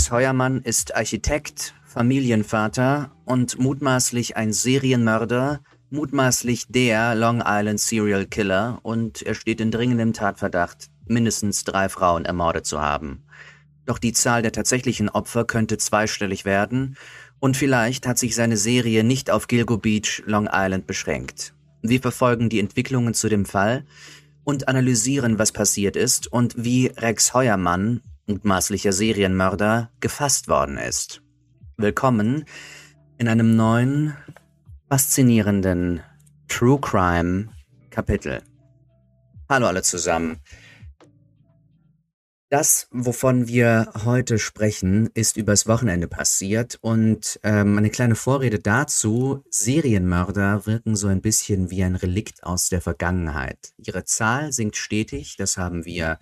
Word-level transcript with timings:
Rex 0.00 0.12
Heuermann 0.12 0.62
ist 0.62 0.96
Architekt, 0.96 1.74
Familienvater 1.84 3.10
und 3.26 3.58
mutmaßlich 3.58 4.34
ein 4.34 4.54
Serienmörder, 4.54 5.60
mutmaßlich 5.90 6.68
der 6.68 7.14
Long 7.14 7.42
Island 7.44 7.80
Serial 7.80 8.24
Killer 8.24 8.78
und 8.82 9.20
er 9.20 9.34
steht 9.34 9.60
in 9.60 9.70
dringendem 9.70 10.14
Tatverdacht, 10.14 10.88
mindestens 11.06 11.64
drei 11.64 11.90
Frauen 11.90 12.24
ermordet 12.24 12.64
zu 12.64 12.80
haben. 12.80 13.24
Doch 13.84 13.98
die 13.98 14.14
Zahl 14.14 14.40
der 14.40 14.52
tatsächlichen 14.52 15.10
Opfer 15.10 15.44
könnte 15.44 15.76
zweistellig 15.76 16.46
werden 16.46 16.96
und 17.38 17.58
vielleicht 17.58 18.06
hat 18.06 18.18
sich 18.18 18.34
seine 18.34 18.56
Serie 18.56 19.04
nicht 19.04 19.30
auf 19.30 19.48
Gilgo 19.48 19.76
Beach, 19.76 20.22
Long 20.24 20.48
Island 20.50 20.86
beschränkt. 20.86 21.52
Wir 21.82 22.00
verfolgen 22.00 22.48
die 22.48 22.60
Entwicklungen 22.60 23.12
zu 23.12 23.28
dem 23.28 23.44
Fall 23.44 23.84
und 24.44 24.66
analysieren, 24.66 25.38
was 25.38 25.52
passiert 25.52 25.94
ist 25.94 26.32
und 26.32 26.54
wie 26.56 26.86
Rex 26.86 27.34
Heuermann, 27.34 28.00
mutmaßlicher 28.30 28.92
Serienmörder, 28.92 29.90
gefasst 29.98 30.46
worden 30.48 30.78
ist. 30.78 31.20
Willkommen 31.76 32.44
in 33.18 33.26
einem 33.26 33.56
neuen, 33.56 34.16
faszinierenden 34.88 36.00
True 36.46 36.80
Crime 36.80 37.48
Kapitel. 37.90 38.40
Hallo 39.48 39.66
alle 39.66 39.82
zusammen. 39.82 40.38
Das, 42.50 42.88
wovon 42.90 43.46
wir 43.46 43.92
heute 44.04 44.38
sprechen, 44.38 45.08
ist 45.14 45.36
übers 45.36 45.66
Wochenende 45.66 46.08
passiert 46.08 46.78
und 46.80 47.38
ähm, 47.42 47.78
eine 47.78 47.90
kleine 47.90 48.16
Vorrede 48.16 48.58
dazu. 48.58 49.44
Serienmörder 49.50 50.66
wirken 50.66 50.96
so 50.96 51.08
ein 51.08 51.20
bisschen 51.20 51.70
wie 51.70 51.82
ein 51.82 51.94
Relikt 51.94 52.42
aus 52.44 52.68
der 52.68 52.80
Vergangenheit. 52.80 53.72
Ihre 53.76 54.04
Zahl 54.04 54.52
sinkt 54.52 54.76
stetig, 54.76 55.36
das 55.36 55.56
haben 55.56 55.84
wir, 55.84 56.18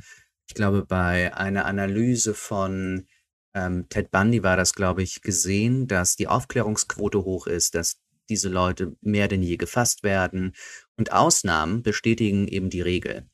ich 0.49 0.55
glaube, 0.55 0.85
bei 0.85 1.35
einer 1.35 1.67
Analyse 1.67 2.35
von 2.35 3.07
ähm, 3.55 3.87
Ted 3.91 4.11
Bundy 4.11 4.43
war 4.43 4.57
das, 4.57 4.73
glaube 4.73 5.03
ich, 5.03 5.21
gesehen, 5.21 5.87
dass 5.87 6.17
die 6.17 6.27
Aufklärungsquote 6.27 7.23
hoch 7.25 7.47
ist, 7.47 7.75
dass 7.75 8.01
diese 8.31 8.49
Leute 8.49 8.97
mehr 9.03 9.29
denn 9.29 9.43
je 9.43 9.57
gefasst 9.57 10.03
werden 10.03 10.55
und 10.97 11.13
Ausnahmen 11.13 11.83
bestätigen 11.83 12.49
eben 12.49 12.71
die 12.71 12.81
Regel. 12.81 13.29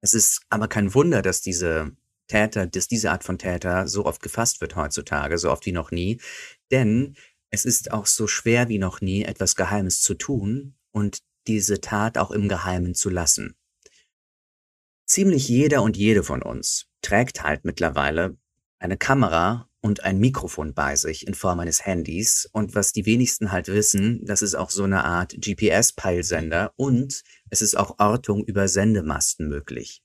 Es 0.00 0.14
ist 0.14 0.40
aber 0.48 0.68
kein 0.68 0.94
Wunder, 0.94 1.22
dass 1.22 1.42
diese 1.42 1.92
Täter, 2.28 2.66
dass 2.66 2.88
diese 2.88 3.10
Art 3.10 3.24
von 3.24 3.38
Täter 3.38 3.86
so 3.86 4.06
oft 4.06 4.22
gefasst 4.22 4.60
wird 4.60 4.74
heutzutage, 4.74 5.36
so 5.38 5.50
oft 5.50 5.66
wie 5.66 5.72
noch 5.72 5.90
nie. 5.90 6.20
Denn 6.70 7.14
es 7.50 7.64
ist 7.66 7.92
auch 7.92 8.06
so 8.06 8.26
schwer 8.26 8.68
wie 8.68 8.78
noch 8.78 9.00
nie, 9.00 9.22
etwas 9.22 9.54
Geheimes 9.54 10.00
zu 10.00 10.14
tun 10.14 10.76
und 10.92 11.18
diese 11.46 11.80
Tat 11.80 12.16
auch 12.16 12.30
im 12.30 12.48
Geheimen 12.48 12.94
zu 12.94 13.10
lassen. 13.10 13.56
Ziemlich 15.08 15.48
jeder 15.48 15.82
und 15.82 15.96
jede 15.96 16.22
von 16.22 16.42
uns 16.42 16.86
trägt 17.00 17.42
halt 17.42 17.64
mittlerweile 17.64 18.36
eine 18.78 18.98
Kamera 18.98 19.68
und 19.80 20.04
ein 20.04 20.18
Mikrofon 20.18 20.74
bei 20.74 20.96
sich 20.96 21.26
in 21.26 21.32
Form 21.32 21.60
eines 21.60 21.86
Handys. 21.86 22.46
Und 22.52 22.74
was 22.74 22.92
die 22.92 23.06
wenigsten 23.06 23.50
halt 23.50 23.68
wissen, 23.68 24.22
das 24.26 24.42
ist 24.42 24.54
auch 24.54 24.68
so 24.68 24.84
eine 24.84 25.04
Art 25.04 25.34
GPS-Peilsender 25.40 26.74
und 26.76 27.22
es 27.48 27.62
ist 27.62 27.74
auch 27.74 27.98
Ortung 27.98 28.44
über 28.44 28.68
Sendemasten 28.68 29.48
möglich. 29.48 30.02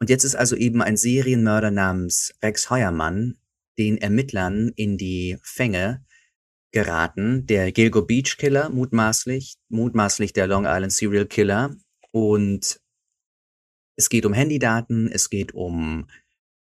Und 0.00 0.08
jetzt 0.08 0.24
ist 0.24 0.36
also 0.36 0.54
eben 0.54 0.80
ein 0.80 0.96
Serienmörder 0.96 1.72
namens 1.72 2.32
Rex 2.42 2.70
Heuermann 2.70 3.38
den 3.76 3.98
Ermittlern 3.98 4.70
in 4.76 4.98
die 4.98 5.38
Fänge 5.42 6.04
geraten. 6.70 7.46
Der 7.46 7.72
Gilgo 7.72 8.02
Beach 8.02 8.36
Killer, 8.36 8.68
mutmaßlich, 8.68 9.54
mutmaßlich 9.68 10.32
der 10.32 10.46
Long 10.46 10.64
Island 10.64 10.92
Serial 10.92 11.26
Killer. 11.26 11.74
Und 12.12 12.80
es 13.96 14.08
geht 14.08 14.26
um 14.26 14.32
Handydaten, 14.32 15.10
es 15.10 15.30
geht 15.30 15.54
um 15.54 16.08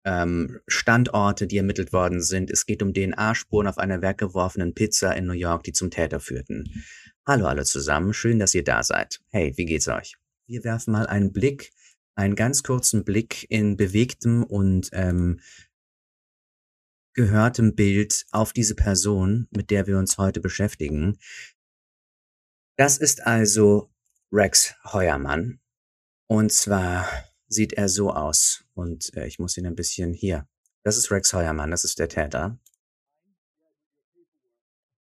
ähm, 0.05 0.61
Standorte, 0.67 1.47
die 1.47 1.59
ermittelt 1.59 1.93
worden 1.93 2.23
sind. 2.23 2.51
Es 2.51 2.67
geht 2.67 2.83
um 2.83 2.95
DNA-Spuren 2.95 3.67
auf 3.67 3.79
einer 3.79 4.01
weggeworfenen 4.03 4.75
Pizza 4.75 5.15
in 5.15 5.27
New 5.27 5.35
York, 5.35 5.63
die 5.65 5.73
zum 5.73 5.91
Täter 5.91 6.21
führten. 6.21 6.65
Hallo 7.27 7.47
alle 7.47 7.65
zusammen, 7.65 8.15
schön, 8.15 8.39
dass 8.39 8.55
ihr 8.55 8.65
da 8.65 8.83
seid. 8.83 9.21
Hey, 9.29 9.53
wie 9.57 9.67
geht's 9.67 9.89
euch? 9.89 10.17
Wir 10.47 10.65
werfen 10.65 10.93
mal 10.93 11.07
einen 11.07 11.33
Blick 11.33 11.73
einen 12.21 12.35
ganz 12.35 12.63
kurzen 12.63 13.05
Blick 13.05 13.47
in 13.51 13.77
bewegtem 13.77 14.45
und 14.45 14.91
ähm, 14.93 15.41
gehörtem 17.15 17.75
Bild 17.75 18.27
auf 18.31 18.53
diese 18.53 18.75
Person, 18.75 19.49
mit 19.51 19.71
der 19.71 19.87
wir 19.87 19.99
uns 19.99 20.19
heute 20.19 20.41
beschäftigen. 20.41 21.19
Das 22.77 22.99
ist 22.99 23.27
also 23.27 23.91
Rex 24.33 24.75
Heuermann. 24.85 25.60
Und 26.31 26.53
zwar 26.53 27.09
sieht 27.49 27.73
er 27.73 27.89
so 27.89 28.13
aus. 28.13 28.63
Und 28.75 29.13
äh, 29.17 29.27
ich 29.27 29.41
muss 29.41 29.57
ihn 29.57 29.67
ein 29.67 29.75
bisschen 29.75 30.13
hier. 30.13 30.47
Das 30.85 30.97
ist 30.97 31.11
Rex 31.11 31.33
Heuermann, 31.33 31.73
das 31.73 31.83
ist 31.83 31.99
der 31.99 32.09
Täter. 32.09 32.57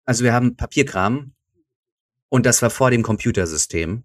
Also 0.05 0.23
wir 0.23 0.31
haben 0.31 0.55
Papierkram 0.55 1.33
und 2.29 2.45
das 2.45 2.61
war 2.61 2.69
vor 2.69 2.91
dem 2.91 3.01
Computersystem. 3.01 4.03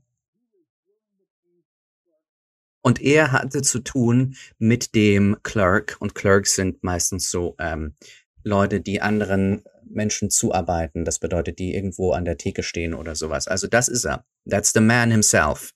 Und 2.80 3.02
er 3.02 3.30
hatte 3.30 3.60
zu 3.60 3.80
tun 3.80 4.34
mit 4.56 4.94
dem 4.94 5.36
Clerk. 5.42 5.98
Und 6.00 6.14
Clerks 6.14 6.54
sind 6.54 6.82
meistens 6.82 7.30
so 7.30 7.56
ähm, 7.58 7.94
Leute, 8.42 8.80
die 8.80 9.02
anderen 9.02 9.64
Menschen 9.84 10.30
zuarbeiten. 10.30 11.04
Das 11.04 11.18
bedeutet, 11.18 11.58
die 11.58 11.74
irgendwo 11.74 12.12
an 12.12 12.24
der 12.24 12.38
Theke 12.38 12.62
stehen 12.62 12.94
oder 12.94 13.14
sowas. 13.16 13.48
Also 13.48 13.66
das 13.66 13.88
ist 13.88 14.06
er. 14.06 14.24
That's 14.48 14.72
the 14.72 14.80
man 14.80 15.10
himself. 15.10 15.74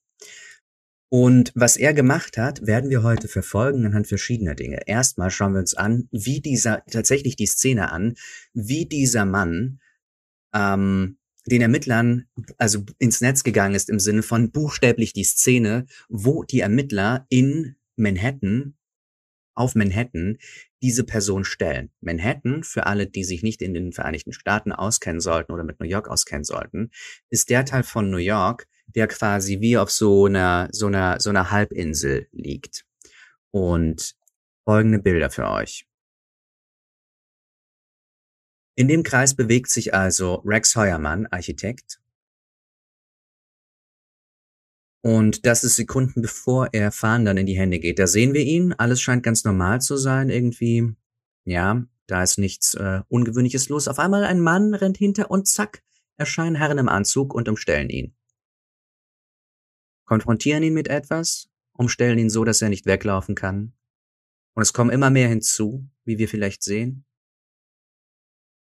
Und 1.09 1.53
was 1.55 1.77
er 1.77 1.95
gemacht 1.95 2.37
hat, 2.37 2.67
werden 2.67 2.91
wir 2.91 3.03
heute 3.03 3.29
verfolgen 3.29 3.87
anhand 3.87 4.09
verschiedener 4.09 4.55
Dinge. 4.55 4.81
Erstmal 4.87 5.31
schauen 5.31 5.53
wir 5.53 5.61
uns 5.61 5.75
an, 5.75 6.09
wie 6.11 6.41
dieser, 6.41 6.85
tatsächlich 6.91 7.37
die 7.37 7.47
Szene 7.47 7.93
an, 7.93 8.15
wie 8.55 8.87
dieser 8.87 9.25
Mann 9.25 9.81
ähm, 10.53 11.19
den 11.47 11.63
Ermittlern 11.63 12.27
also 12.59 12.85
ins 12.99 13.21
Netz 13.21 13.45
gegangen 13.45 13.77
ist 13.77 13.89
im 13.89 14.01
Sinne 14.01 14.23
von 14.23 14.51
buchstäblich 14.51 15.13
die 15.13 15.25
Szene, 15.25 15.87
wo 16.09 16.43
die 16.43 16.61
Ermittler 16.61 17.27
in 17.29 17.77
Manhattan 17.95 18.75
auf 19.55 19.75
Manhattan 19.75 20.39
diese 20.83 21.05
Person 21.05 21.45
stellen. 21.45 21.91
Manhattan, 22.01 22.63
für 22.63 22.87
alle, 22.87 23.07
die 23.07 23.25
sich 23.25 23.43
nicht 23.43 23.63
in 23.63 23.75
den 23.75 23.93
Vereinigten 23.93 24.33
Staaten 24.33 24.73
auskennen 24.73 25.21
sollten 25.21 25.53
oder 25.53 25.65
mit 25.65 25.81
New 25.81 25.87
York 25.87 26.09
auskennen 26.09 26.45
sollten, 26.45 26.91
ist 27.31 27.49
der 27.49 27.65
Teil 27.65 27.85
von 27.85 28.11
New 28.11 28.19
York, 28.19 28.67
der 28.97 29.07
quasi 29.07 29.61
wie 29.61 29.77
auf 29.77 29.91
so 29.91 30.25
einer, 30.25 30.69
so 30.73 30.87
einer, 30.87 31.21
so 31.21 31.31
einer 31.31 31.51
Halbinsel 31.51 32.29
liegt. 32.33 32.85
Und 33.53 34.17
folgende 34.65 34.99
Bilder 34.99 35.31
für 35.31 35.49
euch. 35.49 35.87
In 38.75 38.89
dem 38.89 39.03
Kreis 39.03 39.35
bewegt 39.35 39.71
sich 39.71 39.95
also 39.95 40.43
Rex 40.45 40.77
Heuermann, 40.77 41.27
Architekt. 41.27 42.01
Und 45.03 45.47
das 45.47 45.63
ist 45.63 45.77
Sekunden 45.77 46.21
bevor 46.21 46.71
er 46.73 46.91
Fahren 46.91 47.25
dann 47.25 47.37
in 47.37 47.47
die 47.47 47.57
Hände 47.57 47.79
geht. 47.79 47.99
Da 47.99 48.07
sehen 48.07 48.35
wir 48.35 48.43
ihn. 48.43 48.73
Alles 48.73 49.01
scheint 49.01 49.23
ganz 49.23 49.45
normal 49.45 49.81
zu 49.81 49.97
sein 49.97 50.31
irgendwie. 50.31 50.95
Ja, 51.45 51.87
da 52.09 52.23
ist 52.23 52.39
nichts 52.39 52.75
äh, 52.75 53.03
Ungewöhnliches 53.09 53.69
los. 53.69 53.89
Auf 53.89 53.99
einmal 53.99 54.25
ein 54.25 54.41
Mann 54.41 54.75
rennt 54.75 54.97
hinter 54.97 55.31
und 55.31 55.47
zack, 55.47 55.83
erscheinen 56.17 56.57
Herren 56.57 56.79
im 56.79 56.89
Anzug 56.89 57.35
und 57.35 57.49
umstellen 57.49 57.89
ihn. 57.89 58.16
Konfrontieren 60.07 60.63
ihn 60.63 60.75
mit 60.75 60.89
etwas, 60.89 61.51
umstellen 61.73 62.19
ihn 62.19 62.31
so, 62.31 62.45
dass 62.45 62.63
er 62.63 62.71
nicht 62.71 62.87
weglaufen 62.87 63.35
kann. 63.35 63.75
Und 64.55 64.63
es 64.63 64.73
kommen 64.73 64.91
immer 64.91 65.11
mehr 65.11 65.29
hinzu, 65.29 65.87
wie 66.05 66.19
wir 66.19 66.29
vielleicht 66.29 66.63
sehen. 66.63 67.05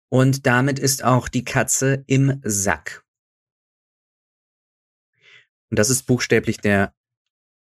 Und 0.09 0.47
damit 0.47 0.79
ist 0.79 1.05
auch 1.05 1.29
die 1.29 1.45
Katze 1.45 2.05
im 2.07 2.41
Sack. 2.43 3.05
Und 5.71 5.79
das 5.79 5.91
ist 5.91 6.05
buchstäblich 6.05 6.59
der 6.59 6.95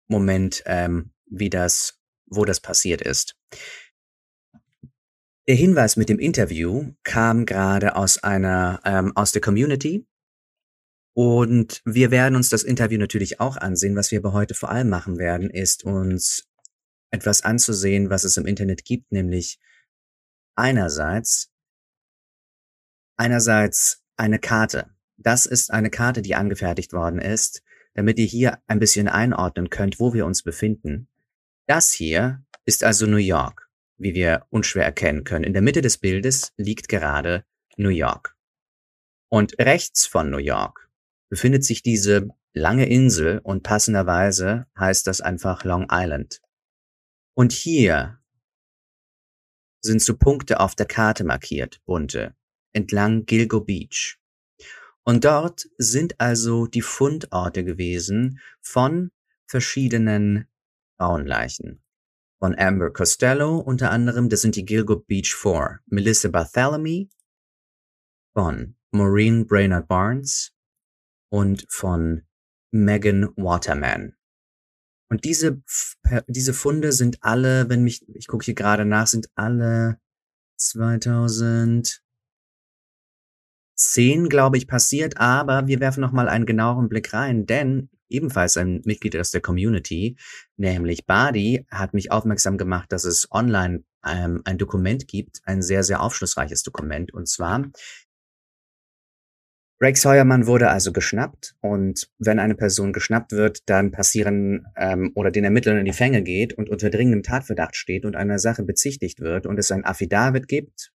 Moment, 0.07 0.63
ähm, 0.65 1.11
wie 1.25 1.49
das, 1.49 1.99
wo 2.27 2.45
das 2.45 2.59
passiert 2.59 3.01
ist. 3.01 3.35
Der 5.47 5.55
Hinweis 5.55 5.95
mit 5.95 6.09
dem 6.09 6.17
Interview 6.17 6.93
kam 7.03 7.45
gerade 7.45 7.95
aus 7.95 8.17
einer, 8.23 8.79
ähm, 8.83 9.15
aus 9.15 9.31
der 9.31 9.41
Community. 9.41 10.07
Und 11.15 11.81
wir 11.85 12.11
werden 12.11 12.35
uns 12.35 12.49
das 12.49 12.63
Interview 12.63 12.99
natürlich 12.99 13.39
auch 13.39 13.55
ansehen. 13.55 13.95
Was 13.95 14.11
wir 14.11 14.19
aber 14.19 14.33
heute 14.33 14.53
vor 14.53 14.69
allem 14.69 14.89
machen 14.89 15.17
werden, 15.17 15.49
ist 15.49 15.85
uns 15.85 16.45
etwas 17.09 17.41
anzusehen, 17.41 18.09
was 18.09 18.25
es 18.25 18.35
im 18.35 18.45
Internet 18.45 18.83
gibt, 18.83 19.13
nämlich 19.13 19.57
einerseits 20.55 21.49
einerseits 23.15 24.03
eine 24.17 24.39
Karte. 24.39 24.89
Das 25.15 25.45
ist 25.45 25.71
eine 25.71 25.89
Karte, 25.89 26.21
die 26.21 26.35
angefertigt 26.35 26.91
worden 26.91 27.19
ist, 27.19 27.63
damit 27.93 28.19
ihr 28.19 28.25
hier 28.25 28.59
ein 28.67 28.79
bisschen 28.79 29.07
einordnen 29.07 29.69
könnt, 29.69 30.01
wo 30.01 30.13
wir 30.13 30.25
uns 30.25 30.43
befinden. 30.43 31.07
Das 31.65 31.93
hier 31.93 32.43
ist 32.65 32.83
also 32.83 33.05
New 33.05 33.15
York, 33.15 33.69
wie 33.97 34.13
wir 34.15 34.45
unschwer 34.49 34.83
erkennen 34.83 35.23
können. 35.23 35.45
In 35.45 35.53
der 35.53 35.61
Mitte 35.61 35.81
des 35.81 35.97
Bildes 35.97 36.51
liegt 36.57 36.89
gerade 36.89 37.45
New 37.77 37.87
York. 37.87 38.35
Und 39.29 39.57
rechts 39.59 40.05
von 40.05 40.29
New 40.29 40.39
York 40.39 40.84
befindet 41.29 41.63
sich 41.63 41.81
diese 41.81 42.27
lange 42.53 42.87
Insel 42.87 43.39
und 43.43 43.63
passenderweise 43.63 44.67
heißt 44.77 45.07
das 45.07 45.21
einfach 45.21 45.63
Long 45.63 45.87
Island. 45.91 46.41
Und 47.33 47.51
hier 47.51 48.19
sind 49.81 50.01
so 50.01 50.17
Punkte 50.17 50.59
auf 50.59 50.75
der 50.75 50.85
Karte 50.85 51.23
markiert, 51.23 51.81
bunte, 51.85 52.35
entlang 52.73 53.25
Gilgo 53.25 53.61
Beach. 53.61 54.17
Und 55.03 55.23
dort 55.25 55.67
sind 55.77 56.19
also 56.19 56.65
die 56.65 56.81
Fundorte 56.81 57.63
gewesen 57.63 58.39
von 58.61 59.11
verschiedenen 59.45 60.47
Frauenleichen. 60.97 61.83
Von 62.39 62.57
Amber 62.57 62.91
Costello 62.91 63.57
unter 63.57 63.91
anderem, 63.91 64.29
das 64.29 64.41
sind 64.41 64.55
die 64.55 64.65
Gilgo 64.65 64.97
Beach 64.97 65.33
Four. 65.33 65.79
Melissa 65.85 66.29
Bartholomew 66.29 67.05
von 68.33 68.75
Maureen 68.91 69.45
Brainerd 69.45 69.87
Barnes 69.87 70.54
und 71.35 71.65
von 71.67 72.21
Megan 72.71 73.27
Waterman. 73.35 74.13
Und 75.09 75.25
diese, 75.25 75.61
diese 76.27 76.53
Funde 76.53 76.93
sind 76.93 77.17
alle, 77.19 77.67
wenn 77.67 77.83
mich, 77.83 78.07
ich 78.07 78.27
gucke 78.27 78.45
hier 78.45 78.55
gerade 78.55 78.85
nach, 78.85 79.07
sind 79.07 79.27
alle 79.35 79.99
2000 80.55 82.01
10, 83.77 84.29
glaube 84.29 84.57
ich, 84.57 84.69
passiert, 84.69 85.17
aber 85.17 85.67
wir 85.67 85.81
werfen 85.81 85.99
nochmal 85.99 86.29
einen 86.29 86.45
genaueren 86.45 86.87
Blick 86.87 87.11
rein, 87.11 87.45
denn 87.45 87.89
ebenfalls 88.07 88.55
ein 88.55 88.81
Mitglied 88.85 89.17
aus 89.17 89.31
der 89.31 89.41
Community, 89.41 90.15
nämlich 90.55 91.05
Badi, 91.05 91.65
hat 91.69 91.93
mich 91.93 92.13
aufmerksam 92.13 92.57
gemacht, 92.57 92.93
dass 92.93 93.03
es 93.03 93.29
online 93.29 93.83
ähm, 94.05 94.41
ein 94.45 94.57
Dokument 94.57 95.09
gibt, 95.09 95.41
ein 95.43 95.61
sehr, 95.61 95.83
sehr 95.83 96.01
aufschlussreiches 96.01 96.63
Dokument, 96.63 97.13
und 97.13 97.27
zwar 97.27 97.65
Rex 99.81 100.05
Heuermann 100.05 100.47
wurde 100.47 100.69
also 100.69 100.93
geschnappt 100.93 101.55
und 101.59 102.09
wenn 102.17 102.39
eine 102.39 102.55
Person 102.55 102.93
geschnappt 102.93 103.33
wird, 103.33 103.69
dann 103.69 103.91
passieren 103.91 104.67
ähm, 104.77 105.11
oder 105.15 105.31
den 105.31 105.43
Ermittlern 105.43 105.77
in 105.77 105.85
die 105.85 105.93
Fänge 105.93 106.23
geht 106.23 106.53
und 106.53 106.69
unter 106.69 106.89
dringendem 106.89 107.23
Tatverdacht 107.23 107.75
steht 107.75 108.05
und 108.05 108.15
einer 108.15 108.39
Sache 108.39 108.63
bezichtigt 108.63 109.19
wird 109.19 109.45
und 109.45 109.59
es 109.59 109.71
ein 109.71 109.83
Affidavit 109.83 110.47
gibt, 110.47 110.93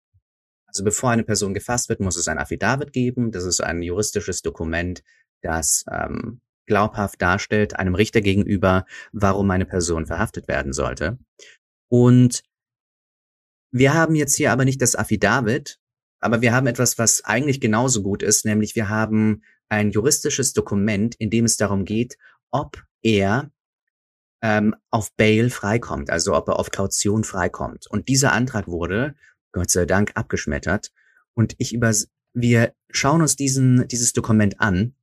also 0.71 0.85
bevor 0.85 1.11
eine 1.11 1.25
Person 1.25 1.53
gefasst 1.53 1.88
wird, 1.88 1.99
muss 1.99 2.17
es 2.17 2.29
ein 2.29 2.38
Affidavit 2.38 2.93
geben. 2.93 3.32
Das 3.32 3.44
ist 3.44 3.61
ein 3.61 3.82
juristisches 3.82 4.41
Dokument, 4.43 5.03
das 5.43 5.85
ähm, 5.91 6.41
glaubhaft 6.67 7.21
darstellt 7.21 7.76
einem 7.76 7.97
Richter 7.97 8.21
gegenüber, 8.21 8.85
warum 9.11 9.50
eine 9.50 9.67
Person 9.67 10.06
verhaftet 10.06 10.47
werden 10.47 10.73
sollte. 10.73 11.19
Und 11.88 12.44
wir 13.73 13.94
haben 13.94 14.15
jetzt 14.15 14.37
hier 14.37 14.53
aber 14.53 14.65
nicht 14.65 14.81
das 14.81 14.94
Affidavit, 14.94 15.80
aber 16.20 16.40
wir 16.43 16.52
haben 16.52 16.67
etwas, 16.67 16.99
was 16.99 17.25
eigentlich 17.25 17.61
genauso 17.61 18.02
gut 18.02 18.22
ist, 18.22 18.44
nämlich 18.44 18.76
wir 18.76 18.88
haben 18.88 19.43
ein 19.69 19.90
juristisches 19.90 20.52
Dokument, 20.52 21.14
in 21.17 21.31
dem 21.31 21.44
es 21.44 21.56
darum 21.56 21.84
geht, 21.84 22.19
ob 22.50 22.82
er 23.02 23.50
ähm, 24.43 24.75
auf 24.90 25.14
Bail 25.17 25.50
freikommt, 25.50 26.11
also 26.11 26.34
ob 26.34 26.49
er 26.49 26.58
auf 26.58 26.70
Kaution 26.70 27.25
freikommt. 27.25 27.87
Und 27.88 28.08
dieser 28.08 28.32
Antrag 28.32 28.69
wurde 28.69 29.14
Gott 29.52 29.70
sei 29.70 29.87
Dank 29.87 30.12
abgeschmettert. 30.14 30.93
Und 31.34 31.55
ich 31.58 31.72
über, 31.72 31.93
wir 32.34 32.73
schauen 32.90 33.23
uns 33.23 33.37
diesen, 33.37 33.87
dieses 33.88 34.12
Dokument 34.12 34.61
an 34.61 34.94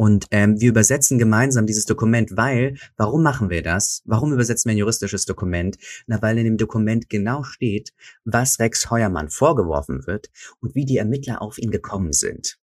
und 0.00 0.28
ähm, 0.30 0.58
wir 0.58 0.70
übersetzen 0.70 1.18
gemeinsam 1.18 1.66
dieses 1.66 1.84
Dokument, 1.84 2.34
weil, 2.34 2.78
warum 2.96 3.22
machen 3.22 3.50
wir 3.50 3.62
das? 3.62 4.00
Warum 4.06 4.32
übersetzen 4.32 4.70
wir 4.70 4.74
ein 4.74 4.78
juristisches 4.78 5.26
Dokument? 5.26 5.76
Na, 6.06 6.22
weil 6.22 6.38
in 6.38 6.44
dem 6.44 6.56
Dokument 6.56 7.10
genau 7.10 7.42
steht, 7.42 7.92
was 8.24 8.58
Rex 8.60 8.90
Heuermann 8.90 9.28
vorgeworfen 9.28 10.06
wird 10.06 10.30
und 10.60 10.74
wie 10.74 10.86
die 10.86 10.96
Ermittler 10.96 11.42
auf 11.42 11.58
ihn 11.58 11.70
gekommen 11.70 12.14
sind. 12.14 12.56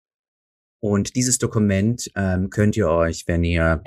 Und 0.80 1.14
dieses 1.14 1.36
Dokument 1.36 2.10
ähm, 2.14 2.48
könnt 2.48 2.74
ihr 2.74 2.88
euch, 2.88 3.24
wenn 3.26 3.44
ihr 3.44 3.82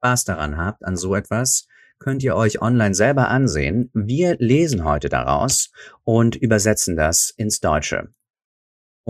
Spaß 0.00 0.26
daran 0.26 0.58
habt, 0.58 0.84
an 0.84 0.98
so 0.98 1.14
etwas, 1.14 1.68
könnt 2.00 2.22
ihr 2.22 2.36
euch 2.36 2.60
online 2.60 2.94
selber 2.94 3.28
ansehen. 3.28 3.88
Wir 3.94 4.36
lesen 4.38 4.84
heute 4.84 5.08
daraus 5.08 5.72
und 6.04 6.36
übersetzen 6.36 6.96
das 6.96 7.30
ins 7.30 7.60
Deutsche. 7.60 8.10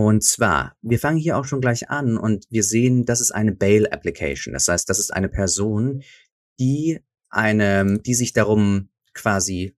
Und 0.02 0.25
zwar, 0.25 0.79
wir 0.81 0.99
fangen 0.99 1.19
hier 1.19 1.37
auch 1.37 1.44
schon 1.44 1.61
gleich 1.61 1.91
an 1.91 2.17
und 2.17 2.47
wir 2.49 2.62
sehen, 2.62 3.05
das 3.05 3.20
ist 3.20 3.32
eine 3.32 3.52
Bail 3.52 3.87
Application. 3.87 4.55
Das 4.55 4.67
heißt, 4.67 4.88
das 4.88 4.99
ist 4.99 5.12
eine 5.12 5.29
Person, 5.29 6.02
die 6.58 7.00
eine, 7.29 7.99
die 7.99 8.14
sich 8.14 8.32
darum 8.32 8.88
quasi 9.12 9.76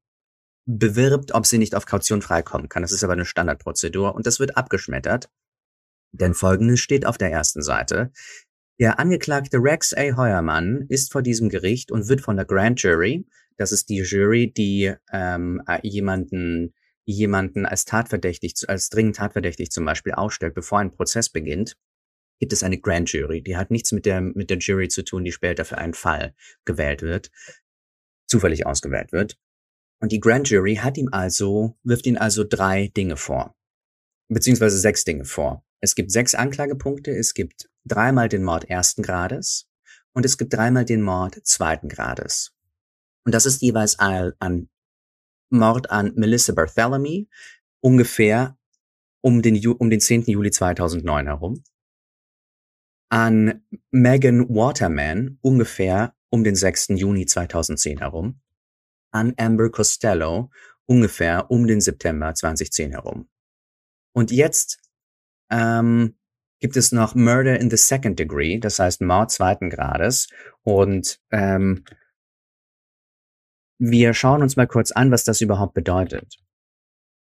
bewirbt, 0.65 1.35
ob 1.35 1.45
sie 1.45 1.59
nicht 1.59 1.75
auf 1.75 1.87
Kaution 1.87 2.23
freikommen 2.23 2.69
kann. 2.69 2.83
Das 2.83 2.93
ist 2.93 3.03
aber 3.03 3.15
eine 3.15 3.25
Standardprozedur 3.25 4.15
und 4.15 4.25
das 4.25 4.39
wird 4.39 4.57
abgeschmettert. 4.57 5.29
Denn 6.13 6.35
folgendes 6.35 6.79
steht 6.79 7.05
auf 7.05 7.19
der 7.19 7.33
ersten 7.33 7.63
Seite. 7.63 8.13
Der 8.79 9.01
Angeklagte 9.01 9.57
Rex 9.57 9.93
A. 9.93 10.17
Heuermann 10.17 10.87
ist 10.89 11.11
vor 11.11 11.23
diesem 11.23 11.49
Gericht 11.49 11.91
und 11.91 12.09
wird 12.09 12.21
von 12.21 12.37
der 12.37 12.45
Grand 12.45 12.81
Jury, 12.81 13.27
das 13.57 13.73
ist 13.73 13.89
die 13.89 14.03
Jury, 14.03 14.53
die 14.53 14.95
ähm, 15.13 15.61
äh, 15.67 15.81
jemanden 15.83 16.75
jemanden 17.05 17.67
als 17.67 17.85
tatverdächtig, 17.85 18.69
als 18.69 18.89
dringend 18.89 19.17
tatverdächtig 19.17 19.71
zum 19.71 19.85
Beispiel 19.85 20.13
ausstellt, 20.13 20.55
bevor 20.55 20.79
ein 20.79 20.91
Prozess 20.91 21.29
beginnt, 21.29 21.77
gibt 22.39 22.53
es 22.53 22.63
eine 22.63 22.79
Grand 22.79 23.13
Jury. 23.13 23.43
Die 23.43 23.57
hat 23.57 23.71
nichts 23.71 23.93
mit 23.93 24.07
der, 24.07 24.21
mit 24.21 24.51
der 24.51 24.59
Jury 24.59 24.89
zu 24.89 25.05
tun, 25.05 25.25
die 25.25 25.33
später 25.33 25.65
für 25.65 25.79
einen 25.79 25.95
Fall 25.95 26.35
gewählt 26.65 27.03
wird, 27.03 27.31
zufällig 28.27 28.67
ausgewählt 28.67 29.13
wird. 29.13 29.39
Und 30.01 30.11
die 30.11 30.21
Grand 30.21 30.49
Jury 30.51 30.77
hat 30.77 30.97
ihm 30.97 31.09
also, 31.13 31.79
wirft 31.85 32.07
ihm 32.07 32.17
also 32.17 32.45
drei 32.45 32.89
Dinge 32.89 33.17
vor. 33.17 33.55
Beziehungsweise 34.29 34.79
sechs 34.79 35.05
Dinge 35.05 35.25
vor. 35.25 35.65
Es 35.81 35.95
gibt 35.95 36.11
sechs 36.11 36.35
Anklagepunkte, 36.35 37.13
es 37.13 37.35
gibt 37.35 37.69
dreimal 37.85 38.29
den 38.29 38.43
Mord 38.43 38.69
ersten 38.69 39.03
Grades 39.03 39.69
und 40.13 40.25
es 40.25 40.39
gibt 40.39 40.55
dreimal 40.55 40.85
den 40.85 41.03
Mord 41.03 41.41
zweiten 41.45 41.89
Grades. 41.89 42.53
Und 43.25 43.35
das 43.35 43.47
ist 43.47 43.63
jeweils 43.63 43.99
an 43.99 44.69
Mord 45.53 45.91
an 45.91 46.13
Melissa 46.17 46.53
Bartholomew, 46.53 47.27
ungefähr 47.81 48.57
um 49.21 49.43
den, 49.43 49.65
um 49.67 49.91
den 49.91 50.01
10. 50.01 50.23
Juli 50.23 50.51
2009 50.51 51.27
herum. 51.27 51.63
An 53.09 53.63
Megan 53.91 54.49
Waterman, 54.49 55.39
ungefähr 55.43 56.15
um 56.31 56.45
den 56.45 56.57
6. 56.57 56.89
Juni 56.91 57.27
2010 57.27 57.99
herum. 57.99 58.41
An 59.11 59.35
Amber 59.37 59.71
Costello, 59.71 60.51
ungefähr 60.87 61.51
um 61.51 61.67
den 61.67 61.81
September 61.81 62.35
2010 62.35 62.93
herum. 62.93 63.29
Und 64.13 64.31
jetzt 64.31 64.79
ähm, 65.51 66.17
gibt 66.61 66.77
es 66.77 66.93
noch 66.93 67.15
Murder 67.15 67.59
in 67.61 67.71
the 67.71 67.77
Second 67.77 68.19
Degree, 68.19 68.59
das 68.59 68.79
heißt 68.79 69.03
Mord 69.03 69.31
zweiten 69.31 69.69
Grades. 69.69 70.29
Und 70.63 71.21
ähm, 71.31 71.85
wir 73.85 74.15
schauen 74.15 74.43
uns 74.43 74.55
mal 74.55 74.69
kurz 74.69 74.93
an, 74.93 75.11
was 75.11 75.25
das 75.25 75.41
überhaupt 75.41 75.75
bedeutet. 75.75 76.39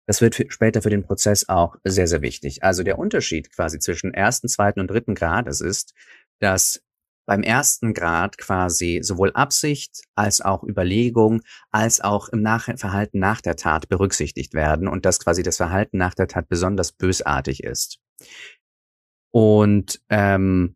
Das 0.05 0.20
wird 0.20 0.36
später 0.50 0.81
für 0.81 0.89
den 0.89 1.03
Prozess 1.03 1.48
auch 1.48 1.77
sehr, 1.86 2.08
sehr 2.08 2.22
wichtig. 2.22 2.62
Also 2.63 2.84
der 2.84 3.00
Unterschied 3.00 3.50
quasi 3.55 3.79
zwischen 3.79 4.13
ersten, 4.13 4.50
zweiten 4.50 4.81
und 4.81 4.89
dritten 4.89 5.15
Grades 5.15 5.62
ist, 5.62 5.93
dass 6.39 6.84
beim 7.25 7.43
ersten 7.43 7.93
Grad 7.93 8.38
quasi 8.38 9.00
sowohl 9.01 9.31
Absicht 9.31 10.01
als 10.15 10.41
auch 10.41 10.63
Überlegung 10.63 11.41
als 11.70 12.01
auch 12.01 12.27
im 12.27 12.41
nach 12.41 12.65
Verhalten 12.77 13.20
nach 13.20 13.39
der 13.39 13.55
Tat 13.55 13.88
berücksichtigt 13.88 14.53
werden 14.53 14.89
und 14.89 15.05
dass 15.05 15.20
quasi 15.20 15.43
das 15.43 15.55
Verhalten 15.55 15.98
nach 15.98 16.15
der 16.15 16.27
Tat 16.27 16.50
besonders 16.50 16.91
bösartig 16.91 17.63
ist. 17.63 18.00
Und 19.31 20.01
ähm, 20.10 20.75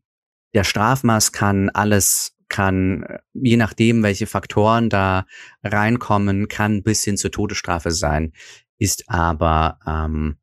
der 0.54 0.64
Strafmaß 0.64 1.34
kann 1.34 1.70
alles, 1.70 2.35
kann, 2.50 3.06
je 3.34 3.58
nachdem, 3.58 4.04
welche 4.04 4.28
Faktoren 4.28 4.90
da 4.90 5.26
reinkommen, 5.64 6.48
kann 6.48 6.84
bis 6.84 7.04
hin 7.04 7.18
zur 7.18 7.32
Todesstrafe 7.32 7.92
sein, 7.92 8.34
ist 8.78 9.10
aber, 9.10 9.80
ähm, 9.86 10.38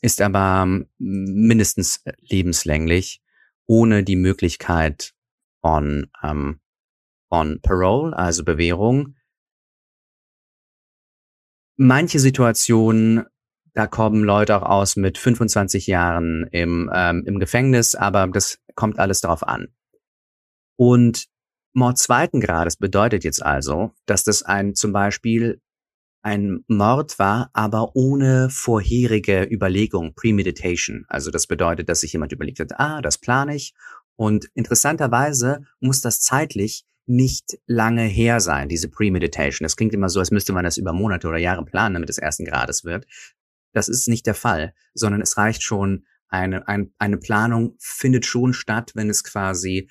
ist 0.00 0.20
aber 0.20 0.66
mindestens 0.98 2.02
lebenslänglich, 2.20 3.22
ohne 3.66 4.04
die 4.04 4.16
Möglichkeit 4.16 5.14
von, 5.60 6.10
ähm, 6.22 6.60
von 7.28 7.60
Parole, 7.62 8.16
also 8.16 8.44
Bewährung. 8.44 9.16
Manche 11.76 12.20
Situationen 12.20 13.24
da 13.74 13.88
kommen 13.88 14.22
Leute 14.22 14.56
auch 14.56 14.62
aus 14.62 14.94
mit 14.96 15.18
25 15.18 15.88
Jahren 15.88 16.46
im, 16.52 16.90
ähm, 16.94 17.24
im 17.26 17.40
Gefängnis, 17.40 17.96
aber 17.96 18.28
das 18.28 18.58
kommt 18.76 19.00
alles 19.00 19.20
darauf 19.20 19.46
an. 19.46 19.68
Und 20.76 21.26
Mord 21.72 21.98
zweiten 21.98 22.40
Grades 22.40 22.76
bedeutet 22.76 23.24
jetzt 23.24 23.42
also, 23.42 23.92
dass 24.06 24.24
das 24.24 24.42
ein 24.42 24.74
zum 24.74 24.92
Beispiel 24.92 25.60
ein 26.22 26.64
Mord 26.68 27.18
war, 27.18 27.50
aber 27.52 27.94
ohne 27.94 28.48
vorherige 28.48 29.42
Überlegung, 29.42 30.14
Premeditation. 30.14 31.04
Also 31.08 31.30
das 31.30 31.46
bedeutet, 31.46 31.88
dass 31.88 32.00
sich 32.00 32.14
jemand 32.14 32.32
überlegt 32.32 32.60
hat, 32.60 32.80
ah, 32.80 33.02
das 33.02 33.18
plane 33.18 33.54
ich. 33.54 33.74
Und 34.16 34.48
interessanterweise 34.54 35.66
muss 35.80 36.00
das 36.00 36.20
zeitlich 36.20 36.86
nicht 37.06 37.58
lange 37.66 38.04
her 38.04 38.40
sein, 38.40 38.70
diese 38.70 38.88
Premeditation. 38.88 39.64
Das 39.64 39.76
klingt 39.76 39.92
immer 39.92 40.08
so, 40.08 40.20
als 40.20 40.30
müsste 40.30 40.54
man 40.54 40.64
das 40.64 40.78
über 40.78 40.94
Monate 40.94 41.28
oder 41.28 41.36
Jahre 41.36 41.64
planen, 41.64 41.94
damit 41.94 42.08
es 42.08 42.16
ersten 42.16 42.46
Grades 42.46 42.84
wird. 42.84 43.06
Das 43.74 43.88
ist 43.88 44.08
nicht 44.08 44.26
der 44.26 44.34
Fall, 44.34 44.72
sondern 44.94 45.20
es 45.20 45.36
reicht 45.36 45.62
schon, 45.62 46.06
eine, 46.28 46.66
ein, 46.66 46.92
eine 46.98 47.18
Planung 47.18 47.76
findet 47.78 48.26
schon 48.26 48.54
statt, 48.54 48.92
wenn 48.94 49.08
es 49.08 49.22
quasi 49.22 49.88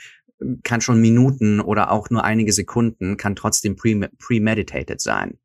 kann 0.64 0.82
schon 0.82 1.00
Minuten 1.02 1.60
oder 1.60 1.92
auch 1.92 2.10
nur 2.10 2.24
einige 2.24 2.54
Sekunden, 2.54 3.18
kann 3.18 3.36
trotzdem 3.36 3.76
pre 3.76 4.10
premeditated 4.18 5.00
sein. 5.02 5.40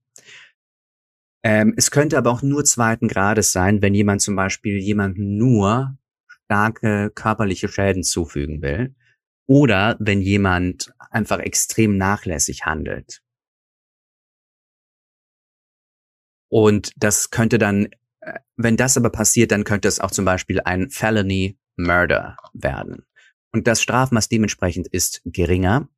Ähm, 1.44 1.74
es 1.76 1.90
könnte 1.90 2.18
aber 2.18 2.30
auch 2.30 2.42
nur 2.42 2.64
zweiten 2.64 3.08
Grades 3.08 3.52
sein, 3.52 3.80
wenn 3.80 3.94
jemand 3.94 4.22
zum 4.22 4.34
Beispiel 4.34 4.78
jemandem 4.78 5.36
nur 5.36 5.96
starke 6.44 7.10
körperliche 7.14 7.68
Schäden 7.68 8.02
zufügen 8.02 8.62
will 8.62 8.94
oder 9.46 9.96
wenn 10.00 10.20
jemand 10.20 10.92
einfach 11.10 11.38
extrem 11.38 11.96
nachlässig 11.96 12.66
handelt. 12.66 13.22
Und 16.50 16.92
das 16.96 17.30
könnte 17.30 17.58
dann, 17.58 17.88
äh, 18.20 18.38
wenn 18.56 18.76
das 18.76 18.96
aber 18.96 19.10
passiert, 19.10 19.52
dann 19.52 19.64
könnte 19.64 19.88
es 19.88 20.00
auch 20.00 20.10
zum 20.10 20.24
Beispiel 20.24 20.60
ein 20.60 20.90
Felony 20.90 21.58
Murder 21.76 22.36
werden. 22.54 23.07
Und 23.58 23.66
das 23.66 23.82
Strafmaß 23.82 24.28
dementsprechend 24.28 24.86
ist 24.86 25.20
geringer, 25.24 25.88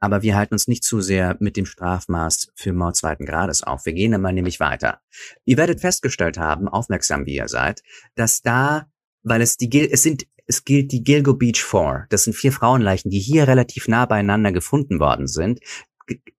aber 0.00 0.22
wir 0.22 0.34
halten 0.34 0.54
uns 0.54 0.66
nicht 0.66 0.82
zu 0.82 1.00
sehr 1.00 1.36
mit 1.38 1.56
dem 1.56 1.64
Strafmaß 1.64 2.50
für 2.56 2.72
Mord 2.72 2.96
zweiten 2.96 3.24
Grades 3.24 3.62
auf. 3.62 3.86
Wir 3.86 3.92
gehen 3.92 4.12
einmal 4.14 4.32
nämlich 4.32 4.58
weiter. 4.58 5.00
Ihr 5.44 5.56
werdet 5.56 5.80
festgestellt 5.80 6.38
haben, 6.38 6.66
aufmerksam 6.66 7.24
wie 7.24 7.36
ihr 7.36 7.46
seid, 7.46 7.84
dass 8.16 8.42
da, 8.42 8.88
weil 9.22 9.42
es 9.42 9.56
die, 9.56 9.88
es 9.88 10.02
sind, 10.02 10.26
es 10.48 10.64
gilt 10.64 10.90
die 10.90 11.04
Gilgo 11.04 11.34
Beach 11.34 11.62
Four. 11.62 12.06
Das 12.10 12.24
sind 12.24 12.34
vier 12.34 12.50
Frauenleichen, 12.50 13.12
die 13.12 13.20
hier 13.20 13.46
relativ 13.46 13.86
nah 13.86 14.06
beieinander 14.06 14.50
gefunden 14.50 14.98
worden 14.98 15.28
sind. 15.28 15.60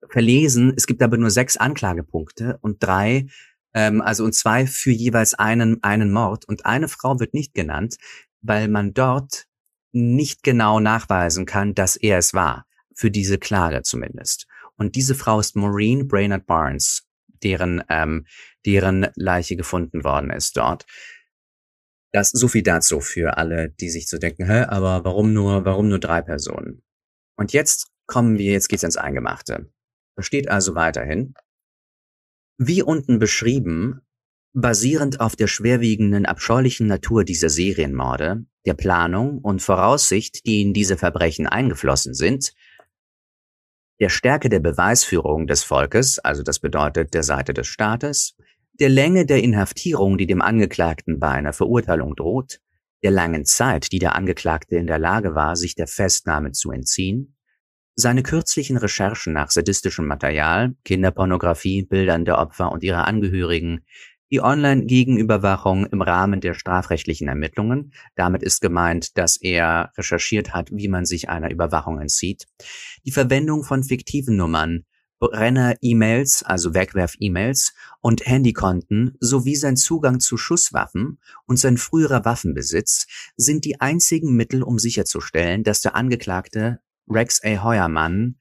Verlesen, 0.10 0.74
es 0.75 0.88
gibt 0.88 1.01
aber 1.01 1.15
nur 1.15 1.29
sechs 1.29 1.55
Anklagepunkte 1.55 2.58
und 2.60 2.84
drei 2.84 3.27
ähm, 3.74 4.01
also 4.01 4.25
und 4.25 4.36
zwei 4.36 4.67
für 4.67 4.91
jeweils 4.91 5.36
einen, 5.36 5.82
einen 5.84 6.12
Mord. 6.12 6.44
Und 6.44 6.65
eine 6.65 6.89
Frau 6.89 7.17
wird 7.22 7.34
nicht 7.34 7.53
genannt, 7.53 7.96
weil 8.41 8.67
man 8.67 8.94
dort 8.94 9.48
nicht 9.96 10.44
genau 10.44 10.80
nachweisen 10.80 11.46
kann, 11.46 11.74
dass 11.74 11.96
er 11.96 12.18
es 12.18 12.34
war. 12.34 12.66
Für 12.94 13.12
diese 13.12 13.38
Klage 13.38 13.82
zumindest. 13.82 14.48
Und 14.78 14.96
diese 14.96 15.16
Frau 15.16 15.40
ist 15.40 15.56
Maureen 15.56 16.08
Brainerd 16.08 16.46
Barnes, 16.46 17.08
deren, 17.44 17.84
ähm, 17.90 18.25
deren 18.66 19.08
Leiche 19.16 19.56
gefunden 19.56 20.04
worden 20.04 20.30
ist 20.30 20.58
dort. 20.58 20.86
Das, 22.12 22.30
so 22.30 22.48
viel 22.48 22.64
dazu 22.64 23.02
für 23.02 23.38
alle, 23.38 23.70
die 23.70 23.90
sich 23.90 24.08
zu 24.08 24.16
so 24.16 24.20
denken, 24.20 24.46
hä, 24.46 24.64
aber 24.64 25.04
warum 25.04 25.34
nur, 25.34 25.66
warum 25.66 25.90
nur 25.90 26.00
drei 26.00 26.22
Personen? 26.22 26.84
Und 27.38 27.52
jetzt 27.52 27.92
kommen 28.06 28.38
wir, 28.38 28.54
jetzt 28.54 28.70
geht's 28.70 28.84
ins 28.84 28.98
Eingemachte. 28.98 29.70
Da 30.16 30.24
steht 30.24 30.50
also 30.50 30.75
weiterhin, 30.75 31.34
wie 32.58 32.82
unten 32.82 33.20
beschrieben, 33.20 34.02
basierend 34.56 35.20
auf 35.20 35.36
der 35.36 35.48
schwerwiegenden, 35.48 36.26
abscheulichen 36.26 36.88
Natur 36.88 37.26
dieser 37.26 37.50
Serienmorde, 37.50 38.46
der 38.66 38.74
Planung 38.74 39.40
und 39.40 39.62
Voraussicht, 39.62 40.46
die 40.46 40.62
in 40.62 40.74
diese 40.74 40.98
Verbrechen 40.98 41.46
eingeflossen 41.46 42.14
sind, 42.14 42.54
der 44.00 44.10
Stärke 44.10 44.48
der 44.48 44.62
Beweisführung 44.62 45.46
des 45.46 45.64
Volkes, 45.64 46.20
also 46.20 46.42
das 46.42 46.60
bedeutet 46.60 47.14
der 47.14 47.24
Seite 47.24 47.54
des 47.54 47.68
Staates, 47.68 48.36
der 48.80 48.90
Länge 48.90 49.26
der 49.26 49.44
Inhaftierung, 49.44 50.18
die 50.18 50.26
dem 50.26 50.42
Angeklagten 50.42 51.20
bei 51.20 51.30
einer 51.30 51.54
Verurteilung 51.54 52.16
droht, 52.16 52.60
der 53.04 53.12
langen 53.12 53.46
Zeit, 53.46 53.92
die 53.92 54.00
der 54.00 54.16
Angeklagte 54.16 54.78
in 54.78 54.88
der 54.88 55.00
Lage 55.00 55.36
war, 55.36 55.58
sich 55.58 55.76
der 55.76 55.88
Festnahme 55.88 56.54
zu 56.54 56.72
entziehen, 56.72 57.36
seine 57.98 58.24
kürzlichen 58.24 58.78
Recherchen 58.78 59.34
nach 59.34 59.52
sadistischem 59.52 60.06
Material, 60.08 60.76
Kinderpornografie, 60.84 61.84
Bildern 61.84 62.26
der 62.26 62.38
Opfer 62.38 62.72
und 62.72 62.84
ihrer 62.84 63.06
Angehörigen, 63.06 63.86
die 64.32 64.41
Online-Gegenüberwachung 64.41 65.86
im 65.86 66.01
Rahmen 66.01 66.41
der 66.41 66.53
strafrechtlichen 66.53 67.27
Ermittlungen. 67.27 67.94
Damit 68.15 68.44
ist 68.44 68.62
gemeint, 68.62 69.17
dass 69.17 69.38
er 69.38 69.91
recherchiert 69.98 70.53
hat, 70.53 70.70
wie 70.72 70.88
man 70.88 71.05
sich 71.05 71.29
einer 71.29 71.51
Überwachung 71.51 72.00
entzieht. 72.00 72.48
Die 73.05 73.12
Verwendung 73.12 73.63
von 73.63 73.84
fiktiven 73.84 74.36
Nummern, 74.36 74.86
Brenner-E-Mails, 75.20 76.44
also 76.44 76.74
Wegwerf-E-Mails 76.74 77.74
und 78.01 78.25
Handykonten 78.25 79.15
sowie 79.20 79.55
sein 79.55 79.77
Zugang 79.77 80.20
zu 80.20 80.38
Schusswaffen 80.38 81.20
und 81.46 81.58
sein 81.58 81.77
früherer 81.77 82.25
Waffenbesitz 82.25 83.08
sind 83.38 83.65
die 83.65 83.79
einzigen 83.79 84.36
Mittel, 84.36 84.62
um 84.62 84.77
sicherzustellen, 84.77 85.63
dass 85.63 85.82
der 85.82 85.96
Angeklagte 85.96 86.79
Rex 87.10 87.41
A. 87.44 87.63
Heuermann 87.63 88.38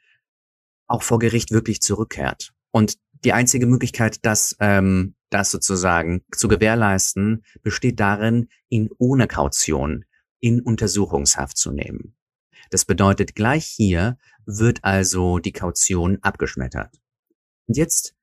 auch 0.87 1.03
vor 1.03 1.19
Gericht 1.19 1.53
wirklich 1.53 1.81
zurückkehrt. 1.81 2.53
Und 2.71 2.97
die 3.25 3.33
einzige 3.33 3.67
Möglichkeit, 3.67 4.25
das, 4.25 4.57
ähm, 4.61 5.15
das 5.31 5.51
sozusagen 5.51 6.23
zu 6.31 6.49
gewährleisten, 6.49 7.45
besteht 7.63 8.01
darin, 8.01 8.49
ihn 8.69 8.91
ohne 8.99 9.27
Kaution 9.27 10.05
in 10.41 10.61
Untersuchungshaft 10.61 11.57
zu 11.57 11.73
nehmen. 11.73 12.17
Das 12.71 12.85
bedeutet, 12.85 13.35
gleich 13.35 13.65
hier 13.65 14.19
wird 14.47 14.85
also 14.85 15.39
die 15.39 15.53
Kaution 15.53 16.19
abgeschmettert. 16.23 17.01
Und 17.67 17.77
jetzt 17.77 18.15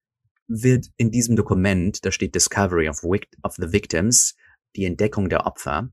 wird 0.47 0.87
in 0.97 1.11
diesem 1.11 1.35
Dokument, 1.35 2.05
da 2.05 2.11
steht 2.11 2.35
Discovery 2.35 2.89
of, 2.89 3.03
of 3.03 3.55
the 3.55 3.71
Victims, 3.71 4.35
die 4.75 4.85
Entdeckung 4.85 5.29
der 5.29 5.45
Opfer, 5.45 5.89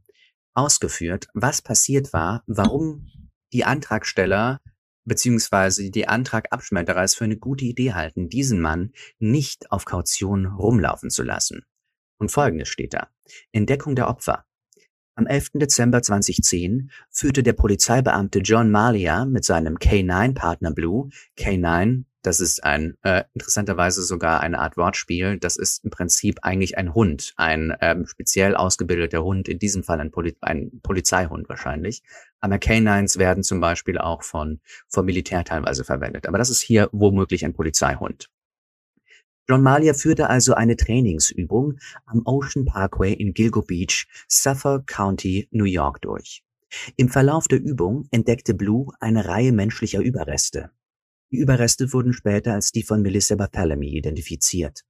ausgeführt, 0.54 1.28
was 1.34 1.62
passiert 1.62 2.12
war, 2.12 2.42
warum 2.46 3.06
die 3.52 3.64
Antragsteller 3.64 4.60
beziehungsweise 5.08 5.90
die 5.90 6.06
Antragabschmetterer 6.06 7.02
es 7.02 7.14
für 7.14 7.24
eine 7.24 7.36
gute 7.36 7.64
Idee 7.64 7.94
halten, 7.94 8.28
diesen 8.28 8.60
Mann 8.60 8.92
nicht 9.18 9.72
auf 9.72 9.84
Kaution 9.84 10.46
rumlaufen 10.46 11.10
zu 11.10 11.22
lassen. 11.22 11.64
Und 12.18 12.30
folgendes 12.30 12.68
steht 12.68 12.94
da. 12.94 13.08
Entdeckung 13.52 13.96
der 13.96 14.08
Opfer. 14.08 14.44
Am 15.14 15.26
11. 15.26 15.50
Dezember 15.54 16.00
2010 16.02 16.90
führte 17.10 17.42
der 17.42 17.52
Polizeibeamte 17.54 18.38
John 18.38 18.70
Malia 18.70 19.24
mit 19.24 19.44
seinem 19.44 19.76
K9-Partner 19.76 20.72
Blue, 20.72 21.08
K9 21.36 22.04
das 22.22 22.40
ist 22.40 22.64
ein 22.64 22.96
äh, 23.02 23.24
interessanterweise 23.32 24.02
sogar 24.02 24.40
eine 24.40 24.58
Art 24.58 24.76
Wortspiel. 24.76 25.38
Das 25.38 25.56
ist 25.56 25.84
im 25.84 25.90
Prinzip 25.90 26.40
eigentlich 26.42 26.76
ein 26.76 26.92
Hund, 26.92 27.32
ein 27.36 27.74
ähm, 27.80 28.06
speziell 28.06 28.56
ausgebildeter 28.56 29.22
Hund, 29.22 29.48
in 29.48 29.58
diesem 29.58 29.84
Fall 29.84 30.00
ein, 30.00 30.10
Poli 30.10 30.36
ein 30.40 30.80
Polizeihund 30.82 31.48
wahrscheinlich. 31.48 32.02
Aber 32.40 32.58
Canines 32.58 33.18
werden 33.18 33.42
zum 33.42 33.60
Beispiel 33.60 33.98
auch 33.98 34.22
von, 34.22 34.60
vom 34.88 35.06
Militär 35.06 35.44
teilweise 35.44 35.84
verwendet. 35.84 36.26
Aber 36.26 36.38
das 36.38 36.50
ist 36.50 36.60
hier 36.60 36.88
womöglich 36.92 37.44
ein 37.44 37.54
Polizeihund. 37.54 38.30
John 39.48 39.62
Malia 39.62 39.94
führte 39.94 40.28
also 40.28 40.54
eine 40.54 40.76
Trainingsübung 40.76 41.78
am 42.04 42.22
Ocean 42.26 42.66
Parkway 42.66 43.14
in 43.14 43.32
Gilgo 43.32 43.62
Beach, 43.62 44.06
Suffolk 44.28 44.86
County, 44.86 45.48
New 45.50 45.64
York 45.64 46.02
durch. 46.02 46.42
Im 46.96 47.08
Verlauf 47.08 47.48
der 47.48 47.60
Übung 47.60 48.06
entdeckte 48.10 48.52
Blue 48.52 48.92
eine 49.00 49.26
Reihe 49.26 49.52
menschlicher 49.52 50.00
Überreste. 50.00 50.70
Die 51.30 51.38
Überreste 51.38 51.92
wurden 51.94 52.12
später 52.12 52.52
als 52.52 52.72
die 52.72 52.82
von 52.82 53.00
Melissa 53.00 53.36
Barthélemy 53.36 53.86
identifiziert. 53.86 54.82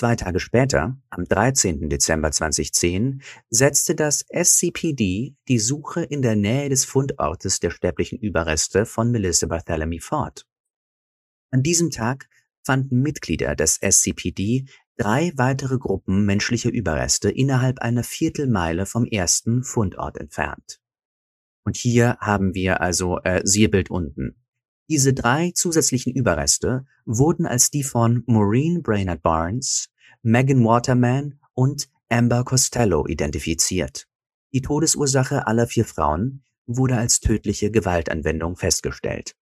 Zwei 0.00 0.16
Tage 0.16 0.40
später, 0.40 0.96
am 1.10 1.26
13. 1.26 1.90
Dezember 1.90 2.32
2010, 2.32 3.20
setzte 3.50 3.94
das 3.94 4.24
SCPD 4.30 5.36
die 5.46 5.58
Suche 5.58 6.02
in 6.04 6.22
der 6.22 6.36
Nähe 6.36 6.70
des 6.70 6.86
Fundortes 6.86 7.60
der 7.60 7.68
sterblichen 7.68 8.18
Überreste 8.18 8.86
von 8.86 9.10
Melissa 9.10 9.46
Barthélemy 9.46 10.02
fort. 10.02 10.46
An 11.50 11.62
diesem 11.62 11.90
Tag 11.90 12.30
fanden 12.64 13.02
Mitglieder 13.02 13.54
des 13.54 13.76
SCPD 13.76 14.64
drei 14.96 15.32
weitere 15.36 15.76
Gruppen 15.76 16.24
menschlicher 16.24 16.70
Überreste 16.70 17.30
innerhalb 17.30 17.80
einer 17.80 18.02
Viertelmeile 18.02 18.86
vom 18.86 19.04
ersten 19.04 19.64
Fundort 19.64 20.16
entfernt. 20.16 20.80
Und 21.66 21.76
hier 21.76 22.16
haben 22.20 22.54
wir 22.54 22.80
also 22.80 23.18
äh, 23.18 23.42
siehe 23.44 23.68
Bild 23.68 23.90
unten. 23.90 24.42
Diese 24.90 25.14
drei 25.14 25.52
zusätzlichen 25.52 26.12
Überreste 26.12 26.84
wurden 27.04 27.46
als 27.46 27.70
die 27.70 27.84
von 27.84 28.24
Maureen 28.26 28.82
Brainerd 28.82 29.22
Barnes, 29.22 29.88
Megan 30.22 30.64
Waterman 30.64 31.38
und 31.54 31.88
Amber 32.08 32.42
Costello 32.42 33.06
identifiziert. 33.06 34.08
Die 34.52 34.62
Todesursache 34.62 35.46
aller 35.46 35.68
vier 35.68 35.84
Frauen 35.84 36.42
wurde 36.66 36.96
als 36.96 37.20
tödliche 37.20 37.70
Gewaltanwendung 37.70 38.56
festgestellt. 38.56 39.36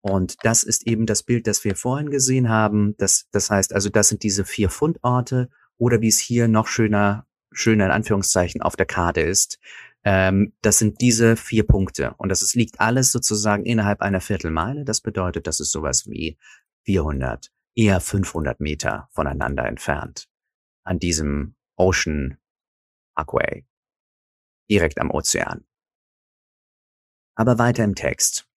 Und 0.00 0.36
das 0.42 0.62
ist 0.62 0.86
eben 0.86 1.04
das 1.04 1.22
Bild, 1.22 1.46
das 1.46 1.64
wir 1.64 1.76
vorhin 1.76 2.08
gesehen 2.08 2.48
haben. 2.48 2.94
Das, 2.96 3.26
das 3.30 3.50
heißt 3.50 3.74
also, 3.74 3.90
das 3.90 4.08
sind 4.08 4.22
diese 4.22 4.46
vier 4.46 4.70
Fundorte 4.70 5.50
oder 5.76 6.00
wie 6.00 6.08
es 6.08 6.18
hier 6.18 6.48
noch 6.48 6.66
schöner, 6.66 7.26
schöner 7.52 7.84
in 7.84 7.90
Anführungszeichen 7.90 8.62
auf 8.62 8.74
der 8.74 8.86
Karte 8.86 9.20
ist, 9.20 9.58
ähm, 10.04 10.52
das 10.62 10.78
sind 10.78 11.00
diese 11.00 11.36
vier 11.36 11.66
Punkte. 11.66 12.14
Und 12.18 12.28
das 12.28 12.42
ist, 12.42 12.54
liegt 12.54 12.80
alles 12.80 13.12
sozusagen 13.12 13.64
innerhalb 13.64 14.00
einer 14.00 14.20
Viertelmeile. 14.20 14.84
Das 14.84 15.00
bedeutet, 15.00 15.46
das 15.46 15.60
ist 15.60 15.70
sowas 15.70 16.08
wie 16.08 16.38
400, 16.84 17.52
eher 17.74 18.00
500 18.00 18.60
Meter 18.60 19.08
voneinander 19.12 19.66
entfernt. 19.66 20.28
An 20.84 20.98
diesem 20.98 21.54
Ocean 21.76 22.38
Parkway. 23.14 23.64
Direkt 24.70 25.00
am 25.00 25.10
Ozean. 25.10 25.64
Aber 27.34 27.58
weiter 27.58 27.84
im 27.84 27.94
Text. 27.94 28.48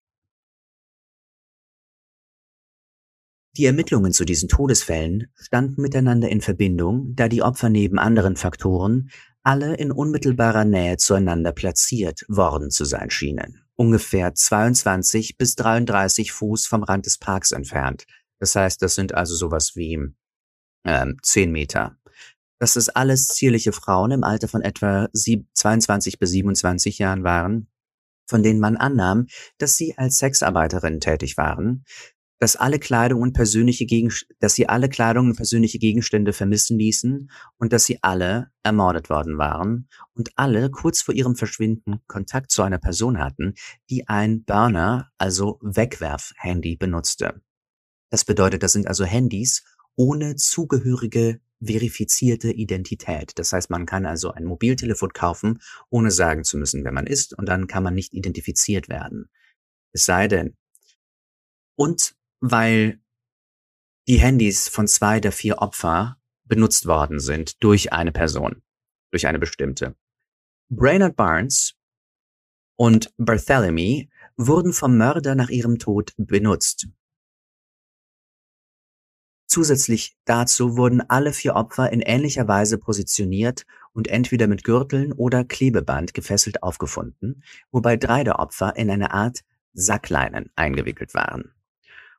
Die 3.58 3.66
Ermittlungen 3.66 4.12
zu 4.12 4.26
diesen 4.26 4.50
Todesfällen 4.50 5.32
standen 5.36 5.82
miteinander 5.82 6.28
in 6.28 6.42
Verbindung, 6.42 7.16
da 7.16 7.30
die 7.30 7.42
Opfer 7.42 7.70
neben 7.70 8.00
anderen 8.00 8.36
Faktoren 8.36 9.10
alle 9.46 9.76
in 9.76 9.92
unmittelbarer 9.92 10.66
Nähe 10.66 10.98
zueinander 10.98 11.52
platziert 11.52 12.26
worden 12.28 12.72
zu 12.72 12.84
sein 12.84 13.10
schienen, 13.12 13.62
ungefähr 13.76 14.34
22 14.34 15.38
bis 15.38 15.56
33 15.56 16.32
Fuß 16.32 16.66
vom 16.66 16.84
Rand 16.84 17.06
des 17.06 17.20
Parks 17.20 17.52
entfernt. 17.52 18.06
Das 18.40 18.56
heißt, 18.56 18.82
das 18.82 18.96
sind 18.96 19.14
also 19.14 19.36
sowas 19.36 19.76
wie 19.76 20.00
ähm, 20.84 21.18
10 21.22 21.52
Meter. 21.52 21.96
Dass 22.60 22.76
es 22.76 22.90
alles 22.90 23.28
zierliche 23.28 23.72
Frauen 23.72 24.12
im 24.12 24.24
Alter 24.24 24.48
von 24.48 24.62
etwa 24.62 25.10
22 25.14 26.18
bis 26.18 26.32
27 26.32 26.98
Jahren 27.00 27.24
waren, 27.24 27.68
von 28.28 28.42
denen 28.42 28.60
man 28.60 28.78
annahm, 28.78 29.28
dass 29.60 29.78
sie 29.78 29.96
als 29.98 30.18
Sexarbeiterinnen 30.18 31.00
tätig 31.00 31.38
waren, 31.38 31.86
dass 32.40 32.56
alle 32.56 32.80
Kleidung 32.80 33.22
und 33.22 33.34
persönliche 33.34 33.86
Gegenst 33.86 34.28
dass 34.40 34.56
sie 34.56 34.68
alle 34.68 34.90
Kleidung 34.90 35.28
und 35.28 35.36
persönliche 35.36 35.80
Gegenstände 35.80 36.34
vermissen 36.34 36.78
ließen 36.78 37.32
und 37.58 37.74
dass 37.74 37.86
sie 37.86 38.00
alle 38.02 38.52
ermordet 38.64 39.10
worden 39.10 39.38
waren 39.38 39.88
und 40.14 40.32
alle 40.36 40.70
kurz 40.70 41.02
vor 41.02 41.14
ihrem 41.14 41.36
Verschwinden 41.36 42.02
Kontakt 42.08 42.52
zu 42.52 42.64
einer 42.64 42.80
Person 42.80 43.20
hatten, 43.20 43.54
die 43.90 44.08
ein 44.08 44.44
Burner, 44.44 45.12
also 45.18 45.60
Wegwerf-Handy 45.62 46.76
benutzte. 46.76 47.42
Das 48.10 48.26
bedeutet, 48.26 48.64
das 48.64 48.74
sind 48.74 48.88
also 48.88 49.06
Handys 49.06 49.64
ohne 49.96 50.36
zugehörige 50.36 51.40
verifizierte 51.64 52.52
Identität. 52.52 53.32
Das 53.36 53.54
heißt, 53.54 53.70
man 53.70 53.86
kann 53.86 54.06
also 54.06 54.32
ein 54.32 54.46
Mobiltelefon 54.46 55.14
kaufen, 55.14 55.62
ohne 55.90 56.12
sagen 56.12 56.44
zu 56.44 56.58
müssen, 56.58 56.84
wer 56.84 56.92
man 56.92 57.08
ist, 57.08 57.38
und 57.38 57.48
dann 57.48 57.68
kann 57.68 57.84
man 57.84 57.94
nicht 57.94 58.14
identifiziert 58.14 58.90
werden. 58.90 59.30
Es 59.94 60.06
sei 60.06 60.28
denn, 60.28 60.56
und 61.76 62.15
weil 62.40 63.00
die 64.08 64.20
Handys 64.20 64.68
von 64.68 64.88
zwei 64.88 65.20
der 65.20 65.32
vier 65.32 65.60
Opfer 65.60 66.20
benutzt 66.44 66.86
worden 66.86 67.20
sind 67.20 67.64
durch 67.64 67.92
eine 67.92 68.12
Person, 68.12 68.62
durch 69.12 69.28
eine 69.28 69.40
bestimmte. 69.40 69.96
Brainerd 70.70 71.16
Barnes 71.16 71.76
und 72.76 73.14
Barthélemy 73.18 74.10
wurden 74.38 74.74
vom 74.74 74.98
Mörder 74.98 75.36
nach 75.36 75.50
ihrem 75.50 75.80
Tod 75.80 76.14
benutzt. 76.18 76.88
Zusätzlich 79.48 80.18
dazu 80.26 80.76
wurden 80.76 81.02
alle 81.02 81.32
vier 81.32 81.56
Opfer 81.56 81.92
in 81.92 82.02
ähnlicher 82.02 82.48
Weise 82.48 82.78
positioniert 82.78 83.66
und 83.94 84.08
entweder 84.08 84.48
mit 84.48 84.64
Gürteln 84.64 85.14
oder 85.14 85.46
Klebeband 85.46 86.14
gefesselt 86.14 86.62
aufgefunden, 86.62 87.44
wobei 87.72 87.96
drei 87.96 88.24
der 88.24 88.40
Opfer 88.40 88.76
in 88.76 88.90
eine 88.90 89.12
Art 89.14 89.46
Sackleinen 89.74 90.52
eingewickelt 90.56 91.14
waren. 91.14 91.54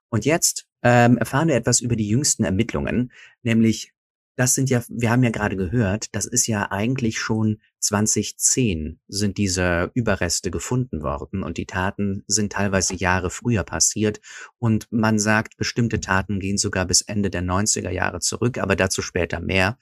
Und 0.09 0.25
jetzt 0.25 0.67
ähm, 0.83 1.19
erfahren 1.19 1.49
wir 1.49 1.57
etwas 1.57 1.81
über 1.81 1.97
die 1.97 2.09
jüngsten 2.09 2.45
Ermittlungen, 2.45 3.13
nämlich 3.43 3.93
das 4.37 4.55
sind 4.55 4.69
ja, 4.69 4.83
wir 4.89 5.11
haben 5.11 5.23
ja 5.25 5.31
gerade 5.31 5.57
gehört, 5.57 6.15
das 6.15 6.27
ist 6.27 6.47
ja 6.47 6.71
eigentlich 6.71 7.19
schon 7.19 7.59
2010 7.81 9.01
sind 9.09 9.39
diese 9.39 9.91
Überreste 9.95 10.51
gefunden 10.51 11.03
worden 11.03 11.43
und 11.43 11.57
die 11.57 11.65
Taten 11.65 12.23
sind 12.27 12.53
teilweise 12.53 12.95
Jahre 12.95 13.31
früher 13.31 13.65
passiert 13.65 14.21
und 14.59 14.89
man 14.91 15.19
sagt, 15.19 15.57
bestimmte 15.57 16.01
Taten 16.01 16.39
gehen 16.39 16.59
sogar 16.59 16.85
bis 16.85 17.01
Ende 17.01 17.31
der 17.31 17.43
90er 17.43 17.91
Jahre 17.91 18.21
zurück, 18.21 18.59
aber 18.59 18.77
dazu 18.77 19.01
später 19.01 19.41
mehr. 19.41 19.79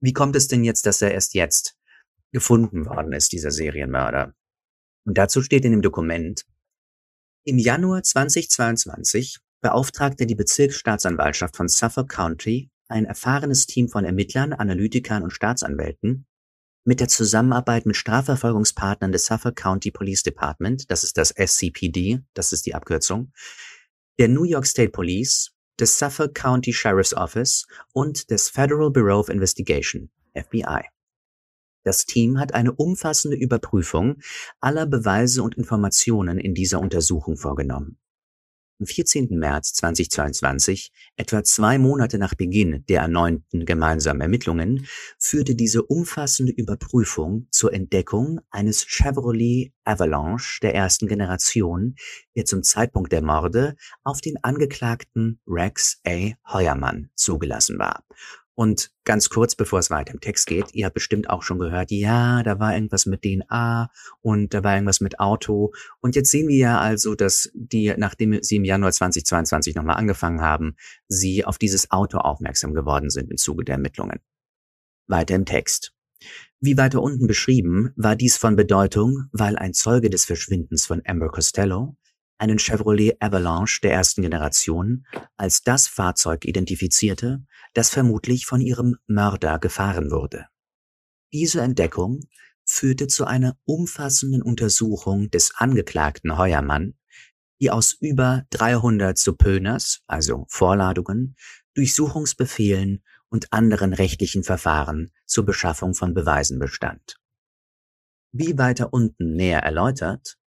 Wie 0.00 0.14
kommt 0.14 0.36
es 0.36 0.48
denn 0.48 0.64
jetzt, 0.64 0.86
dass 0.86 1.02
er 1.02 1.12
erst 1.12 1.34
jetzt 1.34 1.76
gefunden 2.32 2.86
worden 2.86 3.12
ist, 3.12 3.32
dieser 3.32 3.50
Serienmörder? 3.50 4.34
Und 5.04 5.18
dazu 5.18 5.42
steht 5.42 5.66
in 5.66 5.72
dem 5.72 5.82
Dokument, 5.82 6.46
im 7.44 7.58
Januar 7.58 8.02
2022 8.02 9.38
beauftragte 9.62 10.26
die 10.26 10.34
Bezirksstaatsanwaltschaft 10.34 11.56
von 11.56 11.68
Suffolk 11.68 12.10
County 12.10 12.70
ein 12.88 13.06
erfahrenes 13.06 13.66
Team 13.66 13.88
von 13.88 14.04
Ermittlern, 14.04 14.52
Analytikern 14.52 15.22
und 15.22 15.30
Staatsanwälten 15.30 16.26
mit 16.84 16.98
der 16.98 17.08
Zusammenarbeit 17.08 17.86
mit 17.86 17.96
Strafverfolgungspartnern 17.96 19.12
des 19.12 19.26
Suffolk 19.26 19.56
County 19.56 19.92
Police 19.92 20.24
Department, 20.24 20.90
das 20.90 21.04
ist 21.04 21.16
das 21.16 21.30
SCPD, 21.30 22.20
das 22.34 22.52
ist 22.52 22.66
die 22.66 22.74
Abkürzung, 22.74 23.32
der 24.18 24.28
New 24.28 24.44
York 24.44 24.66
State 24.66 24.90
Police, 24.90 25.52
des 25.78 25.98
Suffolk 25.98 26.34
County 26.34 26.72
Sheriff's 26.72 27.14
Office 27.14 27.66
und 27.92 28.30
des 28.30 28.48
Federal 28.48 28.90
Bureau 28.90 29.20
of 29.20 29.28
Investigation, 29.28 30.10
FBI. 30.34 30.88
Das 31.84 32.04
Team 32.04 32.38
hat 32.38 32.52
eine 32.54 32.72
umfassende 32.72 33.36
Überprüfung 33.36 34.20
aller 34.60 34.86
Beweise 34.86 35.42
und 35.42 35.56
Informationen 35.56 36.38
in 36.38 36.54
dieser 36.54 36.80
Untersuchung 36.80 37.36
vorgenommen. 37.36 37.98
Am 38.82 38.86
14. 38.86 39.28
März 39.38 39.74
2022, 39.74 40.90
etwa 41.14 41.44
zwei 41.44 41.78
Monate 41.78 42.18
nach 42.18 42.34
Beginn 42.34 42.84
der 42.88 43.02
erneuten 43.02 43.64
gemeinsamen 43.64 44.20
Ermittlungen, 44.20 44.88
führte 45.20 45.54
diese 45.54 45.84
umfassende 45.84 46.50
Überprüfung 46.50 47.46
zur 47.52 47.72
Entdeckung 47.72 48.40
eines 48.50 48.84
Chevrolet 48.84 49.72
Avalanche 49.84 50.58
der 50.62 50.74
ersten 50.74 51.06
Generation, 51.06 51.94
der 52.34 52.44
zum 52.44 52.64
Zeitpunkt 52.64 53.12
der 53.12 53.22
Morde 53.22 53.76
auf 54.02 54.20
den 54.20 54.42
Angeklagten 54.42 55.38
Rex 55.46 56.00
A. 56.04 56.32
Heuermann 56.52 57.10
zugelassen 57.14 57.78
war 57.78 58.02
und 58.54 58.90
ganz 59.04 59.30
kurz, 59.30 59.54
bevor 59.54 59.78
es 59.78 59.90
weiter 59.90 60.12
im 60.12 60.20
Text 60.20 60.46
geht, 60.46 60.74
ihr 60.74 60.84
habt 60.84 60.94
bestimmt 60.94 61.30
auch 61.30 61.42
schon 61.42 61.58
gehört, 61.58 61.90
ja, 61.90 62.42
da 62.42 62.58
war 62.58 62.74
irgendwas 62.74 63.06
mit 63.06 63.22
DNA 63.22 63.90
und 64.20 64.52
da 64.52 64.62
war 64.62 64.74
irgendwas 64.74 65.00
mit 65.00 65.20
Auto. 65.20 65.72
Und 66.00 66.16
jetzt 66.16 66.30
sehen 66.30 66.48
wir 66.48 66.56
ja 66.56 66.80
also, 66.80 67.14
dass 67.14 67.50
die, 67.54 67.94
nachdem 67.96 68.42
sie 68.42 68.56
im 68.56 68.64
Januar 68.64 68.92
2022 68.92 69.74
nochmal 69.74 69.96
angefangen 69.96 70.42
haben, 70.42 70.76
sie 71.08 71.44
auf 71.44 71.56
dieses 71.56 71.90
Auto 71.90 72.18
aufmerksam 72.18 72.74
geworden 72.74 73.08
sind 73.08 73.30
im 73.30 73.38
Zuge 73.38 73.64
der 73.64 73.76
Ermittlungen. 73.76 74.20
Weiter 75.06 75.34
im 75.34 75.46
Text. 75.46 75.92
Wie 76.60 76.76
weiter 76.76 77.02
unten 77.02 77.26
beschrieben, 77.26 77.92
war 77.96 78.16
dies 78.16 78.36
von 78.36 78.54
Bedeutung, 78.54 79.28
weil 79.32 79.56
ein 79.56 79.72
Zeuge 79.72 80.10
des 80.10 80.24
Verschwindens 80.26 80.86
von 80.86 81.02
Amber 81.04 81.28
Costello 81.28 81.96
einen 82.42 82.58
Chevrolet 82.58 83.16
Avalanche 83.20 83.80
der 83.82 83.92
ersten 83.92 84.22
Generation 84.22 85.06
als 85.36 85.62
das 85.62 85.86
Fahrzeug 85.86 86.44
identifizierte, 86.44 87.44
das 87.74 87.90
vermutlich 87.90 88.46
von 88.46 88.60
ihrem 88.60 88.96
Mörder 89.06 89.58
gefahren 89.58 90.10
wurde. 90.10 90.46
Diese 91.32 91.60
Entdeckung 91.62 92.20
führte 92.64 93.06
zu 93.06 93.24
einer 93.24 93.56
umfassenden 93.64 94.42
Untersuchung 94.42 95.30
des 95.30 95.54
Angeklagten 95.56 96.36
Heuermann, 96.36 96.94
die 97.60 97.70
aus 97.70 97.92
über 97.92 98.44
300 98.50 99.16
Subpoenas, 99.16 100.02
also 100.06 100.46
Vorladungen, 100.48 101.36
Durchsuchungsbefehlen 101.74 103.02
und 103.28 103.52
anderen 103.52 103.94
rechtlichen 103.94 104.44
Verfahren 104.44 105.10
zur 105.26 105.44
Beschaffung 105.46 105.94
von 105.94 106.12
Beweisen 106.12 106.58
bestand. 106.58 107.18
Wie 108.32 108.58
weiter 108.58 108.92
unten 108.92 109.36
näher 109.36 109.62
erläutert, 109.62 110.38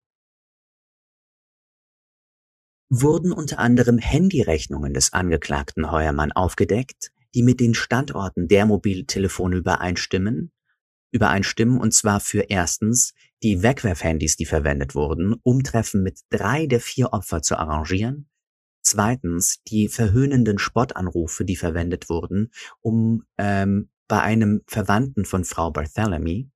wurden 2.90 3.32
unter 3.32 3.60
anderem 3.60 3.98
Handyrechnungen 3.98 4.94
des 4.94 5.14
Angeklagten 5.14 5.92
Heuermann 5.92 6.32
aufgedeckt, 6.32 7.12
die 7.36 7.44
mit 7.44 7.60
den 7.60 7.74
Standorten 7.74 8.48
der 8.48 8.66
Mobiltelefone 8.66 9.58
übereinstimmen, 9.58 10.52
übereinstimmen 11.12 11.80
und 11.80 11.94
zwar 11.94 12.20
für 12.20 12.50
erstens 12.50 13.14
die 13.44 13.62
Wegwerfhandys, 13.62 14.38
die 14.38 14.46
verwendet 14.46 14.96
wurden, 14.96 15.36
um 15.44 15.64
Treffen 15.64 16.02
mit 16.02 16.22
drei 16.30 16.66
der 16.66 16.80
vier 16.80 17.14
Opfer 17.14 17.42
zu 17.42 17.58
arrangieren, 17.58 18.28
zweitens 18.82 19.62
die 19.68 19.88
verhöhnenden 19.88 20.58
Spottanrufe, 20.58 21.46
die 21.46 21.56
verwendet 21.56 22.10
wurden, 22.10 22.52
um 22.82 23.24
ähm, 23.38 23.90
bei 24.08 24.22
einem 24.22 24.62
Verwandten 24.68 25.26
von 25.26 25.44
Frau 25.44 25.70
Barthélemy, 25.70 26.50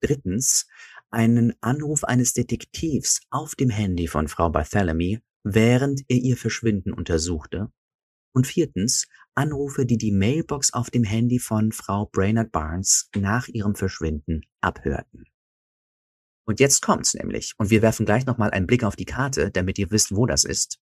drittens 0.00 0.66
einen 1.10 1.54
Anruf 1.60 2.04
eines 2.04 2.32
Detektivs 2.32 3.20
auf 3.30 3.54
dem 3.54 3.70
Handy 3.70 4.06
von 4.06 4.28
Frau 4.28 4.46
Barthélemy 4.46 5.20
während 5.44 6.02
er 6.08 6.16
ihr 6.16 6.36
Verschwinden 6.36 6.92
untersuchte. 6.92 7.70
Und 8.34 8.46
viertens, 8.46 9.08
Anrufe, 9.34 9.86
die 9.86 9.98
die 9.98 10.12
Mailbox 10.12 10.72
auf 10.72 10.90
dem 10.90 11.04
Handy 11.04 11.38
von 11.38 11.72
Frau 11.72 12.06
Brainerd 12.06 12.52
Barnes 12.52 13.08
nach 13.16 13.48
ihrem 13.48 13.74
Verschwinden 13.74 14.42
abhörten. 14.60 15.24
Und 16.44 16.60
jetzt 16.60 16.82
kommt's 16.82 17.14
nämlich, 17.14 17.54
und 17.56 17.70
wir 17.70 17.82
werfen 17.82 18.04
gleich 18.04 18.26
nochmal 18.26 18.50
einen 18.50 18.66
Blick 18.66 18.84
auf 18.84 18.96
die 18.96 19.04
Karte, 19.04 19.50
damit 19.50 19.78
ihr 19.78 19.90
wisst, 19.90 20.14
wo 20.14 20.26
das 20.26 20.44
ist. 20.44 20.80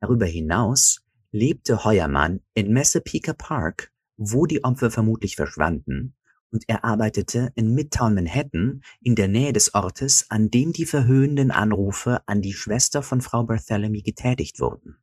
Darüber 0.00 0.26
hinaus 0.26 1.00
lebte 1.32 1.84
Heuermann 1.84 2.40
in 2.54 2.72
Massapequa 2.72 3.32
Park, 3.32 3.90
wo 4.16 4.46
die 4.46 4.62
Opfer 4.62 4.90
vermutlich 4.90 5.36
verschwanden, 5.36 6.14
und 6.50 6.64
er 6.68 6.84
arbeitete 6.84 7.50
in 7.56 7.74
Midtown 7.74 8.14
Manhattan 8.14 8.82
in 9.00 9.16
der 9.16 9.26
Nähe 9.26 9.52
des 9.52 9.74
Ortes, 9.74 10.26
an 10.30 10.50
dem 10.50 10.72
die 10.72 10.86
verhöhnenden 10.86 11.50
Anrufe 11.50 12.22
an 12.26 12.42
die 12.42 12.52
Schwester 12.52 13.02
von 13.02 13.20
Frau 13.20 13.40
Barthélemy 13.40 14.04
getätigt 14.04 14.60
wurden. 14.60 14.96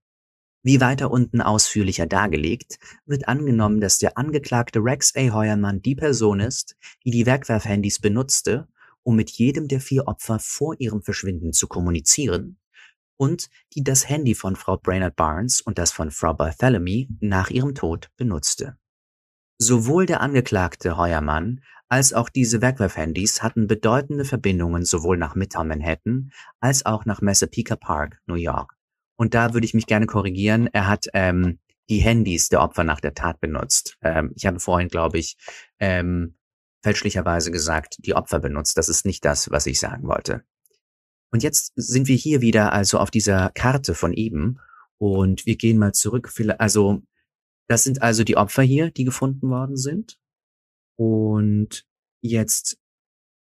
Wie 0.64 0.80
weiter 0.80 1.10
unten 1.10 1.42
ausführlicher 1.42 2.06
dargelegt, 2.06 2.78
wird 3.06 3.28
angenommen, 3.28 3.82
dass 3.82 3.98
der 3.98 4.18
Angeklagte 4.18 4.80
Rex 4.80 5.16
A. 5.16 5.34
Heuermann 5.34 5.82
die 5.82 5.96
Person 5.96 6.40
ist, 6.40 6.76
die 7.04 7.10
die 7.12 7.26
Wegwerfhandys 7.26 8.00
benutzte, 8.00 8.68
um 9.04 9.16
mit 9.16 9.32
jedem 9.32 9.68
der 9.68 9.82
vier 9.82 10.08
Opfer 10.08 10.38
vor 10.40 10.76
ihrem 10.78 11.02
Verschwinden 11.02 11.54
zu 11.54 11.68
kommunizieren 11.68 12.60
und 13.18 13.50
die 13.74 13.84
das 13.84 14.10
Handy 14.10 14.36
von 14.36 14.56
Frau 14.56 14.78
Brainerd 14.78 15.16
Barnes 15.16 15.62
und 15.62 15.78
das 15.78 15.92
von 15.92 16.12
Frau 16.12 16.32
Barthélemy 16.32 17.08
nach 17.20 17.50
ihrem 17.50 17.76
Tod 17.76 18.10
benutzte. 18.18 18.78
Sowohl 19.60 20.08
der 20.08 20.22
Angeklagte 20.22 20.98
Heuermann 20.98 21.62
als 21.88 22.14
auch 22.14 22.30
diese 22.30 22.62
Wegwerfhandys 22.62 23.44
hatten 23.44 23.68
bedeutende 23.68 24.26
Verbindungen 24.26 24.86
sowohl 24.86 25.18
nach 25.18 25.36
Midtown 25.36 25.68
Manhattan 25.68 26.32
als 26.60 26.86
auch 26.86 27.06
nach 27.06 27.22
Massapequa 27.22 27.76
Park, 27.76 28.20
New 28.26 28.36
York. 28.36 28.76
Und 29.22 29.36
da 29.36 29.54
würde 29.54 29.66
ich 29.66 29.76
mich 29.76 29.86
gerne 29.86 30.08
korrigieren. 30.08 30.66
Er 30.74 30.88
hat 30.88 31.06
ähm, 31.14 31.60
die 31.92 32.00
Handys 32.00 32.50
der 32.50 32.60
Opfer 32.60 32.84
nach 32.84 33.00
der 33.00 33.14
Tat 33.14 33.40
benutzt. 33.40 34.00
Ähm, 34.02 34.32
ich 34.36 34.48
habe 34.48 34.60
vorhin, 34.60 34.88
glaube 34.88 35.20
ich, 35.20 35.38
ähm, 35.78 36.40
fälschlicherweise 36.82 37.52
gesagt, 37.52 37.98
die 38.00 38.16
Opfer 38.16 38.40
benutzt. 38.40 38.80
Das 38.80 38.90
ist 38.90 39.06
nicht 39.06 39.24
das, 39.24 39.52
was 39.52 39.68
ich 39.68 39.80
sagen 39.80 40.08
wollte. 40.08 40.44
Und 41.30 41.44
jetzt 41.44 41.72
sind 41.76 42.08
wir 42.08 42.16
hier 42.16 42.42
wieder 42.42 42.74
also 42.74 42.98
auf 42.98 43.12
dieser 43.12 43.52
Karte 43.52 43.94
von 43.94 44.12
eben 44.12 44.60
und 44.98 45.46
wir 45.46 45.56
gehen 45.56 45.78
mal 45.78 45.94
zurück. 45.94 46.34
Also 46.58 47.04
das 47.68 47.84
sind 47.84 48.02
also 48.02 48.24
die 48.24 48.38
Opfer 48.38 48.64
hier, 48.64 48.90
die 48.90 49.04
gefunden 49.04 49.52
worden 49.52 49.78
sind. 49.78 50.18
Und 50.96 51.86
jetzt 52.22 52.80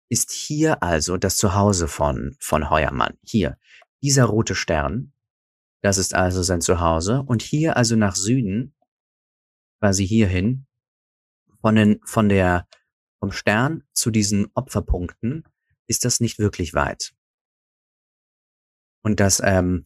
ist 0.07 0.31
hier 0.31 0.81
also 0.81 1.17
das 1.17 1.35
Zuhause 1.35 1.89
von, 1.89 2.37
von 2.39 2.69
Heuermann. 2.69 3.17
Hier, 3.21 3.57
dieser 4.01 4.23
rote 4.23 4.55
Stern, 4.55 5.11
das 5.87 5.97
ist 5.97 6.13
also 6.13 6.43
sein 6.43 6.59
Zuhause. 6.59 7.23
Und 7.25 7.41
hier 7.41 7.77
also 7.77 7.95
nach 7.95 8.17
Süden, 8.17 8.73
quasi 9.79 10.05
hierhin, 10.05 10.65
von, 11.61 11.75
den, 11.75 12.01
von 12.03 12.27
der, 12.27 12.67
vom 13.21 13.31
Stern 13.31 13.83
zu 13.93 14.11
diesen 14.11 14.47
Opferpunkten, 14.53 15.45
ist 15.87 16.03
das 16.03 16.19
nicht 16.19 16.39
wirklich 16.39 16.73
weit. 16.73 17.13
Und 19.01 19.21
das, 19.21 19.41
ähm, 19.41 19.85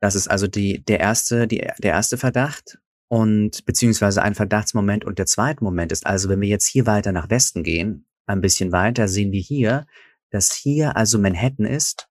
das 0.00 0.14
ist 0.14 0.28
also 0.28 0.46
die, 0.46 0.82
der 0.86 1.00
erste, 1.00 1.46
die, 1.46 1.58
der 1.58 1.92
erste 1.92 2.16
Verdacht 2.16 2.78
und 3.08 3.66
beziehungsweise 3.66 4.22
ein 4.22 4.34
Verdachtsmoment 4.34 5.04
und 5.04 5.18
der 5.18 5.26
zweite 5.26 5.62
Moment 5.62 5.92
ist 5.92 6.06
also, 6.06 6.30
wenn 6.30 6.40
wir 6.40 6.48
jetzt 6.48 6.66
hier 6.66 6.86
weiter 6.86 7.12
nach 7.12 7.28
Westen 7.28 7.62
gehen, 7.62 8.06
ein 8.24 8.40
bisschen 8.40 8.72
weiter, 8.72 9.06
sehen 9.06 9.32
wir 9.32 9.42
hier, 9.42 9.86
dass 10.30 10.54
hier 10.54 10.96
also 10.96 11.18
Manhattan 11.18 11.66
ist. 11.66 12.08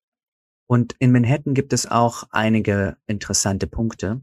Und 0.72 0.96
in 1.00 1.12
Manhattan 1.12 1.54
gibt 1.54 1.74
es 1.74 1.86
auch 1.86 2.24
einige 2.32 2.96
interessante 3.06 3.68
Punkte. 3.68 4.22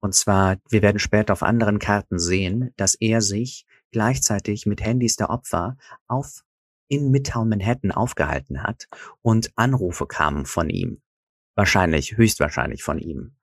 Und 0.00 0.14
zwar, 0.14 0.58
wir 0.68 0.82
werden 0.82 0.98
später 0.98 1.32
auf 1.32 1.42
anderen 1.42 1.78
Karten 1.78 2.18
sehen, 2.18 2.74
dass 2.76 2.96
er 2.96 3.22
sich 3.22 3.64
gleichzeitig 3.92 4.66
mit 4.66 4.82
Handys 4.82 5.16
der 5.16 5.30
Opfer 5.30 5.78
auf 6.06 6.44
in 6.88 7.10
Midtown 7.10 7.48
Manhattan 7.48 7.92
aufgehalten 7.92 8.62
hat 8.62 8.88
und 9.22 9.50
Anrufe 9.56 10.06
kamen 10.06 10.44
von 10.44 10.68
ihm. 10.68 11.00
Wahrscheinlich, 11.54 12.18
höchstwahrscheinlich 12.18 12.82
von 12.82 12.98
ihm. 12.98 13.34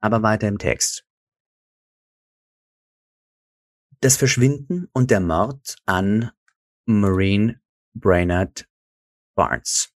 Aber 0.00 0.22
weiter 0.22 0.46
im 0.46 0.58
Text. 0.58 1.04
Das 3.98 4.16
Verschwinden 4.16 4.88
und 4.92 5.10
der 5.10 5.18
Mord 5.18 5.74
an 5.86 6.30
Maureen 6.84 7.60
Brainerd 7.94 8.68
Barnes. 9.34 9.92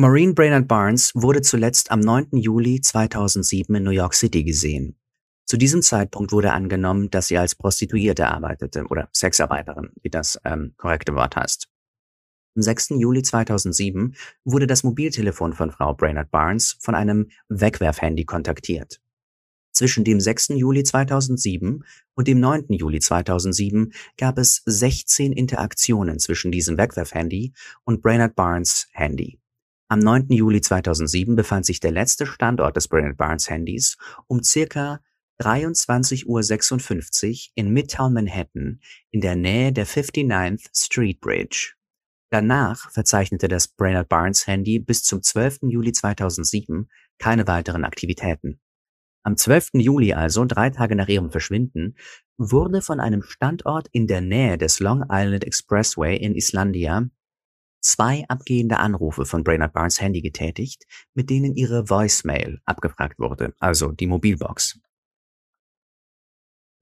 Maureen 0.00 0.34
Brainerd 0.34 0.66
Barnes 0.66 1.12
wurde 1.14 1.42
zuletzt 1.42 1.90
am 1.90 2.00
9. 2.00 2.28
Juli 2.32 2.80
2007 2.80 3.74
in 3.74 3.82
New 3.82 3.90
York 3.90 4.14
City 4.14 4.42
gesehen. 4.44 4.98
Zu 5.44 5.58
diesem 5.58 5.82
Zeitpunkt 5.82 6.32
wurde 6.32 6.52
angenommen, 6.52 7.10
dass 7.10 7.26
sie 7.26 7.36
als 7.36 7.54
Prostituierte 7.54 8.26
arbeitete 8.26 8.86
oder 8.86 9.10
Sexarbeiterin, 9.12 9.90
wie 10.00 10.08
das 10.08 10.40
ähm, 10.46 10.72
korrekte 10.78 11.14
Wort 11.14 11.36
heißt. 11.36 11.68
Am 12.56 12.62
6. 12.62 12.94
Juli 12.98 13.20
2007 13.20 14.14
wurde 14.42 14.66
das 14.66 14.84
Mobiltelefon 14.84 15.52
von 15.52 15.70
Frau 15.70 15.92
Brainerd 15.92 16.30
Barnes 16.30 16.78
von 16.80 16.94
einem 16.94 17.28
Wegwerfhandy 17.50 18.24
kontaktiert. 18.24 19.02
Zwischen 19.72 20.04
dem 20.04 20.18
6. 20.18 20.48
Juli 20.54 20.82
2007 20.82 21.84
und 22.14 22.26
dem 22.26 22.40
9. 22.40 22.68
Juli 22.70 23.00
2007 23.00 23.92
gab 24.16 24.38
es 24.38 24.62
16 24.64 25.34
Interaktionen 25.34 26.18
zwischen 26.20 26.50
diesem 26.50 26.78
Wegwerfhandy 26.78 27.52
und 27.84 28.00
Brainerd 28.00 28.34
Barnes 28.34 28.88
Handy. 28.92 29.39
Am 29.92 29.98
9. 29.98 30.26
Juli 30.28 30.60
2007 30.60 31.34
befand 31.34 31.66
sich 31.66 31.80
der 31.80 31.90
letzte 31.90 32.24
Standort 32.24 32.76
des 32.76 32.86
Brainerd 32.86 33.16
Barnes 33.16 33.50
Handys 33.50 33.98
um 34.28 34.40
circa 34.40 35.00
23.56 35.40 36.26
Uhr 36.26 37.52
in 37.56 37.72
Midtown 37.72 38.12
Manhattan 38.12 38.80
in 39.10 39.20
der 39.20 39.34
Nähe 39.34 39.72
der 39.72 39.88
59th 39.88 40.68
Street 40.72 41.20
Bridge. 41.20 41.72
Danach 42.30 42.92
verzeichnete 42.92 43.48
das 43.48 43.66
Brainerd 43.66 44.08
Barnes 44.08 44.46
Handy 44.46 44.78
bis 44.78 45.02
zum 45.02 45.24
12. 45.24 45.62
Juli 45.62 45.90
2007 45.90 46.88
keine 47.18 47.48
weiteren 47.48 47.84
Aktivitäten. 47.84 48.60
Am 49.24 49.36
12. 49.36 49.70
Juli 49.72 50.12
also, 50.12 50.44
drei 50.44 50.70
Tage 50.70 50.94
nach 50.94 51.08
ihrem 51.08 51.32
Verschwinden, 51.32 51.96
wurde 52.38 52.80
von 52.80 53.00
einem 53.00 53.22
Standort 53.22 53.88
in 53.90 54.06
der 54.06 54.20
Nähe 54.20 54.56
des 54.56 54.78
Long 54.78 55.06
Island 55.10 55.42
Expressway 55.42 56.16
in 56.16 56.36
Islandia 56.36 57.10
zwei 57.80 58.24
abgehende 58.28 58.78
Anrufe 58.78 59.24
von 59.24 59.44
Brainerd 59.44 59.72
Barnes 59.72 60.00
Handy 60.00 60.20
getätigt, 60.22 60.84
mit 61.14 61.30
denen 61.30 61.56
ihre 61.56 61.88
Voicemail 61.88 62.60
abgefragt 62.64 63.18
wurde, 63.18 63.54
also 63.58 63.92
die 63.92 64.06
Mobilbox. 64.06 64.78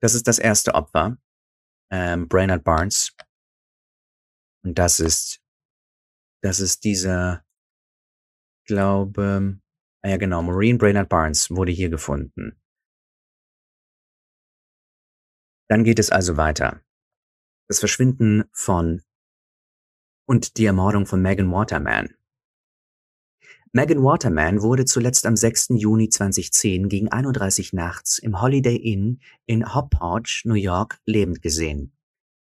Das 0.01 0.13
ist 0.13 0.27
das 0.27 0.39
erste 0.39 0.75
Opfer, 0.75 1.17
ähm, 1.91 2.27
Brainerd 2.27 2.63
Barnes. 2.63 3.15
Und 4.63 4.77
das 4.77 4.99
ist, 4.99 5.41
das 6.41 6.59
ist 6.59 6.83
dieser, 6.83 7.45
glaube, 8.65 9.59
ah 10.03 10.09
ja 10.09 10.17
genau, 10.17 10.41
Maureen 10.41 10.77
Brainerd 10.77 11.09
Barnes 11.09 11.49
wurde 11.49 11.71
hier 11.71 11.89
gefunden. 11.89 12.61
Dann 15.69 15.83
geht 15.83 15.99
es 15.99 16.09
also 16.09 16.37
weiter. 16.37 16.81
Das 17.67 17.79
Verschwinden 17.79 18.45
von 18.51 19.03
und 20.29 20.57
die 20.57 20.65
Ermordung 20.65 21.07
von 21.07 21.23
Megan 21.23 21.51
Waterman. 21.51 22.13
Megan 23.71 24.03
Waterman 24.03 24.61
wurde 24.61 24.85
zuletzt 24.85 25.25
am 25.25 25.35
6. 25.35 25.69
Juni 25.69 26.09
2010 26.09 26.87
gegen 26.87 27.11
31 27.11 27.73
nachts 27.73 28.19
im 28.19 28.39
Holiday 28.39 28.75
Inn 28.75 29.21
in 29.47 29.73
Hauppauge, 29.73 30.43
New 30.45 30.53
York, 30.53 30.99
lebend 31.05 31.41
gesehen. 31.41 31.93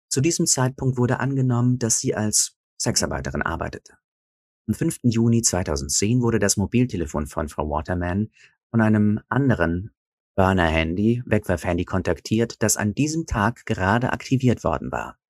Zu 0.09 0.21
diesem 0.21 0.47
Zeitpunkt 0.47 0.99
wurde 0.99 1.21
angenommen, 1.21 1.79
dass 1.79 2.01
sie 2.01 2.17
als 2.17 2.57
Sexarbeiterin 2.77 3.43
arbeitete. 3.43 3.93
Am 4.67 4.75
5. 4.75 4.99
Juni 5.05 5.43
2010 5.43 6.23
wurde 6.23 6.41
das 6.41 6.57
Mobiltelefon 6.57 7.29
von 7.29 7.49
Frau 7.49 7.71
Waterman 7.71 8.33
von 8.73 8.81
einem 8.81 9.21
anderen 9.29 9.93
Burner-Handy, 10.35 11.23
Wegwerfhandy 11.25 11.85
kontaktiert, 11.85 12.65
das 12.65 12.77
an 12.77 12.95
diesem 12.95 13.27
Tag 13.27 13.65
gerade 13.65 14.13
aktiviert 14.13 14.65
worden 14.65 14.91
war. 14.91 15.21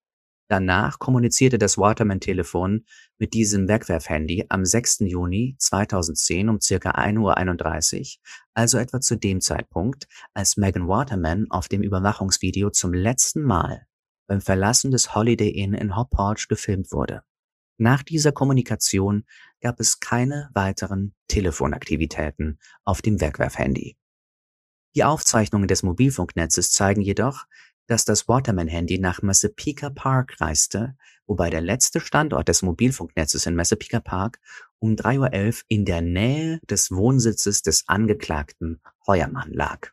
Danach 0.48 1.00
kommunizierte 1.00 1.59
das 1.59 1.76
Waterman-Telefon 1.76 2.85
mit 3.18 3.35
diesem 3.35 3.66
Wegwerfhandy 3.66 4.46
am 4.48 4.64
6. 4.64 5.00
Juni 5.00 5.56
2010 5.59 6.48
um 6.48 6.61
circa 6.61 6.92
1.31 6.92 7.18
Uhr, 7.18 8.22
also 8.54 8.78
etwa 8.78 9.00
zu 9.00 9.16
dem 9.16 9.40
Zeitpunkt, 9.40 10.06
als 10.35 10.56
Megan 10.56 10.87
Waterman 10.87 11.46
auf 11.50 11.66
dem 11.68 11.82
Überwachungsvideo 11.82 12.70
zum 12.70 12.94
letzten 12.94 13.42
Mal 13.42 13.87
beim 14.28 14.40
Verlassen 14.40 14.90
des 14.92 15.14
Holiday 15.14 15.48
Inn 15.48 15.74
in 15.74 15.96
Hauppauge 15.96 16.46
gefilmt 16.48 16.92
wurde. 16.92 17.22
Nach 17.78 18.02
dieser 18.02 18.32
Kommunikation 18.32 19.24
gab 19.61 19.80
es 19.80 20.00
keine 20.00 20.48
weiteren 20.54 21.14
Telefonaktivitäten 21.28 22.59
auf 22.85 23.02
dem 23.02 23.20
Wegwerfhandy. 23.20 23.96
Die 24.94 25.04
Aufzeichnungen 25.04 25.68
des 25.68 25.82
Mobilfunknetzes 25.82 26.70
zeigen 26.70 27.02
jedoch, 27.02 27.44
dass 27.87 28.05
das 28.05 28.29
Waterman-Handy 28.29 28.99
nach 28.99 29.22
Massapequa 29.22 29.90
Park 29.90 30.40
reiste, 30.40 30.96
wobei 31.27 31.51
der 31.51 31.61
letzte 31.61 32.01
Standort 32.01 32.49
des 32.49 32.62
Mobilfunknetzes 32.62 33.46
in 33.46 33.55
Massapequa 33.55 34.01
Park 34.01 34.40
um 34.79 34.94
3.11 34.94 35.18
Uhr 35.18 35.64
in 35.68 35.85
der 35.85 36.03
Nähe 36.03 36.61
des 36.68 36.90
Wohnsitzes 36.90 37.62
des 37.62 37.88
Angeklagten 37.88 38.81
Heuermann 39.07 39.53
lag. 39.53 39.92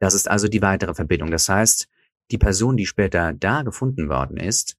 Das 0.00 0.14
ist 0.14 0.28
also 0.28 0.48
die 0.48 0.62
weitere 0.62 0.94
Verbindung. 0.94 1.30
Das 1.30 1.48
heißt, 1.48 1.88
die 2.30 2.38
Person, 2.38 2.76
die 2.76 2.86
später 2.86 3.32
da 3.32 3.62
gefunden 3.62 4.08
worden 4.08 4.36
ist, 4.36 4.76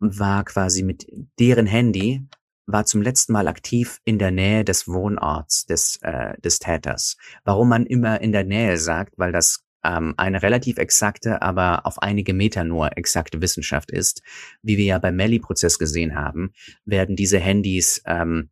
war 0.00 0.44
quasi 0.44 0.82
mit 0.82 1.06
deren 1.38 1.66
Handy 1.66 2.26
war 2.66 2.84
zum 2.86 3.02
letzten 3.02 3.32
Mal 3.32 3.48
aktiv 3.48 4.00
in 4.04 4.18
der 4.18 4.30
Nähe 4.30 4.64
des 4.64 4.88
Wohnorts 4.88 5.66
des, 5.66 5.98
äh, 6.02 6.38
des 6.40 6.58
Täters. 6.58 7.16
Warum 7.44 7.68
man 7.68 7.86
immer 7.86 8.20
in 8.20 8.32
der 8.32 8.44
Nähe 8.44 8.78
sagt, 8.78 9.18
weil 9.18 9.32
das 9.32 9.63
ähm, 9.84 10.14
eine 10.16 10.42
relativ 10.42 10.78
exakte, 10.78 11.42
aber 11.42 11.86
auf 11.86 12.00
einige 12.02 12.34
Meter 12.34 12.64
nur 12.64 12.96
exakte 12.96 13.40
Wissenschaft 13.40 13.90
ist. 13.90 14.22
Wie 14.62 14.76
wir 14.76 14.84
ja 14.84 14.98
beim 14.98 15.16
Melly-Prozess 15.16 15.78
gesehen 15.78 16.14
haben, 16.14 16.52
werden 16.84 17.16
diese 17.16 17.38
Handys, 17.38 18.02
ähm, 18.06 18.50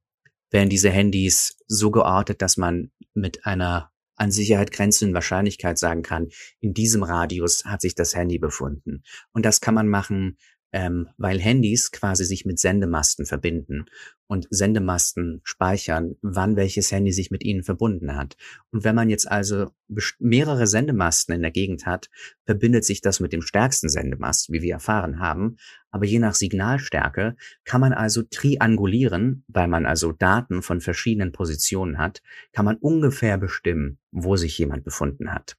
werden 0.51 0.69
diese 0.69 0.91
Handys 0.91 1.57
so 1.67 1.91
geortet, 1.91 2.43
dass 2.43 2.57
man 2.57 2.91
mit 3.15 3.47
einer 3.47 3.91
an 4.17 4.31
Sicherheit 4.31 4.71
grenzenden 4.71 5.15
Wahrscheinlichkeit 5.15 5.79
sagen 5.79 6.03
kann, 6.03 6.29
in 6.61 6.75
diesem 6.75 7.03
Radius 7.03 7.65
hat 7.65 7.81
sich 7.81 7.95
das 7.95 8.15
Handy 8.15 8.39
befunden. 8.39 9.03
Und 9.33 9.45
das 9.45 9.61
kann 9.61 9.75
man 9.75 9.89
machen 9.89 10.37
ähm, 10.73 11.09
weil 11.19 11.39
Handys 11.39 11.93
quasi 11.93 12.25
sich 12.25 12.47
mit 12.47 12.59
Sendemasten 12.59 13.27
verbinden 13.27 13.85
und 14.27 14.47
Sendemasten 14.51 15.43
speichern, 15.45 16.17
wann 16.23 16.57
welches 16.57 16.91
Handy 16.91 17.13
sich 17.13 17.31
mit 17.31 17.45
ihnen 17.45 17.63
verbunden 17.63 18.17
hat. 18.17 18.37
Und 18.71 18.83
wenn 18.83 18.95
man 18.95 19.11
jetzt 19.11 19.31
also 19.31 19.71
mehrere 20.19 20.67
Sendemasten 20.67 21.35
in 21.35 21.43
der 21.43 21.51
Gegend 21.51 21.85
hat, 21.85 22.09
verbindet 22.47 22.87
sich 22.87 23.03
das 23.03 23.21
mit 23.21 23.35
dem 23.35 23.43
stärksten 23.43 23.91
Sendemast, 23.91 24.51
wie 24.51 24.63
wir 24.63 24.73
erfahren 24.73 25.21
haben. 25.21 25.59
Aber 25.91 26.07
je 26.07 26.19
nach 26.19 26.35
Signalstärke 26.35 27.37
kann 27.65 27.83
man 27.83 27.93
also 27.93 28.23
triangulieren, 28.23 29.45
weil 29.49 29.69
man 29.69 29.85
also 29.85 30.13
Daten 30.13 30.63
von 30.63 30.81
verschiedenen 30.81 31.33
Positionen 31.33 31.99
hat, 31.99 32.23
kann 32.53 32.65
man 32.65 32.77
ungefähr 32.77 33.37
bestimmen, 33.37 33.99
wo 34.11 34.37
sich 34.37 34.57
jemand 34.57 34.85
befunden 34.85 35.35
hat. 35.35 35.59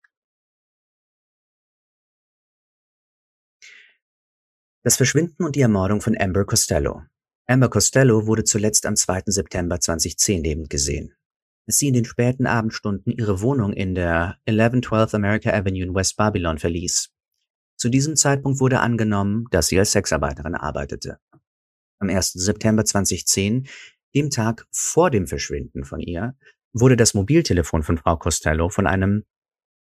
Das 4.86 4.98
Verschwinden 4.98 5.46
und 5.46 5.56
die 5.56 5.62
Ermordung 5.62 6.02
von 6.02 6.20
Amber 6.20 6.44
Costello. 6.44 7.04
Amber 7.48 7.70
Costello 7.70 8.28
wurde 8.28 8.44
zuletzt 8.44 8.86
am 8.86 8.98
2. 8.98 9.24
September 9.28 9.80
2010 9.80 10.44
lebend 10.44 10.70
gesehen. 10.70 11.14
Als 11.66 11.78
sie 11.78 11.88
in 11.88 11.94
den 11.94 12.04
späten 12.04 12.46
Abendstunden 12.46 13.14
ihre 13.14 13.40
Wohnung 13.40 13.72
in 13.72 13.96
der 13.96 14.38
1112 14.46 15.14
America 15.14 15.52
Avenue 15.52 15.84
in 15.84 15.96
West 15.96 16.18
Babylon 16.18 16.58
verließ. 16.58 17.12
Zu 17.78 17.88
diesem 17.88 18.18
Zeitpunkt 18.18 18.60
wurde 18.60 18.82
angenommen, 18.82 19.46
dass 19.52 19.68
sie 19.68 19.80
als 19.80 19.94
Sexarbeiterin 19.94 20.56
arbeitete. 20.56 21.18
Am 22.00 22.10
1. 22.10 22.34
September 22.34 22.84
2010, 22.84 23.70
dem 24.14 24.30
Tag 24.32 24.68
vor 24.70 25.10
dem 25.10 25.28
Verschwinden 25.28 25.86
von 25.86 26.02
ihr, 26.02 26.36
wurde 26.74 26.98
das 26.98 27.14
Mobiltelefon 27.14 27.84
von 27.84 27.98
Frau 27.98 28.18
Costello 28.18 28.68
von 28.68 28.86
einem 28.86 29.24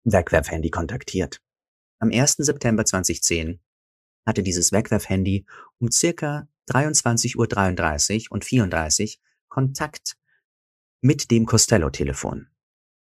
Wegwerfhandy 0.04 0.70
kontaktiert. 0.70 1.42
Am 1.98 2.10
1. 2.10 2.36
September 2.38 2.86
2010 2.86 3.60
hatte 4.26 4.42
dieses 4.42 4.72
Wegwerfhandy 4.72 5.46
um 5.78 5.90
circa 5.90 6.48
23.33 6.68 8.26
Uhr 8.26 8.32
und 8.32 8.44
34 8.44 9.20
Kontakt 9.48 10.16
mit 11.00 11.30
dem 11.30 11.46
Costello-Telefon. 11.46 12.48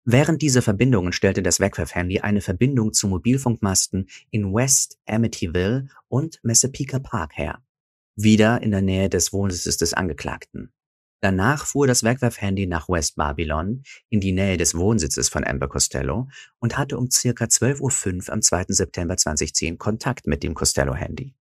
Während 0.06 0.42
dieser 0.42 0.62
Verbindungen 0.62 1.14
stellte 1.14 1.42
das 1.42 1.62
Wegwerfhandy 1.62 2.20
eine 2.20 2.42
Verbindung 2.42 2.92
zu 2.92 3.08
Mobilfunkmasten 3.08 4.10
in 4.32 4.54
West 4.54 5.00
Amityville 5.06 5.88
und 6.10 6.40
Massapequa 6.44 7.00
Park 7.00 7.38
her, 7.38 7.64
wieder 8.16 8.62
in 8.62 8.72
der 8.72 8.82
Nähe 8.82 9.10
des 9.10 9.32
Wohnsitzes 9.32 9.78
des 9.78 9.94
Angeklagten. 9.94 10.74
Danach 11.24 11.66
fuhr 11.66 11.88
das 11.88 12.04
Wegwerfhandy 12.04 12.68
nach 12.68 12.90
West 12.90 13.16
Babylon 13.16 13.84
in 14.10 14.20
die 14.20 14.34
Nähe 14.34 14.58
des 14.58 14.76
Wohnsitzes 14.76 15.30
von 15.30 15.46
Amber 15.46 15.70
Costello 15.70 16.28
und 16.60 16.78
hatte 16.78 16.98
um 16.98 17.10
circa 17.10 17.46
12.05 17.46 18.28
Uhr 18.28 18.34
am 18.34 18.42
2. 18.42 18.66
September 18.68 19.16
2010 19.16 19.78
Kontakt 19.78 20.28
mit 20.28 20.44
dem 20.44 20.54
Costello-Handy. 20.54 21.34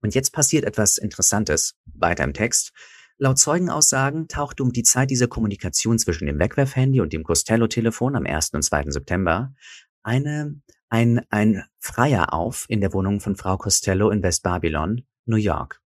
Und 0.00 0.16
jetzt 0.16 0.32
passiert 0.32 0.64
etwas 0.64 0.98
Interessantes 0.98 1.76
weiter 1.84 2.24
im 2.24 2.34
Text. 2.34 2.72
Laut 3.16 3.38
Zeugenaussagen 3.38 4.26
tauchte 4.26 4.64
um 4.64 4.72
die 4.72 4.82
Zeit 4.82 5.08
dieser 5.10 5.28
Kommunikation 5.28 6.00
zwischen 6.00 6.26
dem 6.26 6.40
Wegwerfhandy 6.40 7.00
und 7.00 7.12
dem 7.12 7.22
Costello-Telefon 7.22 8.16
am 8.16 8.26
1. 8.26 8.54
und 8.54 8.64
2. 8.64 8.86
September 8.90 9.54
eine, 10.02 10.60
ein, 10.88 11.24
ein 11.30 11.62
Freier 11.78 12.32
auf 12.32 12.64
in 12.66 12.80
der 12.80 12.92
Wohnung 12.92 13.20
von 13.20 13.36
Frau 13.36 13.56
Costello 13.56 14.10
in 14.10 14.20
West 14.24 14.42
Babylon, 14.42 15.02
New 15.26 15.36
York. 15.36 15.80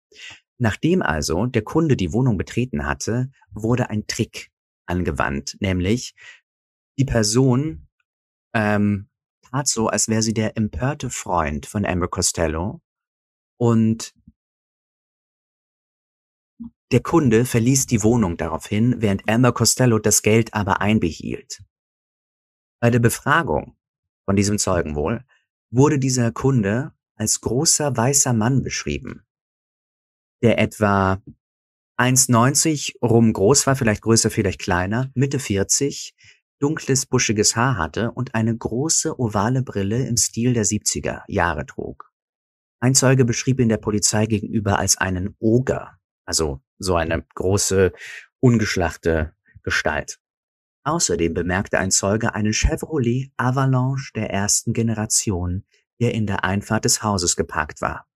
Nachdem 0.63 1.03
also 1.03 1.47
der 1.47 1.63
Kunde 1.63 1.97
die 1.97 2.13
Wohnung 2.13 2.37
betreten 2.37 2.87
hatte, 2.87 3.33
wurde 3.51 3.91
ein 3.91 4.07
Trick 4.07 4.53
angewandt, 4.87 5.57
nämlich 5.59 6.15
die 6.97 7.05
Person 7.05 7.89
ähm, 8.55 9.11
tat 9.51 9.67
so, 9.67 9.89
als 9.89 10.07
wäre 10.07 10.23
sie 10.23 10.35
der 10.35 10.57
empörte 10.57 11.11
Freund 11.11 11.67
von 11.67 11.85
Amber 11.85 12.07
Costello 12.07 12.81
und 13.59 14.15
der 16.93 17.03
Kunde 17.03 17.45
verließ 17.45 17.87
die 17.87 18.05
Wohnung 18.05 18.37
daraufhin, 18.37 19.03
während 19.03 19.29
Amber 19.29 19.53
Costello 19.53 19.99
das 19.99 20.23
Geld 20.23 20.55
aber 20.55 20.81
einbehielt. 20.81 21.65
Bei 22.81 22.89
der 22.89 23.01
Befragung 23.01 23.77
von 24.27 24.37
diesem 24.37 24.59
Zeugen 24.59 24.95
wohl 24.95 25.25
wurde 25.73 25.99
dieser 25.99 26.31
Kunde 26.31 26.95
als 27.17 27.41
großer 27.41 27.97
weißer 27.97 28.33
Mann 28.33 28.63
beschrieben 28.63 29.27
der 30.43 30.59
etwa 30.59 31.23
1,90 31.99 32.95
rum 33.03 33.33
groß 33.33 33.67
war, 33.67 33.77
vielleicht 33.77 34.03
größer, 34.03 34.31
vielleicht 34.31 34.61
kleiner, 34.61 35.11
Mitte 35.15 35.39
40, 35.39 36.15
dunkles, 36.59 37.07
buschiges 37.07 37.57
Haar 37.57 37.77
hatte 37.77 38.13
und 38.13 38.35
eine 38.35 38.57
große 38.57 39.19
ovale 39.19 39.63
Brille 39.63 40.07
im 40.07 40.17
Stil 40.17 40.53
der 40.53 40.65
70er 40.65 41.23
Jahre 41.29 41.67
trug. 41.67 42.11
Ein 42.81 42.95
Zeuge 42.95 43.25
beschrieb 43.25 43.61
ihn 43.61 43.69
der 43.69 43.79
Polizei 43.79 44.27
gegenüber 44.27 44.79
als 44.79 44.97
einen 44.97 45.37
Oger, 45.39 45.99
also 46.25 46.61
so 46.79 46.97
eine 46.97 47.25
große, 47.35 47.93
ungeschlachte 48.41 49.35
Gestalt. 49.63 50.19
Außerdem 50.85 51.35
bemerkte 51.35 51.79
ein 51.79 51.93
Zeuge 51.93 52.35
einen 52.35 52.53
Chevrolet 52.53 53.31
Avalanche 53.37 54.11
der 54.17 54.31
ersten 54.31 54.73
Generation, 54.73 55.65
der 56.01 56.15
in 56.15 56.27
der 56.27 56.43
Einfahrt 56.43 56.85
des 56.85 57.05
Hauses 57.05 57.37
geparkt 57.37 57.81
war. 57.81 58.07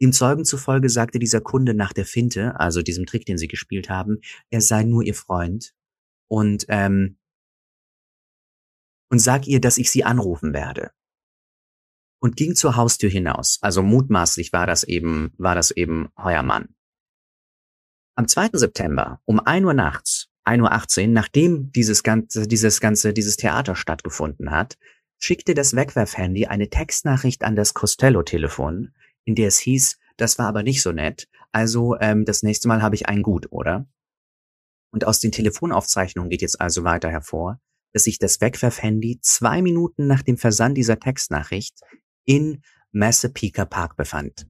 Dem 0.00 0.12
Zeugen 0.12 0.44
zufolge 0.44 0.88
sagte 0.88 1.18
dieser 1.18 1.40
Kunde 1.40 1.74
nach 1.74 1.92
der 1.92 2.06
Finte, 2.06 2.58
also 2.58 2.82
diesem 2.82 3.06
Trick, 3.06 3.26
den 3.26 3.38
sie 3.38 3.48
gespielt 3.48 3.90
haben, 3.90 4.20
er 4.50 4.60
sei 4.60 4.84
nur 4.84 5.02
ihr 5.02 5.14
Freund 5.14 5.74
und 6.28 6.66
ähm, 6.68 7.18
und 9.10 9.18
sag 9.20 9.46
ihr, 9.46 9.60
dass 9.60 9.78
ich 9.78 9.90
sie 9.90 10.04
anrufen 10.04 10.52
werde. 10.52 10.90
Und 12.20 12.36
ging 12.36 12.54
zur 12.54 12.76
Haustür 12.76 13.08
hinaus. 13.08 13.58
Also 13.62 13.82
mutmaßlich 13.82 14.52
war 14.52 14.66
das 14.66 14.82
eben, 14.82 15.32
war 15.38 15.54
das 15.54 15.70
eben 15.70 16.08
Heuermann. 16.18 16.74
Am 18.16 18.26
2. 18.26 18.50
September 18.52 19.20
um 19.24 19.40
1 19.40 19.64
Uhr 19.64 19.74
nachts, 19.74 20.28
1.18 20.44 21.02
Uhr, 21.02 21.08
nachdem 21.08 21.70
dieses 21.72 22.02
ganze, 22.02 22.48
dieses 22.48 22.80
ganze, 22.80 23.12
dieses 23.12 23.36
Theater 23.36 23.76
stattgefunden 23.76 24.50
hat, 24.50 24.76
schickte 25.18 25.54
das 25.54 25.74
Wegwerfhandy 25.76 26.46
eine 26.46 26.68
Textnachricht 26.68 27.44
an 27.44 27.54
das 27.54 27.74
Costello-Telefon, 27.74 28.92
in 29.28 29.34
der 29.34 29.48
es 29.48 29.58
hieß, 29.58 29.98
das 30.16 30.38
war 30.38 30.46
aber 30.46 30.62
nicht 30.62 30.80
so 30.80 30.90
nett, 30.90 31.28
also 31.52 31.96
ähm, 32.00 32.24
das 32.24 32.42
nächste 32.42 32.66
Mal 32.66 32.80
habe 32.80 32.94
ich 32.94 33.08
einen 33.08 33.22
gut, 33.22 33.52
oder? 33.52 33.86
Und 34.90 35.04
aus 35.04 35.20
den 35.20 35.32
Telefonaufzeichnungen 35.32 36.30
geht 36.30 36.40
jetzt 36.40 36.58
also 36.62 36.82
weiter 36.82 37.10
hervor, 37.10 37.60
dass 37.92 38.04
sich 38.04 38.18
das 38.18 38.40
Wegwerfhandy 38.40 39.18
zwei 39.20 39.60
Minuten 39.60 40.06
nach 40.06 40.22
dem 40.22 40.38
Versand 40.38 40.78
dieser 40.78 40.98
Textnachricht 40.98 41.78
in 42.24 42.62
Massapequa 42.90 43.66
Park 43.66 43.96
befand. 43.96 44.46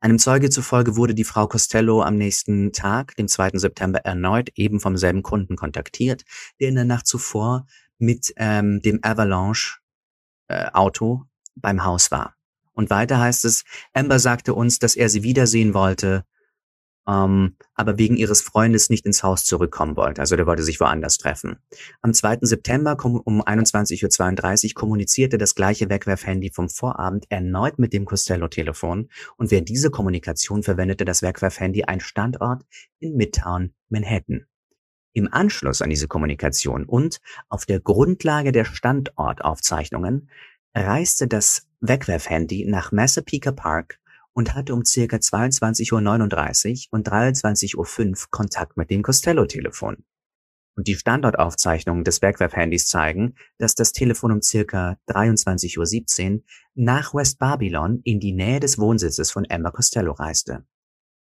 Einem 0.00 0.18
Zeuge 0.18 0.50
zufolge 0.50 0.96
wurde 0.96 1.14
die 1.14 1.24
Frau 1.24 1.46
Costello 1.46 2.02
am 2.02 2.16
nächsten 2.16 2.72
Tag, 2.74 3.16
dem 3.16 3.26
2. 3.26 3.52
September, 3.54 4.00
erneut 4.00 4.50
eben 4.54 4.80
vom 4.80 4.98
selben 4.98 5.22
Kunden 5.22 5.56
kontaktiert, 5.56 6.24
der 6.60 6.68
in 6.68 6.74
der 6.74 6.84
Nacht 6.84 7.06
zuvor 7.06 7.66
mit 7.96 8.34
ähm, 8.36 8.82
dem 8.82 8.98
Avalanche 9.02 9.78
äh, 10.48 10.70
beim 11.56 11.84
Haus 11.84 12.10
war. 12.10 12.34
Und 12.80 12.88
weiter 12.88 13.20
heißt 13.20 13.44
es, 13.44 13.64
Amber 13.92 14.18
sagte 14.18 14.54
uns, 14.54 14.78
dass 14.78 14.96
er 14.96 15.10
sie 15.10 15.22
wiedersehen 15.22 15.74
wollte, 15.74 16.24
ähm, 17.06 17.58
aber 17.74 17.98
wegen 17.98 18.16
ihres 18.16 18.40
Freundes 18.40 18.88
nicht 18.88 19.04
ins 19.04 19.22
Haus 19.22 19.44
zurückkommen 19.44 19.96
wollte. 19.96 20.22
Also 20.22 20.34
der 20.34 20.46
wollte 20.46 20.62
sich 20.62 20.80
woanders 20.80 21.18
treffen. 21.18 21.58
Am 22.00 22.14
2. 22.14 22.38
September 22.40 22.96
um 23.04 23.42
21.32 23.42 24.68
Uhr 24.68 24.74
kommunizierte 24.76 25.36
das 25.36 25.54
gleiche 25.54 25.90
Wegwerfhandy 25.90 26.52
vom 26.54 26.70
Vorabend 26.70 27.26
erneut 27.28 27.78
mit 27.78 27.92
dem 27.92 28.06
Costello-Telefon 28.06 29.10
und 29.36 29.50
während 29.50 29.68
dieser 29.68 29.90
Kommunikation 29.90 30.62
verwendete 30.62 31.04
das 31.04 31.20
Wegwerfhandy 31.20 31.84
einen 31.84 32.00
Standort 32.00 32.62
in 32.98 33.14
Midtown, 33.14 33.74
Manhattan. 33.90 34.46
Im 35.12 35.28
Anschluss 35.30 35.82
an 35.82 35.90
diese 35.90 36.08
Kommunikation 36.08 36.86
und 36.86 37.18
auf 37.50 37.66
der 37.66 37.80
Grundlage 37.80 38.52
der 38.52 38.64
Standortaufzeichnungen 38.64 40.30
reiste 40.74 41.26
das 41.26 41.66
Wegwerfhandy 41.80 42.66
nach 42.66 42.92
Massapequa 42.92 43.52
Park 43.52 43.98
und 44.32 44.54
hatte 44.54 44.74
um 44.74 44.84
circa 44.84 45.16
22.39 45.16 46.86
Uhr 46.86 46.88
und 46.92 47.08
23.05 47.08 47.76
Uhr 47.76 48.16
Kontakt 48.30 48.76
mit 48.76 48.90
dem 48.90 49.02
Costello-Telefon. 49.02 50.04
Und 50.76 50.86
die 50.86 50.94
Standortaufzeichnungen 50.94 52.04
des 52.04 52.22
Wegwerfhandys 52.22 52.86
zeigen, 52.86 53.34
dass 53.58 53.74
das 53.74 53.92
Telefon 53.92 54.32
um 54.32 54.42
circa 54.42 54.98
23.17 55.08 56.34
Uhr 56.34 56.42
nach 56.74 57.12
West 57.12 57.38
Babylon 57.38 58.00
in 58.04 58.20
die 58.20 58.32
Nähe 58.32 58.60
des 58.60 58.78
Wohnsitzes 58.78 59.30
von 59.30 59.46
Amber 59.50 59.72
Costello 59.72 60.12
reiste. 60.12 60.64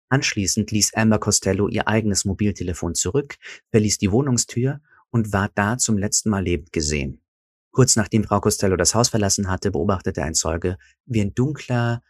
Anschließend 0.08 0.70
ließ 0.70 0.94
Amber 0.94 1.18
Costello 1.18 1.68
ihr 1.68 1.88
eigenes 1.88 2.24
Mobiltelefon 2.24 2.94
zurück, 2.94 3.36
verließ 3.70 3.98
die 3.98 4.12
Wohnungstür 4.12 4.80
und 5.10 5.32
war 5.32 5.50
da 5.54 5.78
zum 5.78 5.98
letzten 5.98 6.30
Mal 6.30 6.44
lebend 6.44 6.72
gesehen. 6.72 7.21
Kurz 7.72 7.96
nachdem 7.96 8.24
Frau 8.24 8.40
Costello 8.40 8.76
das 8.76 8.94
Haus 8.94 9.08
verlassen 9.08 9.48
hatte, 9.48 9.70
beobachtete 9.70 10.22
ein 10.22 10.34
Zeuge, 10.34 10.76
wie 11.06 11.22
ein 11.22 11.34
dunkler 11.34 12.02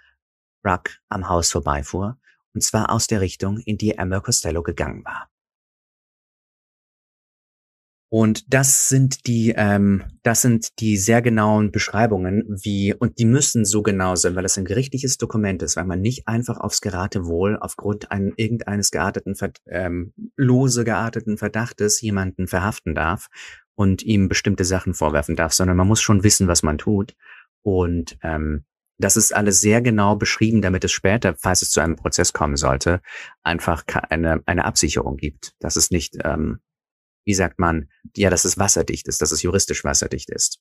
Ruck 0.66 0.90
am 1.08 1.28
Haus 1.28 1.50
vorbeifuhr, 1.50 2.18
und 2.52 2.62
zwar 2.62 2.90
aus 2.90 3.06
der 3.06 3.20
Richtung, 3.20 3.58
in 3.58 3.78
die 3.78 3.98
Amber 3.98 4.20
Costello 4.20 4.62
gegangen 4.62 5.04
war. 5.04 5.28
Und 8.14 8.52
das 8.52 8.90
sind 8.90 9.26
die, 9.26 9.54
ähm, 9.56 10.04
das 10.22 10.42
sind 10.42 10.80
die 10.80 10.98
sehr 10.98 11.22
genauen 11.22 11.72
Beschreibungen, 11.72 12.44
wie, 12.62 12.92
und 12.92 13.18
die 13.18 13.24
müssen 13.24 13.64
so 13.64 13.82
genau 13.82 14.16
sein, 14.16 14.36
weil 14.36 14.42
das 14.42 14.58
ein 14.58 14.66
gerichtliches 14.66 15.16
Dokument 15.16 15.62
ist, 15.62 15.76
weil 15.76 15.86
man 15.86 16.02
nicht 16.02 16.28
einfach 16.28 16.58
aufs 16.58 16.82
Geratewohl 16.82 17.56
aufgrund 17.58 18.10
ein, 18.10 18.34
irgendeines 18.36 18.90
gearteten, 18.90 19.34
ähm, 19.66 20.12
lose 20.36 20.84
gearteten 20.84 21.38
Verdachtes 21.38 22.02
jemanden 22.02 22.48
verhaften 22.48 22.94
darf 22.94 23.28
und 23.74 24.02
ihm 24.02 24.28
bestimmte 24.28 24.64
Sachen 24.64 24.94
vorwerfen 24.94 25.36
darf, 25.36 25.52
sondern 25.52 25.76
man 25.76 25.88
muss 25.88 26.00
schon 26.00 26.22
wissen, 26.22 26.48
was 26.48 26.62
man 26.62 26.78
tut. 26.78 27.14
Und 27.62 28.18
ähm, 28.22 28.64
das 28.98 29.16
ist 29.16 29.34
alles 29.34 29.60
sehr 29.60 29.82
genau 29.82 30.16
beschrieben, 30.16 30.62
damit 30.62 30.84
es 30.84 30.92
später, 30.92 31.34
falls 31.38 31.62
es 31.62 31.70
zu 31.70 31.80
einem 31.80 31.96
Prozess 31.96 32.32
kommen 32.32 32.56
sollte, 32.56 33.00
einfach 33.42 33.84
eine, 34.10 34.42
eine 34.46 34.64
Absicherung 34.64 35.16
gibt, 35.16 35.54
dass 35.60 35.76
es 35.76 35.90
nicht 35.90 36.18
ähm, 36.24 36.60
wie 37.24 37.34
sagt 37.34 37.58
man, 37.58 37.88
ja, 38.16 38.30
dass 38.30 38.44
es 38.44 38.58
wasserdicht 38.58 39.08
ist, 39.08 39.22
dass 39.22 39.32
es 39.32 39.42
juristisch 39.42 39.84
wasserdicht 39.84 40.30
ist. 40.30 40.60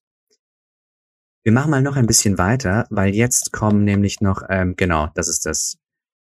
Wir 1.43 1.51
machen 1.51 1.71
mal 1.71 1.81
noch 1.81 1.95
ein 1.95 2.05
bisschen 2.05 2.37
weiter, 2.37 2.85
weil 2.91 3.15
jetzt 3.15 3.51
kommen 3.51 3.83
nämlich 3.83 4.21
noch, 4.21 4.43
ähm, 4.49 4.75
genau, 4.75 5.09
das 5.15 5.27
ist 5.27 5.45
das, 5.45 5.77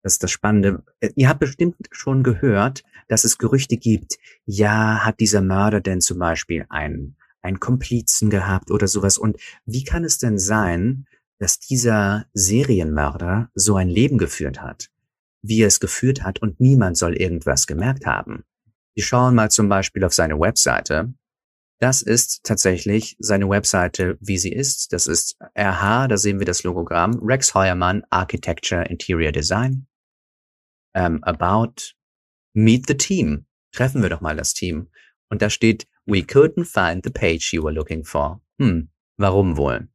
das 0.07 0.13
ist 0.13 0.23
das 0.23 0.31
Spannende. 0.31 0.83
Äh, 1.01 1.09
ihr 1.15 1.27
habt 1.27 1.41
bestimmt 1.41 1.75
schon 1.91 2.23
gehört, 2.23 2.83
dass 3.09 3.25
es 3.25 3.37
Gerüchte 3.37 3.75
gibt, 3.77 4.17
ja, 4.45 5.05
hat 5.05 5.19
dieser 5.19 5.41
Mörder 5.41 5.81
denn 5.81 5.99
zum 6.01 6.17
Beispiel 6.17 6.65
einen, 6.69 7.17
einen 7.41 7.59
Komplizen 7.59 8.29
gehabt 8.29 8.71
oder 8.71 8.87
sowas? 8.87 9.17
Und 9.17 9.37
wie 9.65 9.83
kann 9.83 10.05
es 10.05 10.17
denn 10.17 10.37
sein, 10.37 11.05
dass 11.39 11.59
dieser 11.59 12.25
Serienmörder 12.33 13.49
so 13.53 13.75
ein 13.75 13.89
Leben 13.89 14.17
geführt 14.17 14.61
hat, 14.61 14.89
wie 15.41 15.61
er 15.61 15.67
es 15.67 15.79
geführt 15.79 16.23
hat 16.23 16.41
und 16.41 16.59
niemand 16.59 16.97
soll 16.97 17.15
irgendwas 17.15 17.67
gemerkt 17.67 18.05
haben? 18.05 18.43
Wir 18.95 19.03
schauen 19.03 19.35
mal 19.35 19.51
zum 19.51 19.69
Beispiel 19.69 20.03
auf 20.05 20.13
seine 20.13 20.39
Webseite. 20.39 21.13
Das 21.79 22.01
ist 22.01 22.43
tatsächlich 22.43 23.15
seine 23.19 23.47
Webseite, 23.49 24.17
wie 24.19 24.37
sie 24.37 24.51
ist. 24.51 24.93
Das 24.93 25.05
ist 25.05 25.37
RH, 25.55 26.07
da 26.07 26.17
sehen 26.17 26.39
wir 26.39 26.45
das 26.45 26.63
Logogramm. 26.63 27.19
Rex 27.21 27.53
Heuermann, 27.53 28.03
Architecture, 28.09 28.83
Interior 28.83 29.31
Design. 29.31 29.86
Um, 30.97 31.19
about, 31.23 31.93
meet 32.55 32.87
the 32.87 32.95
team. 32.95 33.45
Treffen 33.71 34.01
wir 34.01 34.09
doch 34.09 34.21
mal 34.21 34.35
das 34.35 34.53
Team. 34.53 34.87
Und 35.29 35.41
da 35.41 35.49
steht, 35.49 35.85
we 36.05 36.19
couldn't 36.19 36.65
find 36.65 37.03
the 37.03 37.11
page 37.11 37.53
you 37.53 37.61
were 37.63 37.73
looking 37.73 38.03
for. 38.03 38.41
Hm, 38.59 38.89
warum 39.17 39.57
wohl? 39.57 39.89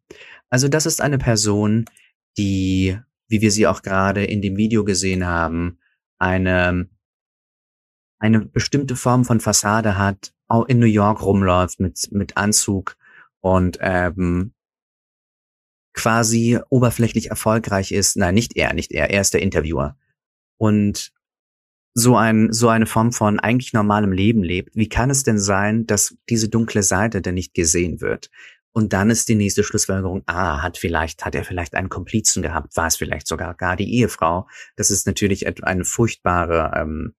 Also 0.51 0.69
das 0.69 0.87
ist 0.87 1.01
eine 1.01 1.19
Person, 1.19 1.87
die, 2.37 2.99
wie 3.29 3.41
wir 3.41 3.51
sie 3.51 3.67
auch 3.67 3.83
gerade 3.83 4.25
in 4.25 4.43
dem 4.43 4.57
Video 4.57 4.85
gesehen 4.85 5.27
haben, 5.27 5.79
eine 6.19 6.89
eine 8.23 8.41
bestimmte 8.41 8.95
Form 8.95 9.25
von 9.25 9.41
Fassade 9.41 9.99
hat, 9.99 10.33
auch 10.47 10.67
in 10.67 10.79
New 10.79 10.87
York 10.87 11.23
rumläuft 11.23 11.81
mit, 11.81 12.09
mit 12.13 12.37
Anzug 12.37 12.97
und 13.41 13.79
ähm, 13.81 14.55
quasi 15.93 16.61
oberflächlich 16.71 17.31
erfolgreich 17.31 17.91
ist. 17.91 18.17
Nein, 18.17 18.35
nicht 18.35 18.57
er, 18.57 18.75
nicht 18.75 18.93
er, 18.93 19.11
er 19.11 19.21
ist 19.21 19.35
der 19.35 19.43
Interviewer. 19.43 19.97
Und 20.63 21.11
so 21.93 22.17
ein, 22.17 22.53
so 22.53 22.69
eine 22.69 22.87
Form 22.87 23.11
von 23.11 23.41
eigentlich 23.41 23.73
normalem 23.73 24.13
Leben 24.13 24.45
lebt, 24.45 24.77
wie 24.77 24.89
kann 24.89 25.11
es 25.11 25.25
denn 25.25 25.41
sein, 25.41 25.89
dass 25.89 26.17
diese 26.29 26.49
dunkle 26.49 26.85
Seite 26.85 27.21
denn 27.21 27.35
nicht 27.35 27.53
gesehen 27.53 28.01
wird? 28.01 28.31
Und 28.71 28.93
dann 28.93 29.11
ist 29.11 29.29
die 29.29 29.35
nächste 29.35 29.65
Schlussfolgerung, 29.65 30.23
ah, 30.27 30.63
hat 30.63 30.79
vielleicht, 30.79 31.25
hat 31.25 31.35
er 31.35 31.43
vielleicht 31.43 31.75
einen 31.75 31.89
Komplizen 31.89 32.43
gehabt, 32.43 32.77
war 32.77 32.87
es 32.87 32.95
vielleicht 32.95 33.27
sogar 33.27 33.55
gar 33.55 33.75
die 33.75 33.93
Ehefrau. 33.93 34.47
Das 34.77 34.93
ist 34.93 35.05
natürlich 35.05 35.65
eine 35.65 35.85
furchtbare 35.85 36.71
ähm, 36.77 37.15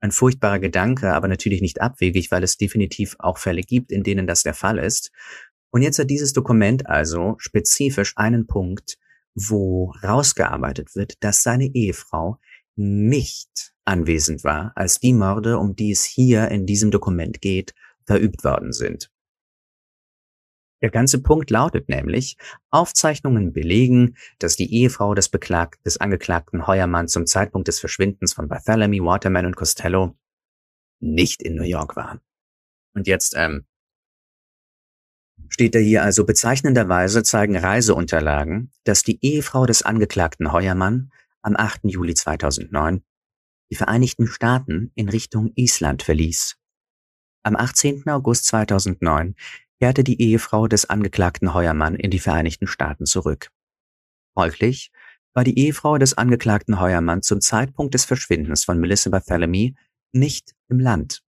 ein 0.00 0.10
furchtbarer 0.10 0.58
Gedanke, 0.58 1.12
aber 1.12 1.28
natürlich 1.28 1.60
nicht 1.60 1.82
abwegig, 1.82 2.30
weil 2.30 2.44
es 2.44 2.56
definitiv 2.56 3.16
auch 3.18 3.36
Fälle 3.36 3.60
gibt, 3.60 3.92
in 3.92 4.04
denen 4.04 4.26
das 4.26 4.42
der 4.42 4.54
Fall 4.54 4.78
ist. 4.78 5.10
Und 5.70 5.82
jetzt 5.82 5.98
hat 5.98 6.08
dieses 6.08 6.32
Dokument 6.32 6.86
also 6.86 7.34
spezifisch 7.38 8.14
einen 8.16 8.46
Punkt, 8.46 8.96
wo 9.34 9.92
rausgearbeitet 10.02 10.96
wird, 10.96 11.22
dass 11.22 11.42
seine 11.42 11.66
Ehefrau 11.66 12.38
nicht 12.76 13.72
anwesend 13.84 14.44
war, 14.44 14.72
als 14.74 15.00
die 15.00 15.12
Morde, 15.12 15.58
um 15.58 15.74
die 15.74 15.90
es 15.90 16.04
hier 16.04 16.48
in 16.48 16.66
diesem 16.66 16.90
Dokument 16.90 17.40
geht, 17.40 17.74
verübt 18.04 18.44
worden 18.44 18.72
sind. 18.72 19.10
Der 20.82 20.90
ganze 20.90 21.22
Punkt 21.22 21.50
lautet 21.50 21.88
nämlich, 21.88 22.36
Aufzeichnungen 22.70 23.52
belegen, 23.52 24.16
dass 24.38 24.56
die 24.56 24.72
Ehefrau 24.74 25.14
des, 25.14 25.30
Beklag 25.30 25.82
des 25.84 25.96
Angeklagten 25.96 26.66
Heuermann 26.66 27.08
zum 27.08 27.26
Zeitpunkt 27.26 27.66
des 27.68 27.80
Verschwindens 27.80 28.34
von 28.34 28.48
Bartholomew, 28.48 29.04
Waterman 29.06 29.46
und 29.46 29.56
Costello 29.56 30.16
nicht 31.00 31.42
in 31.42 31.54
New 31.54 31.64
York 31.64 31.96
war. 31.96 32.20
Und 32.94 33.06
jetzt 33.06 33.34
ähm, 33.36 33.64
steht 35.48 35.74
da 35.74 35.78
hier 35.78 36.02
also 36.02 36.24
bezeichnenderweise 36.24 37.22
zeigen 37.22 37.56
Reiseunterlagen, 37.56 38.70
dass 38.84 39.02
die 39.02 39.18
Ehefrau 39.24 39.64
des 39.66 39.82
Angeklagten 39.82 40.52
Heuermann 40.52 41.10
am 41.46 41.54
8. 41.56 41.82
Juli 41.84 42.14
2009 42.14 43.04
die 43.70 43.76
Vereinigten 43.76 44.26
Staaten 44.26 44.90
in 44.96 45.08
Richtung 45.08 45.52
Island 45.54 46.02
verließ. 46.02 46.56
Am 47.44 47.54
18. 47.54 48.08
August 48.08 48.46
2009 48.46 49.36
kehrte 49.80 50.02
die 50.02 50.20
Ehefrau 50.20 50.66
des 50.66 50.90
Angeklagten 50.90 51.54
Heuermann 51.54 51.94
in 51.94 52.10
die 52.10 52.18
Vereinigten 52.18 52.66
Staaten 52.66 53.06
zurück. 53.06 53.50
Folglich 54.34 54.90
war 55.34 55.44
die 55.44 55.58
Ehefrau 55.58 55.98
des 55.98 56.14
Angeklagten 56.14 56.80
Heuermann 56.80 57.22
zum 57.22 57.40
Zeitpunkt 57.40 57.94
des 57.94 58.04
Verschwindens 58.04 58.64
von 58.64 58.80
Melissa 58.80 59.10
Barthélemy 59.10 59.76
nicht 60.12 60.52
im 60.68 60.80
Land. 60.80 61.22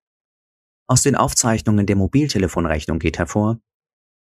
Aus 0.89 1.03
den 1.03 1.15
Aufzeichnungen 1.15 1.87
der 1.87 1.97
Mobiltelefonrechnung 1.97 2.99
geht 2.99 3.19
hervor, 3.19 3.61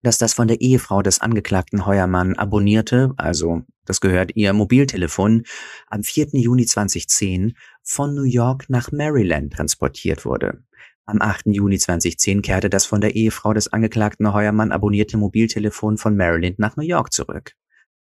dass 0.03 0.17
das 0.17 0.33
von 0.33 0.47
der 0.47 0.61
Ehefrau 0.61 1.01
des 1.01 1.21
Angeklagten 1.21 1.85
Heuermann 1.85 2.35
abonnierte, 2.35 3.13
also 3.17 3.61
das 3.85 4.01
gehört 4.01 4.35
ihr 4.35 4.53
Mobiltelefon, 4.53 5.43
am 5.87 6.03
4. 6.03 6.29
Juni 6.33 6.65
2010 6.65 7.53
von 7.83 8.15
New 8.15 8.23
York 8.23 8.65
nach 8.69 8.91
Maryland 8.91 9.53
transportiert 9.53 10.25
wurde. 10.25 10.63
Am 11.05 11.21
8. 11.21 11.47
Juni 11.47 11.77
2010 11.77 12.41
kehrte 12.41 12.69
das 12.69 12.85
von 12.85 13.01
der 13.01 13.15
Ehefrau 13.15 13.53
des 13.53 13.67
Angeklagten 13.67 14.33
Heuermann 14.33 14.71
abonnierte 14.71 15.17
Mobiltelefon 15.17 15.97
von 15.97 16.15
Maryland 16.15 16.59
nach 16.59 16.77
New 16.77 16.83
York 16.85 17.11
zurück. 17.11 17.55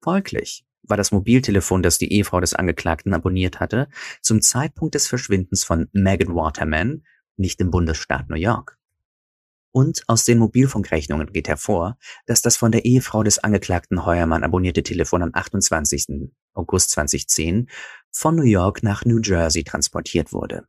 Folglich 0.04 0.66
war 0.84 0.98
das 0.98 1.12
Mobiltelefon, 1.12 1.84
das 1.84 2.00
die 2.00 2.12
Ehefrau 2.12 2.40
des 2.40 2.54
Angeklagten 2.54 3.14
abonniert 3.14 3.60
hatte, 3.60 3.88
zum 4.22 4.42
Zeitpunkt 4.42 4.96
des 4.96 5.08
Verschwindens 5.08 5.64
von 5.64 5.88
Megan 5.94 6.36
Waterman 6.36 7.04
nicht 7.38 7.62
im 7.62 7.72
Bundesstaat 7.72 8.30
New 8.30 8.36
York. 8.36 8.78
Und 9.74 10.04
aus 10.08 10.26
den 10.26 10.38
Mobilfunkrechnungen 10.38 11.32
geht 11.32 11.48
hervor, 11.48 11.98
dass 12.26 12.42
das 12.42 12.58
von 12.58 12.72
der 12.72 12.84
Ehefrau 12.84 13.24
des 13.24 13.40
Angeklagten 13.40 14.06
Heuermann 14.06 14.44
abonnierte 14.44 14.84
Telefon 14.84 15.24
am 15.24 15.32
28. 15.34 16.30
August 16.54 16.92
2010 16.92 17.70
von 18.12 18.36
New 18.36 18.44
York 18.44 18.84
nach 18.84 19.06
New 19.06 19.20
Jersey 19.20 19.64
transportiert 19.64 20.34
wurde. 20.34 20.66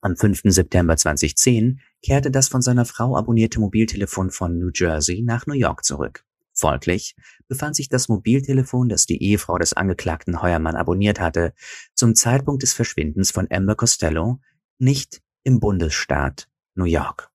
Am 0.00 0.16
5. 0.16 0.40
September 0.44 0.96
2010 0.96 1.80
kehrte 2.02 2.30
das 2.30 2.48
von 2.48 2.62
seiner 2.62 2.86
Frau 2.86 3.16
abonnierte 3.16 3.60
Mobiltelefon 3.60 4.30
von 4.30 4.58
New 4.58 4.70
Jersey 4.74 5.22
nach 5.22 5.46
New 5.46 5.54
York 5.54 5.84
zurück. 5.84 6.24
Folglich 6.54 7.14
befand 7.48 7.76
sich 7.76 7.90
das 7.90 8.08
Mobiltelefon, 8.08 8.88
das 8.88 9.04
die 9.04 9.22
Ehefrau 9.22 9.58
des 9.58 9.74
Angeklagten 9.74 10.40
Heuermann 10.40 10.74
abonniert 10.74 11.20
hatte, 11.20 11.52
zum 11.94 12.14
Zeitpunkt 12.14 12.62
des 12.62 12.72
Verschwindens 12.72 13.30
von 13.30 13.46
Amber 13.50 13.74
Costello 13.74 14.40
nicht 14.78 15.20
im 15.42 15.60
Bundesstaat 15.60 16.48
New 16.74 16.86
York. 16.86 17.30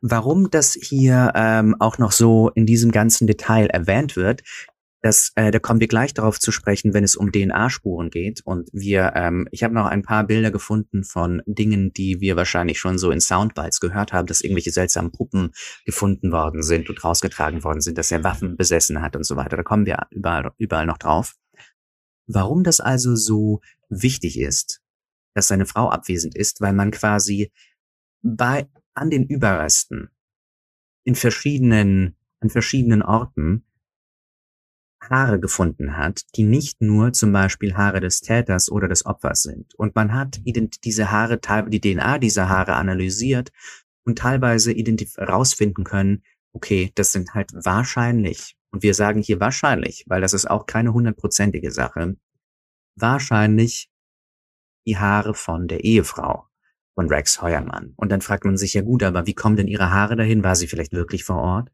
Warum 0.00 0.50
das 0.50 0.74
hier 0.74 1.32
ähm, 1.34 1.76
auch 1.78 1.98
noch 1.98 2.12
so 2.12 2.50
in 2.54 2.66
diesem 2.66 2.92
ganzen 2.92 3.26
Detail 3.26 3.66
erwähnt 3.66 4.16
wird, 4.16 4.42
das, 5.02 5.32
äh, 5.34 5.50
da 5.50 5.58
kommen 5.58 5.80
wir 5.80 5.88
gleich 5.88 6.14
darauf 6.14 6.38
zu 6.38 6.52
sprechen, 6.52 6.94
wenn 6.94 7.02
es 7.02 7.16
um 7.16 7.32
DNA-Spuren 7.32 8.08
geht. 8.08 8.40
Und 8.44 8.68
wir, 8.72 9.12
ähm, 9.16 9.48
ich 9.50 9.64
habe 9.64 9.74
noch 9.74 9.86
ein 9.86 10.02
paar 10.02 10.24
Bilder 10.24 10.52
gefunden 10.52 11.02
von 11.02 11.42
Dingen, 11.44 11.92
die 11.92 12.20
wir 12.20 12.36
wahrscheinlich 12.36 12.78
schon 12.78 12.98
so 12.98 13.10
in 13.10 13.20
Soundbites 13.20 13.80
gehört 13.80 14.12
haben, 14.12 14.28
dass 14.28 14.42
irgendwelche 14.42 14.70
seltsamen 14.70 15.10
Puppen 15.10 15.50
gefunden 15.84 16.30
worden 16.30 16.62
sind 16.62 16.88
und 16.88 17.02
rausgetragen 17.02 17.64
worden 17.64 17.80
sind, 17.80 17.98
dass 17.98 18.12
er 18.12 18.22
Waffen 18.22 18.56
besessen 18.56 19.02
hat 19.02 19.16
und 19.16 19.24
so 19.24 19.34
weiter. 19.34 19.56
Da 19.56 19.64
kommen 19.64 19.86
wir 19.86 20.06
überall, 20.10 20.52
überall 20.56 20.86
noch 20.86 20.98
drauf. 20.98 21.34
Warum 22.28 22.62
das 22.62 22.78
also 22.78 23.16
so 23.16 23.60
wichtig 23.88 24.38
ist, 24.38 24.82
dass 25.34 25.48
seine 25.48 25.66
Frau 25.66 25.90
abwesend 25.90 26.36
ist, 26.36 26.60
weil 26.60 26.74
man 26.74 26.92
quasi 26.92 27.50
bei 28.22 28.68
an 28.94 29.10
den 29.10 29.26
Überresten 29.26 30.10
in 31.04 31.14
verschiedenen 31.14 32.16
an 32.40 32.50
verschiedenen 32.50 33.02
Orten 33.02 33.64
Haare 35.00 35.40
gefunden 35.40 35.96
hat, 35.96 36.22
die 36.36 36.44
nicht 36.44 36.80
nur 36.80 37.12
zum 37.12 37.32
Beispiel 37.32 37.74
Haare 37.74 38.00
des 38.00 38.20
Täters 38.20 38.70
oder 38.70 38.88
des 38.88 39.04
Opfers 39.04 39.42
sind. 39.42 39.74
Und 39.74 39.94
man 39.94 40.14
hat 40.14 40.40
diese 40.44 41.10
Haare, 41.10 41.40
die 41.68 41.80
DNA 41.80 42.18
dieser 42.18 42.48
Haare 42.48 42.74
analysiert 42.74 43.50
und 44.04 44.18
teilweise 44.18 44.72
herausfinden 44.72 45.84
können, 45.84 46.22
okay, 46.52 46.92
das 46.94 47.12
sind 47.12 47.34
halt 47.34 47.50
wahrscheinlich, 47.52 48.56
und 48.70 48.82
wir 48.82 48.94
sagen 48.94 49.22
hier 49.22 49.40
wahrscheinlich, 49.40 50.04
weil 50.06 50.20
das 50.20 50.34
ist 50.34 50.48
auch 50.48 50.66
keine 50.66 50.92
hundertprozentige 50.92 51.72
Sache, 51.72 52.16
wahrscheinlich 52.96 53.90
die 54.86 54.98
Haare 54.98 55.34
von 55.34 55.68
der 55.68 55.84
Ehefrau. 55.84 56.46
Von 56.94 57.08
Rex 57.08 57.40
Heuermann. 57.40 57.94
Und 57.96 58.12
dann 58.12 58.20
fragt 58.20 58.44
man 58.44 58.56
sich 58.56 58.74
ja 58.74 58.82
gut, 58.82 59.02
aber 59.02 59.26
wie 59.26 59.34
kommen 59.34 59.56
denn 59.56 59.68
ihre 59.68 59.90
Haare 59.90 60.16
dahin? 60.16 60.44
War 60.44 60.56
sie 60.56 60.66
vielleicht 60.66 60.92
wirklich 60.92 61.24
vor 61.24 61.36
Ort? 61.36 61.70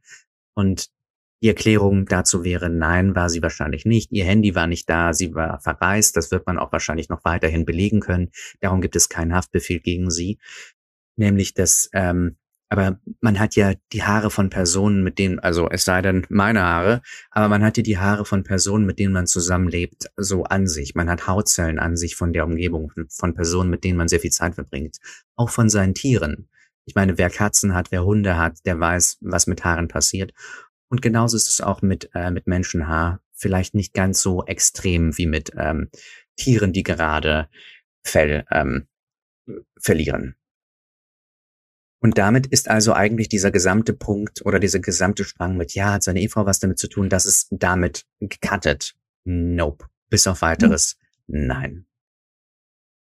Und 0.55 0.89
die 1.43 1.49
Erklärung 1.49 2.07
dazu 2.07 2.43
wäre, 2.43 2.69
nein, 2.69 3.15
war 3.15 3.31
sie 3.31 3.43
wahrscheinlich 3.43 3.85
nicht. 3.85 4.11
Ihr 4.11 4.25
Handy 4.25 4.55
war 4.55 4.67
nicht 4.67 4.91
da, 4.91 5.13
sie 5.13 5.35
war 5.35 5.61
verreist. 5.61 6.17
Das 6.17 6.31
wird 6.33 6.47
man 6.47 6.59
auch 6.59 6.73
wahrscheinlich 6.73 7.09
noch 7.09 7.25
weiterhin 7.25 7.65
belegen 7.65 8.01
können. 8.01 8.31
Darum 8.61 8.81
gibt 8.81 8.97
es 8.97 9.09
keinen 9.09 9.35
Haftbefehl 9.35 9.79
gegen 9.79 10.11
sie. 10.11 10.39
Nämlich, 11.17 11.55
dass 11.55 11.91
ähm, 11.93 12.37
aber 12.69 13.01
man 13.21 13.39
hat 13.39 13.57
ja 13.57 13.75
die 13.93 14.03
Haare 14.03 14.31
von 14.31 14.51
Personen, 14.51 15.03
mit 15.03 15.19
denen, 15.19 15.39
also 15.39 15.69
es 15.71 15.85
sei 15.85 16.03
denn 16.03 16.27
meine 16.29 16.63
Haare, 16.63 17.03
aber 17.31 17.49
man 17.49 17.63
hat 17.65 17.77
ja 17.77 17.83
die 17.83 17.99
Haare 17.99 18.25
von 18.25 18.45
Personen, 18.45 18.85
mit 18.85 18.99
denen 18.99 19.13
man 19.13 19.27
zusammenlebt, 19.27 20.07
so 20.17 20.45
an 20.45 20.67
sich. 20.67 20.95
Man 20.95 21.09
hat 21.09 21.27
Hautzellen 21.27 21.79
an 21.79 21.97
sich 21.97 22.15
von 22.15 22.33
der 22.33 22.45
Umgebung, 22.45 22.93
von 23.09 23.35
Personen, 23.35 23.71
mit 23.71 23.85
denen 23.85 23.97
man 23.97 24.09
sehr 24.09 24.21
viel 24.21 24.31
Zeit 24.31 24.55
verbringt. 24.55 24.99
Auch 25.35 25.51
von 25.51 25.71
seinen 25.71 25.95
Tieren. 25.95 26.49
Ich 26.85 26.95
meine, 26.95 27.19
wer 27.19 27.31
Katzen 27.31 27.75
hat, 27.75 27.91
wer 27.91 28.05
Hunde 28.05 28.37
hat, 28.37 28.59
der 28.67 28.79
weiß, 28.79 29.19
was 29.21 29.47
mit 29.47 29.65
Haaren 29.65 29.89
passiert. 29.89 30.33
Und 30.91 31.03
genauso 31.03 31.37
ist 31.37 31.49
es 31.49 31.61
auch 31.61 31.83
mit, 31.83 32.11
äh, 32.15 32.31
mit 32.31 32.47
Menschenhaar. 32.47 33.21
Vielleicht 33.35 33.75
nicht 33.75 33.95
ganz 33.95 34.21
so 34.21 34.45
extrem 34.45 35.17
wie 35.17 35.27
mit 35.27 35.53
ähm, 35.57 35.91
Tieren, 36.37 36.73
die 36.73 36.83
gerade 36.83 37.49
Fell 38.03 38.45
ähm, 38.51 38.89
verlieren. 39.79 40.35
Und 42.01 42.17
damit 42.17 42.47
ist 42.47 42.69
also 42.69 42.93
eigentlich 42.93 43.29
dieser 43.29 43.51
gesamte 43.51 43.93
Punkt 43.93 44.45
oder 44.45 44.61
dieser 44.61 44.79
gesamte 44.79 45.25
Strang 45.25 45.57
mit, 45.57 45.75
ja, 45.75 45.95
hat 45.95 46.05
seine 46.05 46.21
Ehefrau 46.21 46.47
was 46.47 46.61
damit 46.61 46.79
zu 46.79 46.89
tun, 46.89 47.09
dass 47.09 47.25
es 47.25 47.49
damit 47.51 48.05
gecuttet. 48.21 48.95
Nope. 49.25 49.87
Bis 50.09 50.27
auf 50.27 50.43
weiteres. 50.43 50.97
Hm. 51.29 51.47
Nein. 51.47 51.87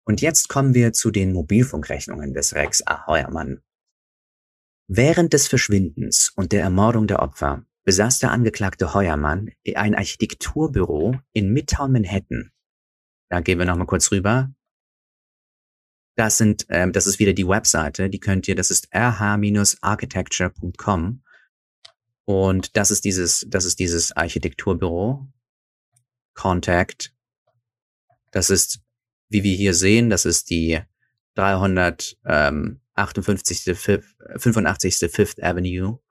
Und 0.05 0.21
jetzt 0.21 0.49
kommen 0.49 0.73
wir 0.73 0.91
zu 0.91 1.11
den 1.11 1.33
Mobilfunkrechnungen 1.33 2.33
des 2.33 2.55
Rex 2.55 2.81
Aheuermann. 2.81 3.61
Während 4.87 5.33
des 5.33 5.47
Verschwindens 5.47 6.33
und 6.35 6.51
der 6.51 6.63
Ermordung 6.63 7.05
der 7.05 7.21
Opfer 7.21 7.63
besaß 7.83 8.17
der 8.19 8.31
Angeklagte 8.31 8.95
Heuermann 8.95 9.51
ein 9.75 9.93
Architekturbüro 9.93 11.19
in 11.31 11.53
Midtown 11.53 11.91
Manhattan. 11.91 12.51
Da 13.29 13.41
gehen 13.41 13.59
wir 13.59 13.65
nochmal 13.67 13.85
kurz 13.85 14.11
rüber. 14.11 14.51
Das 16.19 16.35
sind, 16.35 16.65
ähm, 16.67 16.91
das 16.91 17.07
ist 17.07 17.19
wieder 17.19 17.31
die 17.31 17.47
Webseite, 17.47 18.09
die 18.09 18.19
könnt 18.19 18.45
ihr, 18.49 18.55
das 18.55 18.71
ist 18.71 18.89
rh-architecture.com. 18.93 21.23
Und 22.25 22.75
das 22.75 22.91
ist 22.91 23.05
dieses, 23.05 23.45
das 23.47 23.63
ist 23.63 23.79
dieses 23.79 24.11
Architekturbüro. 24.11 25.29
Contact. 26.33 27.15
Das 28.31 28.49
ist, 28.49 28.81
wie 29.29 29.43
wir 29.43 29.55
hier 29.55 29.73
sehen, 29.73 30.09
das 30.09 30.25
ist 30.25 30.49
die 30.49 30.81
358. 31.35 33.77
85. 33.77 34.97
Fifth 35.09 35.41
Avenue. 35.41 36.01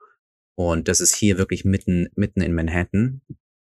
Und 0.55 0.87
das 0.87 1.01
ist 1.01 1.13
hier 1.13 1.37
wirklich 1.37 1.65
mitten, 1.65 2.09
mitten 2.15 2.41
in 2.41 2.55
Manhattan. 2.55 3.21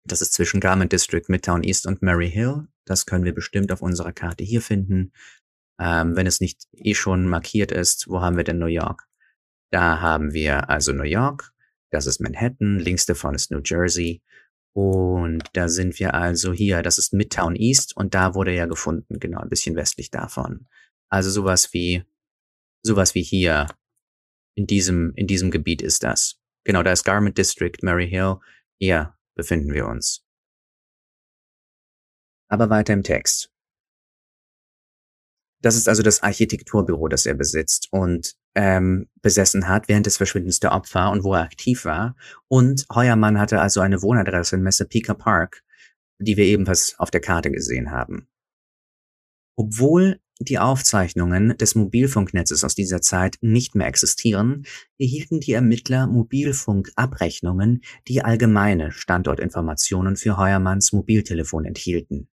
Das 0.04 0.20
ist 0.20 0.34
zwischen 0.34 0.60
Garment 0.60 0.92
District, 0.92 1.24
Midtown 1.28 1.64
East 1.64 1.86
und 1.86 2.02
Mary 2.02 2.30
Hill. 2.30 2.68
Das 2.84 3.06
können 3.06 3.24
wir 3.24 3.34
bestimmt 3.34 3.72
auf 3.72 3.80
unserer 3.80 4.12
Karte 4.12 4.44
hier 4.44 4.60
finden. 4.60 5.12
Ähm, 5.78 6.16
wenn 6.16 6.26
es 6.26 6.40
nicht 6.40 6.64
eh 6.72 6.94
schon 6.94 7.28
markiert 7.28 7.72
ist, 7.72 8.08
wo 8.08 8.20
haben 8.20 8.36
wir 8.36 8.44
denn 8.44 8.58
New 8.58 8.66
York? 8.66 9.04
Da 9.70 10.00
haben 10.00 10.32
wir 10.32 10.70
also 10.70 10.92
New 10.92 11.04
York, 11.04 11.52
das 11.90 12.06
ist 12.06 12.20
Manhattan, 12.20 12.78
links 12.78 13.06
davon 13.06 13.34
ist 13.34 13.50
New 13.50 13.60
Jersey. 13.64 14.22
Und 14.72 15.44
da 15.54 15.68
sind 15.68 15.98
wir 15.98 16.14
also 16.14 16.52
hier, 16.52 16.82
das 16.82 16.98
ist 16.98 17.12
Midtown 17.12 17.56
East 17.56 17.96
und 17.96 18.14
da 18.14 18.34
wurde 18.34 18.52
er 18.52 18.66
gefunden, 18.66 19.18
genau, 19.18 19.40
ein 19.40 19.48
bisschen 19.48 19.74
westlich 19.74 20.10
davon. 20.10 20.66
Also 21.08 21.30
sowas 21.30 21.72
wie, 21.72 22.04
sowas 22.82 23.14
wie 23.14 23.22
hier, 23.22 23.68
in 24.56 24.66
diesem, 24.66 25.12
in 25.14 25.26
diesem 25.26 25.50
Gebiet 25.50 25.82
ist 25.82 26.02
das. 26.02 26.40
Genau, 26.64 26.82
da 26.82 26.92
ist 26.92 27.04
Garment 27.04 27.38
District, 27.38 27.76
Mary 27.82 28.08
Hill. 28.08 28.38
Hier 28.80 29.14
befinden 29.34 29.72
wir 29.72 29.86
uns. 29.86 30.24
Aber 32.48 32.70
weiter 32.70 32.92
im 32.92 33.02
Text. 33.02 33.52
Das 35.62 35.76
ist 35.76 35.88
also 35.88 36.02
das 36.02 36.22
Architekturbüro, 36.22 37.08
das 37.08 37.26
er 37.26 37.34
besitzt 37.34 37.88
und 37.90 38.34
ähm, 38.54 39.08
besessen 39.22 39.68
hat 39.68 39.88
während 39.88 40.06
des 40.06 40.16
Verschwindens 40.16 40.60
der 40.60 40.72
Opfer 40.72 41.10
und 41.10 41.24
wo 41.24 41.34
er 41.34 41.42
aktiv 41.42 41.84
war. 41.84 42.16
Und 42.48 42.86
Heuermann 42.94 43.38
hatte 43.38 43.60
also 43.60 43.80
eine 43.80 44.02
Wohnadresse 44.02 44.56
in 44.56 44.62
Massapequa 44.62 45.14
Park, 45.14 45.62
die 46.18 46.36
wir 46.36 46.44
ebenfalls 46.44 46.94
auf 46.98 47.10
der 47.10 47.20
Karte 47.20 47.50
gesehen 47.50 47.90
haben. 47.90 48.28
Obwohl 49.56 50.20
die 50.38 50.58
Aufzeichnungen 50.58 51.56
des 51.56 51.74
Mobilfunknetzes 51.74 52.62
aus 52.62 52.74
dieser 52.74 53.00
Zeit 53.00 53.38
nicht 53.40 53.74
mehr 53.74 53.86
existieren, 53.86 54.66
erhielten 54.98 55.40
die 55.40 55.52
Ermittler 55.52 56.06
Mobilfunkabrechnungen, 56.06 57.82
die 58.06 58.22
allgemeine 58.22 58.92
Standortinformationen 58.92 60.16
für 60.16 60.36
Heuermanns 60.36 60.92
Mobiltelefon 60.92 61.64
enthielten. 61.64 62.28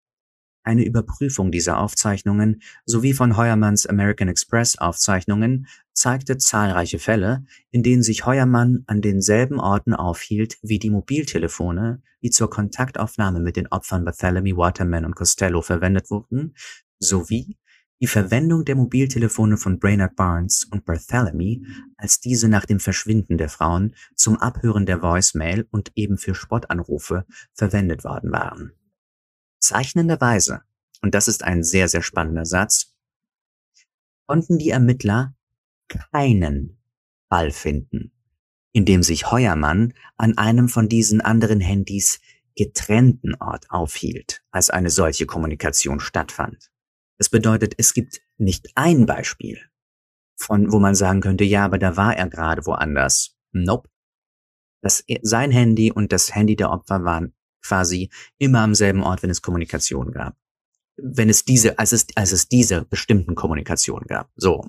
Eine 0.65 0.85
Überprüfung 0.85 1.51
dieser 1.51 1.79
Aufzeichnungen 1.79 2.63
sowie 2.85 3.15
von 3.15 3.37
Heuermanns 3.37 3.87
American 3.87 4.29
Express 4.29 4.79
Aufzeichnungen 4.79 5.67
zeigte 5.93 6.39
zahlreiche 6.39 7.01
Fälle, 7.01 7.45
in 7.71 7.83
denen 7.83 8.03
sich 8.03 8.27
Heuermann 8.27 8.85
an 8.87 9.01
denselben 9.03 9.59
Orten 9.59 9.93
aufhielt 9.93 10.59
wie 10.63 10.79
die 10.79 10.91
Mobiltelefone, 10.91 12.01
die 12.23 12.31
zur 12.31 12.49
Kontaktaufnahme 12.49 13.41
mit 13.41 13.57
den 13.57 13.67
Opfern 13.69 14.07
Barthélemy, 14.07 14.57
Waterman 14.57 15.05
und 15.05 15.17
Costello 15.17 15.63
verwendet 15.63 16.11
wurden, 16.11 16.55
sowie 17.01 17.59
die 18.01 18.09
Verwendung 18.09 18.65
der 18.65 18.75
Mobiltelefone 18.75 19.57
von 19.57 19.79
Brainerd 19.79 20.17
Barnes 20.17 20.67
und 20.71 20.85
Barthélemy, 20.85 21.65
als 21.97 22.21
diese 22.21 22.49
nach 22.49 22.67
dem 22.67 22.81
Verschwinden 22.81 23.39
der 23.39 23.49
Frauen 23.49 23.95
zum 24.17 24.39
Abhören 24.39 24.87
der 24.87 25.03
Voicemail 25.03 25.67
und 25.71 25.93
eben 25.95 26.19
für 26.19 26.35
Spottanrufe 26.35 27.27
verwendet 27.55 28.03
worden 28.03 28.33
waren. 28.33 28.73
Zeichnenderweise, 29.63 30.63
und 31.03 31.15
das 31.15 31.29
ist 31.29 31.45
ein 31.45 31.63
sehr, 31.63 31.89
sehr 31.89 32.03
spannender 32.03 32.45
Satz, 32.45 32.95
konnten 34.27 34.59
die 34.59 34.71
Ermittler 34.71 35.35
keinen 35.89 36.79
Fall 37.29 37.53
finden, 37.53 38.13
in 38.73 38.85
dem 38.85 39.03
sich 39.03 39.31
Heuermann 39.31 39.95
an 40.17 40.37
einem 40.37 40.69
von 40.69 40.89
diesen 40.89 41.21
anderen 41.21 41.61
Handys 41.61 42.21
getrennten 42.57 43.35
Ort 43.37 43.71
aufhielt, 43.71 44.43
als 44.51 44.69
eine 44.69 44.91
solche 44.91 45.27
Kommunikation 45.27 46.01
stattfand. 46.01 46.71
Das 47.19 47.29
bedeutet, 47.29 47.75
es 47.79 47.95
gibt 47.95 48.21
nicht 48.39 48.71
ein 48.75 49.07
Beispiel, 49.07 49.61
von 50.37 50.73
wo 50.73 50.81
man 50.81 50.95
sagen 50.95 51.21
könnte, 51.21 51.45
ja, 51.45 51.65
aber 51.65 51.79
da 51.79 51.97
war 51.97 52.17
er 52.17 52.29
gerade 52.29 52.67
woanders. 52.67 53.37
Nope. 53.53 53.89
Das, 54.81 55.05
sein 55.23 55.53
Handy 55.53 55.93
und 55.93 56.11
das 56.13 56.35
Handy 56.35 56.57
der 56.57 56.71
Opfer 56.71 57.05
waren 57.05 57.33
quasi 57.63 58.11
immer 58.39 58.61
am 58.61 58.75
selben 58.75 59.03
Ort, 59.03 59.23
wenn 59.23 59.31
es 59.31 59.43
Kommunikation 59.43 60.13
gab. 60.13 60.37
Wenn 60.97 61.29
es 61.29 61.45
diese, 61.45 61.79
als 61.79 61.93
es, 61.93 62.07
als 62.15 62.33
es 62.33 62.49
diese 62.49 62.85
bestimmten 62.85 63.35
Kommunikation 63.35 64.03
gab. 64.07 64.31
So. 64.37 64.69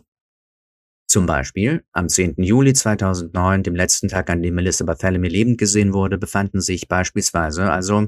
Zum 1.07 1.25
Beispiel, 1.25 1.83
am 1.91 2.09
10. 2.09 2.35
Juli 2.37 2.73
2009, 2.73 3.63
dem 3.63 3.75
letzten 3.75 4.07
Tag, 4.07 4.29
an 4.29 4.41
dem 4.41 4.55
Melissa 4.55 4.85
Barthélemy 4.85 5.27
lebend 5.27 5.57
gesehen 5.57 5.93
wurde, 5.93 6.17
befanden 6.17 6.61
sich 6.61 6.87
beispielsweise 6.87 7.69
also 7.69 8.07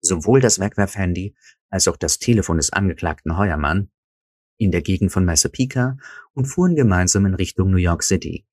sowohl 0.00 0.40
das 0.40 0.58
Wegwerfhandy 0.58 1.34
als 1.68 1.88
auch 1.88 1.96
das 1.96 2.18
Telefon 2.18 2.56
des 2.58 2.72
Angeklagten 2.72 3.36
Heuermann 3.36 3.90
in 4.58 4.70
der 4.70 4.82
Gegend 4.82 5.12
von 5.12 5.24
Massapequa 5.24 5.96
und 6.34 6.46
fuhren 6.46 6.76
gemeinsam 6.76 7.26
in 7.26 7.34
Richtung 7.34 7.70
New 7.70 7.78
York 7.78 8.02
City. 8.02 8.46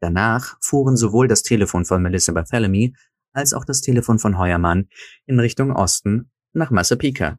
Danach 0.00 0.56
fuhren 0.60 0.96
sowohl 0.96 1.28
das 1.28 1.42
Telefon 1.42 1.84
von 1.84 2.02
Melissa 2.02 2.32
Barthélemy 2.32 2.94
als 3.32 3.52
auch 3.52 3.64
das 3.64 3.80
Telefon 3.80 4.18
von 4.18 4.38
Heuermann 4.38 4.88
in 5.26 5.38
Richtung 5.38 5.72
Osten 5.72 6.30
nach 6.52 6.70
Massapequa. 6.70 7.38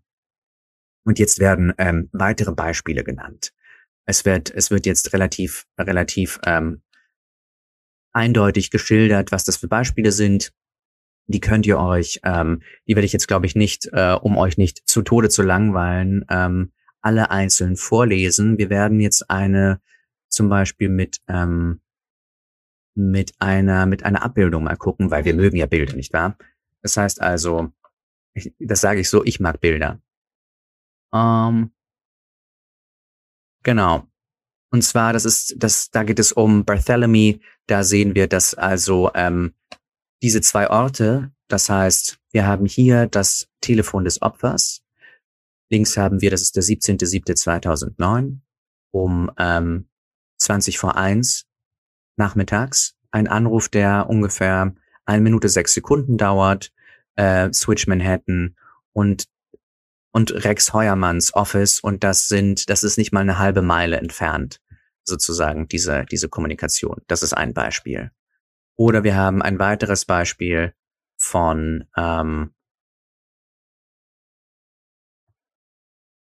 Und 1.03 1.19
jetzt 1.19 1.39
werden 1.39 1.73
ähm, 1.77 2.09
weitere 2.11 2.51
Beispiele 2.51 3.03
genannt. 3.03 3.53
Es 4.05 4.25
wird, 4.25 4.51
es 4.53 4.71
wird 4.71 4.85
jetzt 4.85 5.13
relativ, 5.13 5.65
relativ 5.77 6.39
ähm, 6.45 6.81
eindeutig 8.11 8.71
geschildert, 8.71 9.31
was 9.31 9.43
das 9.43 9.57
für 9.57 9.67
Beispiele 9.67 10.11
sind. 10.11 10.53
Die 11.27 11.39
könnt 11.39 11.65
ihr 11.65 11.79
euch, 11.79 12.19
ähm, 12.23 12.61
die 12.87 12.95
werde 12.95 13.05
ich 13.05 13.13
jetzt, 13.13 13.27
glaube 13.27 13.45
ich, 13.45 13.55
nicht, 13.55 13.89
äh, 13.93 14.13
um 14.13 14.37
euch 14.37 14.57
nicht 14.57 14.87
zu 14.87 15.01
Tode 15.01 15.29
zu 15.29 15.43
langweilen, 15.43 16.25
ähm, 16.29 16.71
alle 17.01 17.31
einzeln 17.31 17.77
vorlesen. 17.77 18.57
Wir 18.57 18.69
werden 18.69 18.99
jetzt 18.99 19.29
eine 19.29 19.81
zum 20.29 20.49
Beispiel 20.49 20.89
mit 20.89 21.19
ähm, 21.27 21.81
mit 22.95 23.33
einer, 23.39 23.85
mit 23.85 24.03
einer 24.03 24.23
Abbildung 24.23 24.63
mal 24.63 24.77
gucken, 24.77 25.11
weil 25.11 25.25
wir 25.25 25.33
mögen 25.33 25.57
ja 25.57 25.65
Bilder, 25.65 25.95
nicht 25.95 26.13
wahr? 26.13 26.37
Das 26.81 26.97
heißt 26.97 27.21
also, 27.21 27.71
ich, 28.33 28.53
das 28.59 28.81
sage 28.81 28.99
ich 28.99 29.09
so, 29.09 29.23
ich 29.23 29.39
mag 29.39 29.59
Bilder. 29.61 30.01
Ähm, 31.13 31.71
genau. 33.63 34.07
Und 34.71 34.83
zwar, 34.83 35.13
das 35.13 35.25
ist, 35.25 35.55
das, 35.57 35.89
da 35.91 36.03
geht 36.03 36.19
es 36.19 36.31
um 36.31 36.63
Barthélemy. 36.63 37.41
Da 37.67 37.83
sehen 37.83 38.15
wir, 38.15 38.27
dass 38.27 38.53
also 38.53 39.11
ähm, 39.13 39.53
diese 40.21 40.41
zwei 40.41 40.69
Orte, 40.69 41.31
das 41.47 41.69
heißt, 41.69 42.19
wir 42.31 42.45
haben 42.45 42.65
hier 42.65 43.07
das 43.07 43.49
Telefon 43.59 44.05
des 44.05 44.21
Opfers. 44.21 44.83
Links 45.69 45.97
haben 45.97 46.21
wir, 46.21 46.31
das 46.31 46.41
ist 46.41 46.55
der 46.55 46.63
17.07.2009. 46.63 48.39
um 48.91 49.31
ähm, 49.37 49.89
20 50.37 50.77
vor 50.77 50.95
1 50.95 51.45
nachmittags. 52.15 52.95
Ein 53.11 53.27
Anruf, 53.27 53.69
der 53.69 54.09
ungefähr 54.09 54.73
eine 55.05 55.21
Minute 55.21 55.49
sechs 55.49 55.73
Sekunden 55.73 56.17
dauert, 56.17 56.71
äh, 57.15 57.51
Switch 57.53 57.87
Manhattan 57.87 58.55
und 58.93 59.27
und 60.11 60.43
Rex 60.43 60.73
Heuermanns 60.73 61.33
Office 61.33 61.79
und 61.79 62.03
das 62.03 62.27
sind, 62.27 62.69
das 62.69 62.83
ist 62.83 62.97
nicht 62.97 63.13
mal 63.13 63.21
eine 63.21 63.39
halbe 63.39 63.61
Meile 63.61 63.97
entfernt, 63.97 64.59
sozusagen, 65.03 65.67
diese, 65.67 66.05
diese 66.05 66.29
Kommunikation. 66.29 67.01
Das 67.07 67.23
ist 67.23 67.33
ein 67.33 67.53
Beispiel. 67.53 68.11
Oder 68.75 69.03
wir 69.03 69.15
haben 69.15 69.41
ein 69.41 69.59
weiteres 69.59 70.05
Beispiel 70.05 70.73
von, 71.17 71.85
ähm, 71.95 72.53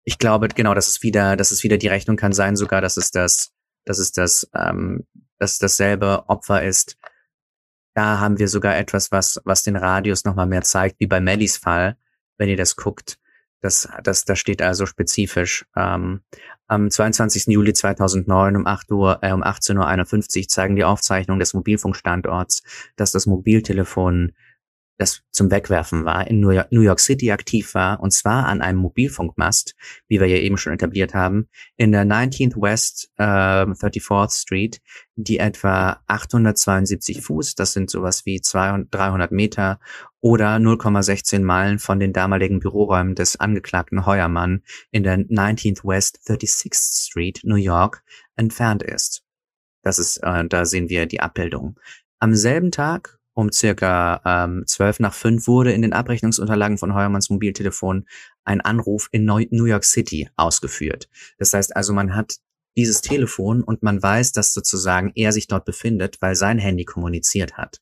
ich 0.05 0.19
glaube, 0.19 0.49
genau, 0.49 0.75
das 0.75 0.89
ist 0.89 1.03
wieder, 1.03 1.37
das 1.37 1.53
ist 1.53 1.63
wieder 1.63 1.79
die 1.79 1.89
Rechnung 1.89 2.17
kann 2.17 2.33
sein 2.33 2.57
sogar, 2.57 2.81
dass 2.81 2.97
es 2.97 3.11
das, 3.11 3.53
dass 3.85 3.99
es 3.99 4.13
das, 4.13 4.49
ähm, 4.55 5.07
dass 5.43 5.59
dasselbe 5.59 6.29
Opfer 6.29 6.63
ist. 6.63 6.97
Da 7.95 8.21
haben 8.21 8.39
wir 8.39 8.47
sogar 8.47 8.77
etwas, 8.77 9.11
was, 9.11 9.41
was 9.45 9.65
den 9.65 9.75
Radius 9.77 10.25
nochmal 10.25 10.47
mehr 10.47 10.63
zeigt, 10.63 11.01
wie 11.01 11.09
bei 11.09 11.21
Mellys 11.21 11.57
Fall, 11.57 11.97
wenn 12.39 12.49
ihr 12.49 12.57
das 12.57 12.77
guckt. 12.77 13.19
Das, 13.61 13.89
das, 14.05 14.25
das 14.25 14.39
steht 14.39 14.63
also 14.63 14.87
spezifisch. 14.87 15.67
Ähm, 15.77 16.21
am 16.69 16.91
22. 16.91 17.47
Juli 17.49 17.73
2009 17.73 18.57
um 18.57 18.67
8 18.67 18.91
Uhr, 18.93 19.19
äh, 19.23 19.33
um 19.33 19.43
18.51 19.43 20.43
Uhr 20.43 20.49
zeigen 20.49 20.77
die 20.77 20.85
Aufzeichnungen 20.85 21.41
des 21.41 21.55
Mobilfunkstandorts, 21.55 22.63
dass 22.95 23.11
das 23.11 23.27
Mobiltelefon 23.27 24.33
das 25.03 25.23
zum 25.33 25.51
Wegwerfen 25.51 26.05
war, 26.05 26.29
in 26.29 26.39
New 26.39 26.51
York, 26.51 26.71
New 26.71 26.81
York 26.81 27.01
City 27.01 27.33
aktiv 27.33 27.75
war, 27.75 28.01
und 28.01 28.13
zwar 28.13 28.47
an 28.47 28.63
einem 28.63 28.79
Mobilfunkmast, 28.79 29.75
wie 30.07 30.21
wir 30.21 30.29
ja 30.29 30.37
eben 30.37 30.57
schon 30.57 30.73
etabliert 30.73 31.13
haben, 31.13 31.49
in 31.77 31.91
der 31.91 32.05
19th 32.05 32.61
West 32.61 33.11
äh, 33.17 33.25
34th 33.25 34.43
Street, 34.43 34.81
die 35.17 35.39
etwa 35.39 36.01
872 36.07 37.21
Fuß, 37.21 37.57
das 37.57 37.73
sind 37.73 37.91
sowas 37.91 38.25
wie 38.27 38.41
200, 38.41 38.95
300 38.95 39.33
Meter 39.33 39.81
oder 40.21 40.57
0,16 40.57 41.41
Meilen 41.43 41.81
von 41.81 41.99
den 41.99 42.13
damaligen 42.13 42.61
Büroräumen 42.61 43.17
des 43.17 43.41
Angeklagten 43.41 44.07
Heuermann 44.07 44.63
in 44.93 45.03
der 45.03 45.19
19th 45.19 45.85
West 45.85 46.21
36th 46.29 47.09
Street, 47.09 47.41
New 47.43 47.57
York, 47.57 48.05
entfernt 48.37 48.85
ist. 48.85 49.25
Das 49.83 49.99
ist, 49.99 50.19
äh, 50.19 50.47
da 50.47 50.65
sehen 50.65 50.89
wir 50.89 51.07
die 51.07 51.21
Abbildung. 51.21 51.79
Am 52.21 52.37
selben 52.37 52.71
Tag 52.71 53.19
um 53.35 53.51
circa 53.51 54.21
ähm, 54.25 54.65
12 54.67 55.01
nach 55.01 55.15
5 55.15 55.47
wurde 55.47 55.73
in 55.73 55.83
den 55.83 55.93
Abrechnungsunterlagen 55.93 56.79
von 56.79 56.95
Heuermanns 56.95 57.31
Mobiltelefon 57.31 58.07
ein 58.45 58.61
Anruf 58.61 59.09
in 59.13 59.25
New 59.25 59.65
York 59.65 59.85
City 59.85 60.29
ausgeführt. 60.37 61.09
Das 61.39 61.53
heißt 61.53 61.75
also, 61.77 61.93
man 61.93 62.15
hat 62.15 62.37
dieses 62.77 63.01
Telefon 63.03 63.63
und 63.63 63.83
man 63.83 64.03
weiß, 64.03 64.33
dass 64.33 64.55
sozusagen 64.55 65.13
er 65.15 65.33
sich 65.33 65.47
dort 65.47 65.65
befindet, 65.65 66.17
weil 66.21 66.35
sein 66.35 66.59
Handy 66.59 66.85
kommuniziert 66.85 67.57
hat. 67.57 67.81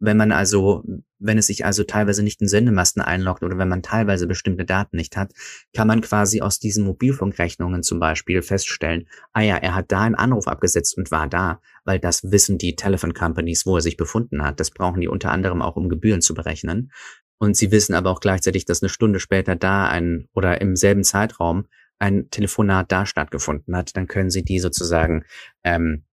Wenn 0.00 0.16
man 0.16 0.32
also, 0.32 0.82
wenn 1.18 1.36
es 1.36 1.46
sich 1.46 1.64
also 1.66 1.84
teilweise 1.84 2.22
nicht 2.22 2.40
in 2.40 2.48
Sendemasten 2.48 3.02
einloggt 3.02 3.42
oder 3.42 3.58
wenn 3.58 3.68
man 3.68 3.82
teilweise 3.82 4.26
bestimmte 4.26 4.64
Daten 4.64 4.96
nicht 4.96 5.16
hat, 5.16 5.32
kann 5.74 5.86
man 5.86 6.00
quasi 6.00 6.40
aus 6.40 6.58
diesen 6.58 6.84
Mobilfunkrechnungen 6.84 7.82
zum 7.82 8.00
Beispiel 8.00 8.40
feststellen, 8.40 9.06
ah 9.32 9.42
ja, 9.42 9.56
er 9.56 9.74
hat 9.74 9.92
da 9.92 10.00
einen 10.00 10.14
Anruf 10.14 10.48
abgesetzt 10.48 10.96
und 10.96 11.10
war 11.10 11.28
da, 11.28 11.60
weil 11.84 11.98
das 11.98 12.32
wissen 12.32 12.56
die 12.56 12.76
Telephone 12.76 13.12
Companies, 13.12 13.66
wo 13.66 13.76
er 13.76 13.82
sich 13.82 13.98
befunden 13.98 14.42
hat. 14.42 14.58
Das 14.58 14.70
brauchen 14.70 15.02
die 15.02 15.08
unter 15.08 15.30
anderem 15.30 15.60
auch, 15.60 15.76
um 15.76 15.90
Gebühren 15.90 16.22
zu 16.22 16.32
berechnen. 16.34 16.90
Und 17.38 17.56
sie 17.56 17.70
wissen 17.70 17.94
aber 17.94 18.10
auch 18.10 18.20
gleichzeitig, 18.20 18.64
dass 18.64 18.82
eine 18.82 18.88
Stunde 18.90 19.20
später 19.20 19.56
da 19.56 19.88
ein 19.88 20.28
oder 20.34 20.60
im 20.60 20.76
selben 20.76 21.04
Zeitraum 21.04 21.66
ein 21.98 22.30
Telefonat 22.30 22.90
da 22.90 23.06
stattgefunden 23.06 23.76
hat. 23.76 23.96
Dann 23.96 24.06
können 24.06 24.30
sie 24.30 24.42
die 24.42 24.58
sozusagen, 24.58 25.24
ähm, 25.64 26.04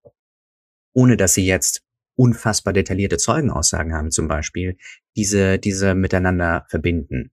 ohne 0.93 1.17
dass 1.17 1.33
sie 1.33 1.45
jetzt 1.45 1.83
unfassbar 2.17 2.73
detaillierte 2.73 3.17
Zeugenaussagen 3.17 3.93
haben 3.93 4.11
zum 4.11 4.27
Beispiel, 4.27 4.77
diese, 5.15 5.59
diese 5.59 5.95
miteinander 5.95 6.65
verbinden. 6.69 7.31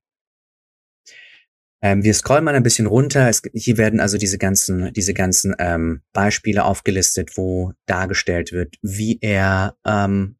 Ähm, 1.83 2.03
wir 2.03 2.15
scrollen 2.15 2.45
mal 2.45 2.55
ein 2.55 2.63
bisschen 2.63 2.87
runter. 2.87 3.29
Es, 3.29 3.43
hier 3.53 3.77
werden 3.77 4.01
also 4.01 4.17
diese 4.17 4.39
ganzen, 4.39 4.93
diese 4.93 5.13
ganzen 5.13 5.55
ähm, 5.59 6.03
Beispiele 6.13 6.65
aufgelistet, 6.65 7.37
wo 7.37 7.73
dargestellt 7.87 8.53
wird, 8.53 8.77
wie 8.81 9.19
er, 9.21 9.77
ähm, 9.85 10.37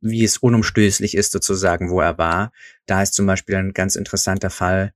wie 0.00 0.24
es 0.24 0.38
unumstößlich 0.38 1.16
ist 1.16 1.30
sozusagen, 1.30 1.90
wo 1.90 2.00
er 2.00 2.18
war. 2.18 2.52
Da 2.86 3.02
ist 3.02 3.14
zum 3.14 3.26
Beispiel 3.26 3.56
ein 3.56 3.72
ganz 3.72 3.94
interessanter 3.94 4.50
Fall 4.50 4.92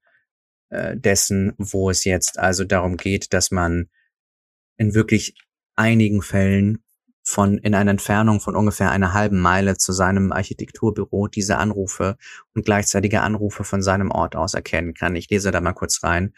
äh, 0.70 0.96
dessen, 0.96 1.53
wo 1.59 1.90
es 1.90 2.05
jetzt 2.05 2.38
also 2.38 2.64
darum 2.64 2.96
geht, 2.96 3.32
dass 3.32 3.50
man 3.50 3.88
in 4.78 4.94
wirklich 4.94 5.36
einigen 5.76 6.22
Fällen 6.22 6.82
von 7.22 7.58
in 7.58 7.74
einer 7.74 7.92
Entfernung 7.92 8.40
von 8.40 8.56
ungefähr 8.56 8.90
einer 8.90 9.12
halben 9.12 9.40
Meile 9.40 9.76
zu 9.76 9.92
seinem 9.92 10.32
Architekturbüro 10.32 11.28
diese 11.28 11.58
Anrufe 11.58 12.16
und 12.54 12.64
gleichzeitige 12.64 13.20
Anrufe 13.20 13.64
von 13.64 13.82
seinem 13.82 14.10
Ort 14.10 14.36
aus 14.36 14.54
erkennen 14.54 14.94
kann. 14.94 15.16
Ich 15.16 15.30
lese 15.30 15.50
da 15.50 15.60
mal 15.60 15.72
kurz 15.72 16.02
rein. 16.02 16.32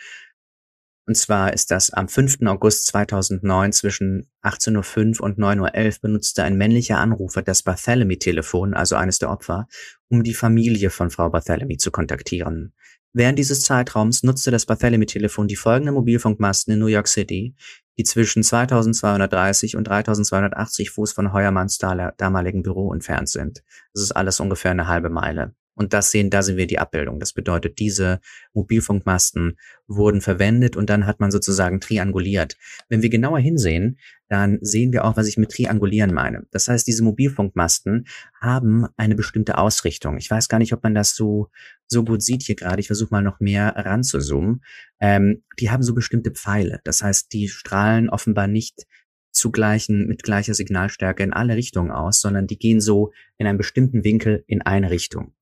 Und 1.06 1.16
zwar 1.16 1.52
ist 1.52 1.70
das 1.70 1.90
am 1.90 2.08
5. 2.08 2.46
August 2.46 2.86
2009 2.86 3.72
zwischen 3.72 4.26
18.05 4.42 5.20
Uhr 5.20 5.24
und 5.24 5.38
9.11 5.38 5.96
Uhr 5.96 6.00
benutzte 6.00 6.44
ein 6.44 6.56
männlicher 6.56 6.98
Anrufer 6.98 7.42
das 7.42 7.62
Barthélemy-Telefon, 7.62 8.72
also 8.72 8.96
eines 8.96 9.18
der 9.18 9.30
Opfer, 9.30 9.66
um 10.08 10.22
die 10.22 10.32
Familie 10.32 10.88
von 10.88 11.10
Frau 11.10 11.26
Barthélemy 11.26 11.76
zu 11.76 11.90
kontaktieren. 11.90 12.72
Während 13.12 13.38
dieses 13.38 13.62
Zeitraums 13.62 14.22
nutzte 14.22 14.50
das 14.50 14.66
Barthélemy-Telefon 14.66 15.46
die 15.46 15.56
folgenden 15.56 15.94
Mobilfunkmasten 15.94 16.74
in 16.74 16.80
New 16.80 16.86
York 16.86 17.06
City, 17.06 17.54
die 17.96 18.04
zwischen 18.04 18.42
2230 18.42 19.76
und 19.76 19.86
3280 19.86 20.90
Fuß 20.90 21.12
von 21.12 21.32
Heuermanns 21.32 21.78
damaligen 21.78 22.62
Büro 22.62 22.92
entfernt 22.92 23.28
sind. 23.28 23.62
Das 23.92 24.02
ist 24.02 24.12
alles 24.12 24.40
ungefähr 24.40 24.72
eine 24.72 24.88
halbe 24.88 25.10
Meile. 25.10 25.54
Und 25.74 25.92
das 25.92 26.10
sehen, 26.10 26.30
da 26.30 26.42
sehen 26.42 26.56
wir 26.56 26.66
die 26.66 26.78
Abbildung. 26.78 27.18
Das 27.18 27.32
bedeutet, 27.32 27.78
diese 27.78 28.20
Mobilfunkmasten 28.52 29.58
wurden 29.86 30.20
verwendet 30.20 30.76
und 30.76 30.88
dann 30.88 31.06
hat 31.06 31.20
man 31.20 31.30
sozusagen 31.30 31.80
trianguliert. 31.80 32.56
Wenn 32.88 33.02
wir 33.02 33.10
genauer 33.10 33.40
hinsehen, 33.40 33.98
dann 34.28 34.58
sehen 34.62 34.92
wir 34.92 35.04
auch, 35.04 35.16
was 35.16 35.26
ich 35.26 35.36
mit 35.36 35.50
triangulieren 35.50 36.14
meine. 36.14 36.46
Das 36.50 36.68
heißt, 36.68 36.86
diese 36.86 37.02
Mobilfunkmasten 37.02 38.06
haben 38.40 38.86
eine 38.96 39.14
bestimmte 39.14 39.58
Ausrichtung. 39.58 40.16
Ich 40.16 40.30
weiß 40.30 40.48
gar 40.48 40.58
nicht, 40.58 40.72
ob 40.72 40.82
man 40.82 40.94
das 40.94 41.14
so, 41.14 41.50
so 41.86 42.04
gut 42.04 42.22
sieht 42.22 42.42
hier 42.42 42.56
gerade. 42.56 42.80
Ich 42.80 42.86
versuche 42.86 43.12
mal 43.12 43.22
noch 43.22 43.40
mehr 43.40 43.74
ranzuzoomen. 43.76 44.62
Ähm, 45.00 45.42
die 45.58 45.70
haben 45.70 45.82
so 45.82 45.94
bestimmte 45.94 46.30
Pfeile. 46.30 46.80
Das 46.84 47.02
heißt, 47.02 47.32
die 47.32 47.48
strahlen 47.48 48.08
offenbar 48.08 48.46
nicht 48.46 48.86
zu 49.32 49.50
gleichen, 49.50 50.06
mit 50.06 50.22
gleicher 50.22 50.54
Signalstärke 50.54 51.24
in 51.24 51.32
alle 51.32 51.56
Richtungen 51.56 51.90
aus, 51.90 52.20
sondern 52.20 52.46
die 52.46 52.58
gehen 52.58 52.80
so 52.80 53.12
in 53.36 53.46
einem 53.46 53.58
bestimmten 53.58 54.04
Winkel 54.04 54.44
in 54.46 54.62
eine 54.62 54.90
Richtung. 54.90 55.34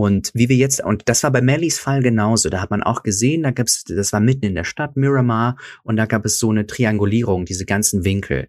Und 0.00 0.30
wie 0.32 0.48
wir 0.48 0.56
jetzt, 0.56 0.82
und 0.82 1.10
das 1.10 1.22
war 1.24 1.30
bei 1.30 1.42
Mellys 1.42 1.78
Fall 1.78 2.02
genauso, 2.02 2.48
da 2.48 2.62
hat 2.62 2.70
man 2.70 2.82
auch 2.82 3.02
gesehen, 3.02 3.42
da 3.42 3.50
gab's, 3.50 3.84
das 3.84 4.14
war 4.14 4.20
mitten 4.20 4.46
in 4.46 4.54
der 4.54 4.64
Stadt, 4.64 4.96
Miramar, 4.96 5.58
und 5.82 5.96
da 5.96 6.06
gab 6.06 6.24
es 6.24 6.38
so 6.38 6.48
eine 6.48 6.66
Triangulierung, 6.66 7.44
diese 7.44 7.66
ganzen 7.66 8.02
Winkel. 8.02 8.48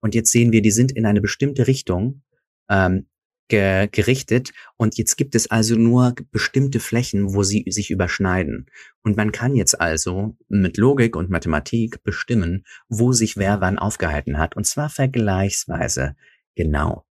Und 0.00 0.14
jetzt 0.14 0.30
sehen 0.30 0.52
wir, 0.52 0.62
die 0.62 0.70
sind 0.70 0.92
in 0.92 1.04
eine 1.04 1.20
bestimmte 1.20 1.66
Richtung 1.66 2.22
ähm, 2.70 3.08
ge 3.48 3.88
gerichtet 3.90 4.52
und 4.76 4.96
jetzt 4.96 5.16
gibt 5.16 5.34
es 5.34 5.50
also 5.50 5.74
nur 5.74 6.14
bestimmte 6.30 6.78
Flächen, 6.78 7.34
wo 7.34 7.42
sie 7.42 7.64
sich 7.68 7.90
überschneiden. 7.90 8.66
Und 9.02 9.16
man 9.16 9.32
kann 9.32 9.56
jetzt 9.56 9.80
also 9.80 10.36
mit 10.48 10.76
Logik 10.76 11.16
und 11.16 11.30
Mathematik 11.30 12.04
bestimmen, 12.04 12.62
wo 12.88 13.10
sich 13.10 13.36
wer 13.36 13.60
wann 13.60 13.76
aufgehalten 13.76 14.38
hat, 14.38 14.54
und 14.54 14.68
zwar 14.68 14.88
vergleichsweise 14.88 16.14
genau. 16.54 17.04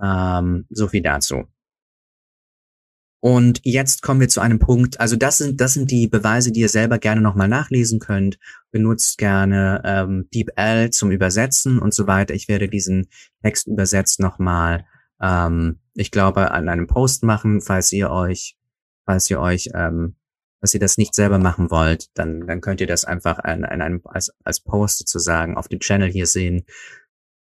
Ähm, 0.00 0.66
so 0.70 0.86
viel 0.86 1.02
dazu. 1.02 1.46
Und 3.26 3.58
jetzt 3.64 4.02
kommen 4.02 4.20
wir 4.20 4.28
zu 4.28 4.40
einem 4.40 4.60
Punkt, 4.60 5.00
also 5.00 5.16
das 5.16 5.38
sind, 5.38 5.60
das 5.60 5.74
sind 5.74 5.90
die 5.90 6.06
Beweise, 6.06 6.52
die 6.52 6.60
ihr 6.60 6.68
selber 6.68 6.98
gerne 6.98 7.20
nochmal 7.20 7.48
nachlesen 7.48 7.98
könnt. 7.98 8.38
Benutzt 8.70 9.18
gerne 9.18 9.82
ähm, 9.84 10.28
DeepL 10.32 10.90
zum 10.90 11.10
Übersetzen 11.10 11.80
und 11.80 11.92
so 11.92 12.06
weiter. 12.06 12.34
Ich 12.34 12.46
werde 12.46 12.68
diesen 12.68 13.08
Text 13.42 13.66
übersetzt 13.66 14.20
nochmal, 14.20 14.86
ähm, 15.20 15.80
ich 15.94 16.12
glaube, 16.12 16.52
an 16.52 16.68
einem 16.68 16.86
Post 16.86 17.24
machen, 17.24 17.60
falls 17.60 17.90
ihr 17.90 18.12
euch, 18.12 18.56
falls 19.06 19.28
ihr 19.28 19.40
euch, 19.40 19.70
ähm, 19.74 20.14
dass 20.60 20.74
ihr 20.74 20.80
das 20.80 20.96
nicht 20.96 21.12
selber 21.12 21.40
machen 21.40 21.68
wollt, 21.68 22.06
dann, 22.14 22.46
dann 22.46 22.60
könnt 22.60 22.80
ihr 22.80 22.86
das 22.86 23.04
einfach 23.04 23.40
an, 23.40 23.64
an 23.64 23.82
einem, 23.82 24.02
als, 24.04 24.30
als 24.44 24.60
Post 24.60 24.98
sozusagen 24.98 25.56
auf 25.56 25.66
dem 25.66 25.80
Channel 25.80 26.12
hier 26.12 26.26
sehen. 26.26 26.64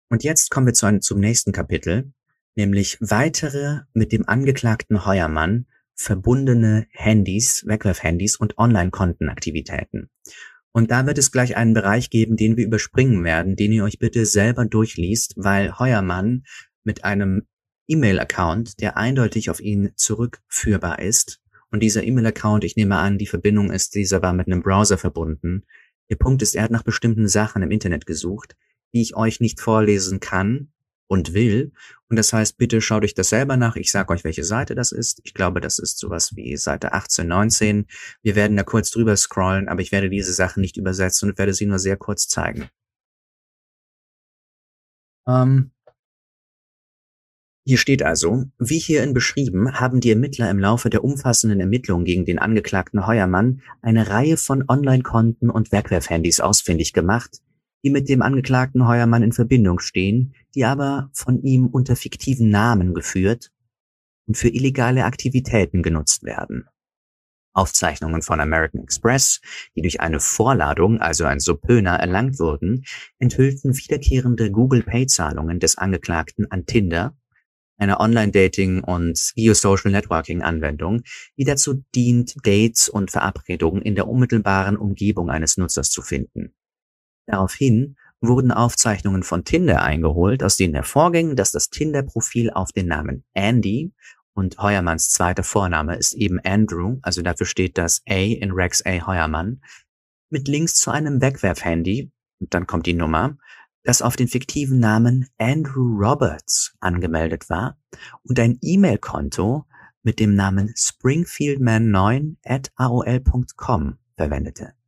Und 0.10 0.26
jetzt 0.26 0.52
kommen 0.52 0.66
wir 0.66 0.74
zu 0.74 0.88
einem, 0.88 1.00
zum 1.00 1.22
nächsten 1.22 1.54
Kapitel 1.54 2.12
nämlich 2.56 2.98
weitere 3.00 3.82
mit 3.94 4.12
dem 4.12 4.28
Angeklagten 4.28 5.06
Heuermann 5.06 5.66
verbundene 5.96 6.88
Handys, 6.92 7.66
Wegwerfhandys 7.66 8.38
und 8.38 8.58
Online-Kontenaktivitäten. 8.58 10.10
Und 10.72 10.92
da 10.92 11.06
wird 11.06 11.18
es 11.18 11.32
gleich 11.32 11.58
einen 11.58 11.74
Bereich 11.74 12.10
geben, 12.10 12.38
den 12.38 12.56
wir 12.56 12.66
überspringen 12.66 13.24
werden, 13.24 13.56
den 13.56 13.74
ihr 13.74 13.84
euch 13.84 14.00
bitte 14.00 14.26
selber 14.26 14.66
durchliest, 14.66 15.34
weil 15.36 15.78
Heuermann 15.78 16.44
mit 16.84 17.04
einem 17.04 17.48
E-Mail-Account, 17.88 18.80
der 18.80 18.96
eindeutig 18.98 19.50
auf 19.50 19.60
ihn 19.60 19.92
zurückführbar 19.96 21.00
ist, 21.00 21.42
und 21.72 21.84
dieser 21.84 22.04
E-Mail-Account, 22.04 22.64
ich 22.64 22.76
nehme 22.76 22.98
an, 22.98 23.18
die 23.18 23.28
Verbindung 23.28 23.72
ist, 23.72 23.94
dieser 23.94 24.22
war 24.22 24.34
mit 24.34 24.48
einem 24.48 24.64
Browser 24.64 24.98
verbunden, 24.98 25.66
Der 26.10 26.16
Punkt 26.16 26.42
ist, 26.42 26.56
er 26.56 26.64
hat 26.64 26.72
nach 26.72 26.82
bestimmten 26.82 27.28
Sachen 27.28 27.62
im 27.62 27.70
Internet 27.70 28.08
gesucht, 28.08 28.56
die 28.94 29.02
ich 29.02 29.16
euch 29.16 29.40
nicht 29.40 29.60
vorlesen 29.60 30.20
kann 30.20 30.72
und 31.10 31.34
will. 31.34 31.74
Und 32.08 32.18
das 32.18 32.32
heißt, 32.32 32.58
bitte 32.58 32.82
schaut 32.82 33.04
euch 33.04 33.16
das 33.16 33.30
selber 33.30 33.58
nach. 33.58 33.76
Ich 33.76 33.92
sage 33.92 34.14
euch, 34.14 34.24
welche 34.24 34.44
Seite 34.44 34.76
das 34.76 34.92
ist. 34.92 35.20
Ich 35.24 35.34
glaube, 35.34 35.60
das 35.60 35.80
ist 35.80 35.98
sowas 35.98 36.36
wie 36.36 36.56
Seite 36.56 36.94
18, 36.94 37.28
19. 37.28 37.88
Wir 38.22 38.36
werden 38.36 38.56
da 38.56 38.64
kurz 38.64 38.92
drüber 38.92 39.18
scrollen, 39.18 39.68
aber 39.68 39.82
ich 39.82 39.92
werde 39.92 40.10
diese 40.10 40.34
Sachen 40.34 40.62
nicht 40.62 40.78
übersetzen 40.78 41.30
und 41.30 41.38
werde 41.38 41.54
sie 41.54 41.66
nur 41.66 41.80
sehr 41.80 41.98
kurz 41.98 42.28
zeigen. 42.28 42.70
Ähm, 45.28 45.72
hier 47.66 47.78
steht 47.78 48.04
also, 48.04 48.46
wie 48.58 48.80
hierin 48.80 49.14
beschrieben, 49.14 49.80
haben 49.80 50.00
die 50.00 50.12
Ermittler 50.12 50.50
im 50.50 50.60
Laufe 50.60 50.90
der 50.90 51.04
umfassenden 51.04 51.60
Ermittlungen 51.60 52.06
gegen 52.06 52.26
den 52.26 52.40
Angeklagten 52.40 53.06
Heuermann 53.06 53.62
eine 53.82 54.10
Reihe 54.10 54.38
von 54.38 54.64
Online-Konten 54.68 55.50
und 55.50 55.72
Wegwerfhandys 55.72 56.40
ausfindig 56.40 56.94
gemacht, 56.94 57.42
die 57.84 57.90
mit 57.90 58.10
dem 58.10 58.22
Angeklagten 58.22 58.88
Heuermann 58.88 59.24
in 59.24 59.32
Verbindung 59.32 59.80
stehen, 59.80 60.34
die 60.56 60.66
aber 60.66 61.10
von 61.14 61.42
ihm 61.42 61.68
unter 61.68 61.96
fiktiven 61.96 62.50
Namen 62.50 62.94
geführt 62.94 63.52
und 64.28 64.38
für 64.38 64.50
illegale 64.50 65.06
Aktivitäten 65.06 65.84
genutzt 65.84 66.24
werden. 66.24 66.66
Aufzeichnungen 67.54 68.22
von 68.22 68.40
American 68.40 68.82
Express, 68.82 69.42
die 69.76 69.82
durch 69.82 70.00
eine 70.00 70.20
Vorladung, 70.20 71.00
also 71.00 71.26
ein 71.26 71.40
Subpöner, 71.40 71.96
erlangt 71.96 72.40
wurden, 72.40 72.86
enthüllten 73.18 73.76
wiederkehrende 73.76 74.52
Google 74.52 74.84
Pay-Zahlungen 74.84 75.60
des 75.60 75.78
Angeklagten 75.78 76.50
an 76.52 76.66
Tinder, 76.66 77.18
eine 77.78 78.00
Online-Dating- 78.00 78.84
und 78.84 79.32
Geosocial 79.36 79.92
Networking-Anwendung, 79.92 81.02
die 81.38 81.46
dazu 81.46 81.84
dient, 81.96 82.36
Dates 82.46 82.90
und 82.90 83.10
Verabredungen 83.10 83.82
in 83.82 83.96
der 83.96 84.08
unmittelbaren 84.08 84.78
Umgebung 84.78 85.30
eines 85.30 85.58
Nutzers 85.58 85.90
zu 85.90 86.02
finden. 86.02 86.54
Daraufhin 87.30 87.96
wurden 88.22 88.52
Aufzeichnungen 88.52 89.22
von 89.22 89.46
Tinder 89.46 89.84
eingeholt, 89.84 90.44
aus 90.44 90.58
denen 90.58 90.74
hervorging, 90.74 91.36
dass 91.36 91.52
das 91.52 91.70
Tinder-Profil 91.70 92.50
auf 92.50 92.72
den 92.72 92.88
Namen 92.88 93.24
Andy 93.34 93.94
und 94.34 94.58
Heuermanns 94.58 95.10
zweiter 95.10 95.44
Vorname 95.44 95.96
ist 95.96 96.14
eben 96.14 96.40
Andrew, 96.44 96.98
also 97.04 97.22
dafür 97.22 97.46
steht 97.46 97.78
das 97.78 98.02
A 98.10 98.16
in 98.16 98.52
Rex 98.52 98.84
A. 98.86 99.06
Heuermann, 99.06 99.62
mit 100.30 100.48
Links 100.48 100.76
zu 100.76 100.90
einem 100.92 101.22
Wegwerfhandy, 101.22 102.12
und 102.40 102.54
dann 102.54 102.66
kommt 102.66 102.88
die 102.88 102.94
Nummer, 102.94 103.38
das 103.84 104.02
auf 104.02 104.16
den 104.16 104.28
fiktiven 104.28 104.80
Namen 104.80 105.28
Andrew 105.38 105.98
Roberts 105.98 106.74
angemeldet 106.80 107.50
war 107.50 107.78
und 108.24 108.40
ein 108.40 108.58
E-Mail-Konto 108.62 109.66
mit 110.02 110.20
dem 110.20 110.36
Namen 110.36 110.74
springfieldman9 110.76 112.38
at 112.44 112.72
aol.com 112.76 113.98
verwendete. 114.16 114.79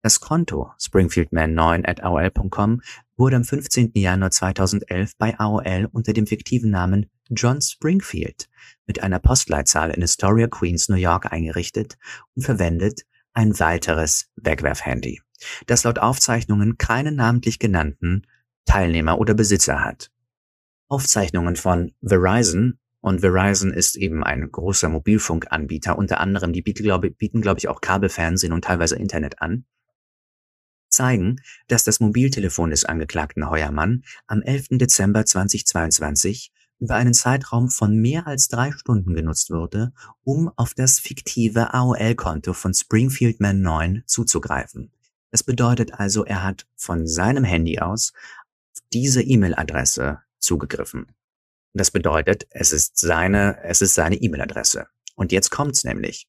Das 0.00 0.20
Konto 0.20 0.70
springfieldman9 0.78 1.84
at 1.84 2.04
aol.com 2.04 2.82
wurde 3.16 3.34
am 3.34 3.42
15. 3.42 3.90
Januar 3.94 4.30
2011 4.30 5.16
bei 5.18 5.36
AOL 5.40 5.88
unter 5.90 6.12
dem 6.12 6.28
fiktiven 6.28 6.70
Namen 6.70 7.10
John 7.30 7.60
Springfield 7.60 8.48
mit 8.86 9.02
einer 9.02 9.18
Postleitzahl 9.18 9.90
in 9.90 10.04
Astoria, 10.04 10.46
Queens, 10.46 10.88
New 10.88 10.94
York 10.94 11.32
eingerichtet 11.32 11.98
und 12.36 12.44
verwendet 12.44 13.02
ein 13.32 13.58
weiteres 13.58 14.30
Wegwerfhandy, 14.36 15.20
das 15.66 15.82
laut 15.82 15.98
Aufzeichnungen 15.98 16.78
keinen 16.78 17.16
namentlich 17.16 17.58
genannten 17.58 18.22
Teilnehmer 18.66 19.18
oder 19.18 19.34
Besitzer 19.34 19.84
hat. 19.84 20.12
Aufzeichnungen 20.86 21.56
von 21.56 21.92
Verizon 22.02 22.78
und 23.00 23.20
Verizon 23.20 23.72
ist 23.72 23.96
eben 23.96 24.22
ein 24.22 24.48
großer 24.52 24.88
Mobilfunkanbieter, 24.88 25.98
unter 25.98 26.20
anderem, 26.20 26.52
die 26.52 26.62
bieten, 26.62 26.84
glaube, 26.84 27.10
bieten, 27.10 27.40
glaube 27.40 27.58
ich, 27.58 27.68
auch 27.68 27.80
Kabelfernsehen 27.80 28.52
und 28.52 28.64
teilweise 28.64 28.94
Internet 28.94 29.42
an 29.42 29.64
zeigen, 30.98 31.40
dass 31.68 31.84
das 31.84 32.00
Mobiltelefon 32.00 32.70
des 32.70 32.84
Angeklagten 32.84 33.48
Heuermann 33.48 34.02
am 34.26 34.42
11. 34.42 34.78
Dezember 34.78 35.24
2022 35.24 36.52
über 36.80 36.96
einen 36.96 37.14
Zeitraum 37.14 37.70
von 37.70 37.96
mehr 37.96 38.26
als 38.26 38.48
drei 38.48 38.72
Stunden 38.72 39.14
genutzt 39.14 39.50
wurde, 39.50 39.92
um 40.24 40.50
auf 40.56 40.74
das 40.74 40.98
fiktive 40.98 41.72
AOL-Konto 41.72 42.52
von 42.52 42.74
Springfield 42.74 43.40
Man 43.40 43.62
9 43.62 44.02
zuzugreifen. 44.06 44.90
Das 45.30 45.44
bedeutet 45.44 45.94
also, 45.94 46.24
er 46.24 46.42
hat 46.42 46.66
von 46.76 47.06
seinem 47.06 47.44
Handy 47.44 47.78
aus 47.78 48.12
diese 48.92 49.22
E-Mail-Adresse 49.22 50.18
zugegriffen. 50.38 51.06
Das 51.74 51.90
bedeutet, 51.92 52.46
es 52.50 52.72
ist 52.72 52.98
seine, 52.98 53.62
es 53.62 53.82
ist 53.82 53.94
seine 53.94 54.16
E-Mail-Adresse. 54.16 54.86
Und 55.14 55.30
jetzt 55.30 55.50
kommt's 55.50 55.84
nämlich. 55.84 56.26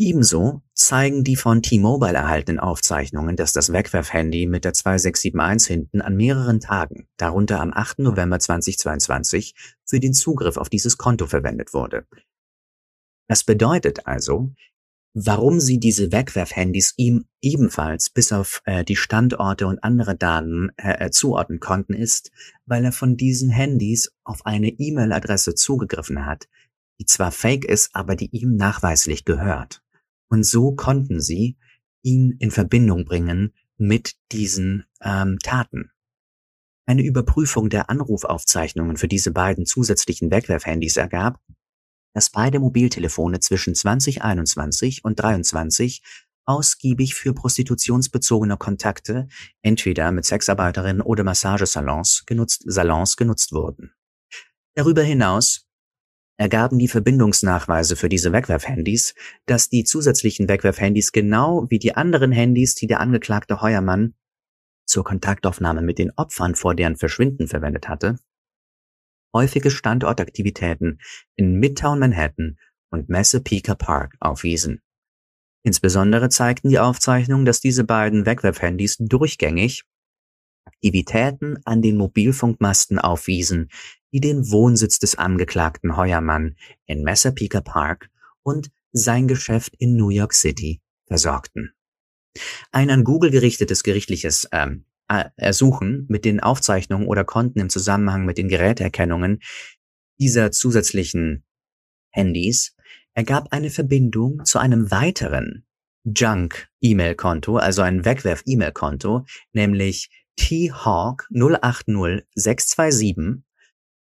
Ebenso 0.00 0.62
zeigen 0.72 1.24
die 1.24 1.36
von 1.36 1.60
T-Mobile 1.60 2.14
erhaltenen 2.14 2.58
Aufzeichnungen, 2.58 3.36
dass 3.36 3.52
das 3.52 3.70
Wegwerfhandy 3.70 4.46
mit 4.46 4.64
der 4.64 4.72
2671 4.72 5.68
hinten 5.68 6.00
an 6.00 6.16
mehreren 6.16 6.58
Tagen, 6.58 7.06
darunter 7.18 7.60
am 7.60 7.70
8. 7.74 7.98
November 7.98 8.38
2022, 8.38 9.54
für 9.84 10.00
den 10.00 10.14
Zugriff 10.14 10.56
auf 10.56 10.70
dieses 10.70 10.96
Konto 10.96 11.26
verwendet 11.26 11.74
wurde. 11.74 12.06
Das 13.28 13.44
bedeutet 13.44 14.06
also, 14.06 14.54
warum 15.12 15.60
sie 15.60 15.78
diese 15.78 16.10
Wegwerfhandys 16.10 16.94
ihm 16.96 17.26
ebenfalls 17.42 18.08
bis 18.08 18.32
auf 18.32 18.62
äh, 18.64 18.84
die 18.84 18.96
Standorte 18.96 19.66
und 19.66 19.84
andere 19.84 20.16
Daten 20.16 20.70
äh, 20.78 21.08
äh 21.08 21.10
zuordnen 21.10 21.60
konnten, 21.60 21.92
ist, 21.92 22.30
weil 22.64 22.86
er 22.86 22.92
von 22.92 23.18
diesen 23.18 23.50
Handys 23.50 24.10
auf 24.24 24.46
eine 24.46 24.68
E-Mail-Adresse 24.68 25.56
zugegriffen 25.56 26.24
hat, 26.24 26.48
die 26.98 27.04
zwar 27.04 27.32
fake 27.32 27.66
ist, 27.66 27.90
aber 27.92 28.16
die 28.16 28.30
ihm 28.34 28.56
nachweislich 28.56 29.26
gehört. 29.26 29.82
Und 30.30 30.44
so 30.44 30.72
konnten 30.72 31.20
sie 31.20 31.58
ihn 32.02 32.36
in 32.38 32.50
Verbindung 32.50 33.04
bringen 33.04 33.52
mit 33.76 34.14
diesen 34.32 34.84
ähm, 35.02 35.38
Taten. 35.42 35.90
Eine 36.86 37.02
Überprüfung 37.02 37.68
der 37.68 37.90
Anrufaufzeichnungen 37.90 38.96
für 38.96 39.08
diese 39.08 39.32
beiden 39.32 39.66
zusätzlichen 39.66 40.30
Wegwerfhandys 40.30 40.96
ergab, 40.96 41.40
dass 42.14 42.30
beide 42.30 42.58
Mobiltelefone 42.58 43.40
zwischen 43.40 43.74
2021 43.74 45.04
und 45.04 45.20
23 45.20 46.02
ausgiebig 46.44 47.14
für 47.14 47.32
prostitutionsbezogene 47.32 48.56
Kontakte, 48.56 49.28
entweder 49.62 50.10
mit 50.10 50.24
Sexarbeiterinnen 50.24 51.00
oder 51.00 51.22
Massagesalons 51.22 52.24
genutzt, 52.26 52.64
Salons 52.66 53.16
genutzt 53.16 53.52
wurden. 53.52 53.92
Darüber 54.74 55.02
hinaus 55.02 55.68
ergaben 56.40 56.78
die 56.78 56.88
Verbindungsnachweise 56.88 57.96
für 57.96 58.08
diese 58.08 58.32
Wegwerfhandys, 58.32 59.14
dass 59.44 59.68
die 59.68 59.84
zusätzlichen 59.84 60.48
Wegwerfhandys 60.48 61.12
genau 61.12 61.66
wie 61.68 61.78
die 61.78 61.94
anderen 61.94 62.32
Handys, 62.32 62.74
die 62.74 62.86
der 62.86 63.00
Angeklagte 63.00 63.60
Heuermann 63.60 64.14
zur 64.86 65.04
Kontaktaufnahme 65.04 65.82
mit 65.82 65.98
den 65.98 66.12
Opfern 66.16 66.54
vor 66.54 66.74
deren 66.74 66.96
Verschwinden 66.96 67.46
verwendet 67.46 67.88
hatte, 67.88 68.18
häufige 69.34 69.70
Standortaktivitäten 69.70 70.98
in 71.36 71.56
Midtown 71.56 71.98
Manhattan 71.98 72.56
und 72.90 73.10
Massapequa 73.10 73.74
Park 73.74 74.16
aufwiesen. 74.18 74.80
Insbesondere 75.62 76.30
zeigten 76.30 76.70
die 76.70 76.78
Aufzeichnungen, 76.78 77.44
dass 77.44 77.60
diese 77.60 77.84
beiden 77.84 78.24
Wegwerfhandys 78.24 78.96
durchgängig 78.98 79.84
Aktivitäten 80.64 81.58
an 81.64 81.82
den 81.82 81.98
Mobilfunkmasten 81.98 82.98
aufwiesen, 82.98 83.68
die 84.12 84.20
den 84.20 84.50
Wohnsitz 84.50 84.98
des 84.98 85.16
Angeklagten 85.16 85.96
Heuermann 85.96 86.56
in 86.86 87.02
Massapequa 87.02 87.60
Park 87.60 88.10
und 88.42 88.70
sein 88.92 89.28
Geschäft 89.28 89.74
in 89.78 89.96
New 89.96 90.10
York 90.10 90.34
City 90.34 90.80
versorgten. 91.06 91.72
Ein 92.72 92.90
an 92.90 93.04
Google 93.04 93.30
gerichtetes 93.30 93.82
gerichtliches 93.82 94.48
ähm, 94.52 94.84
Ersuchen 95.36 96.06
mit 96.08 96.24
den 96.24 96.40
Aufzeichnungen 96.40 97.08
oder 97.08 97.24
Konten 97.24 97.58
im 97.58 97.68
Zusammenhang 97.68 98.24
mit 98.24 98.38
den 98.38 98.48
Geräteerkennungen 98.48 99.40
dieser 100.20 100.52
zusätzlichen 100.52 101.44
Handys 102.10 102.76
ergab 103.14 103.48
eine 103.52 103.70
Verbindung 103.70 104.44
zu 104.44 104.58
einem 104.58 104.90
weiteren 104.90 105.64
Junk-E-Mail-Konto, 106.04 107.56
also 107.56 107.80
ein 107.82 108.04
Wegwerf-E-Mail-Konto, 108.04 109.24
nämlich 109.52 110.10
thawk 110.36 111.26
080627 111.32 113.42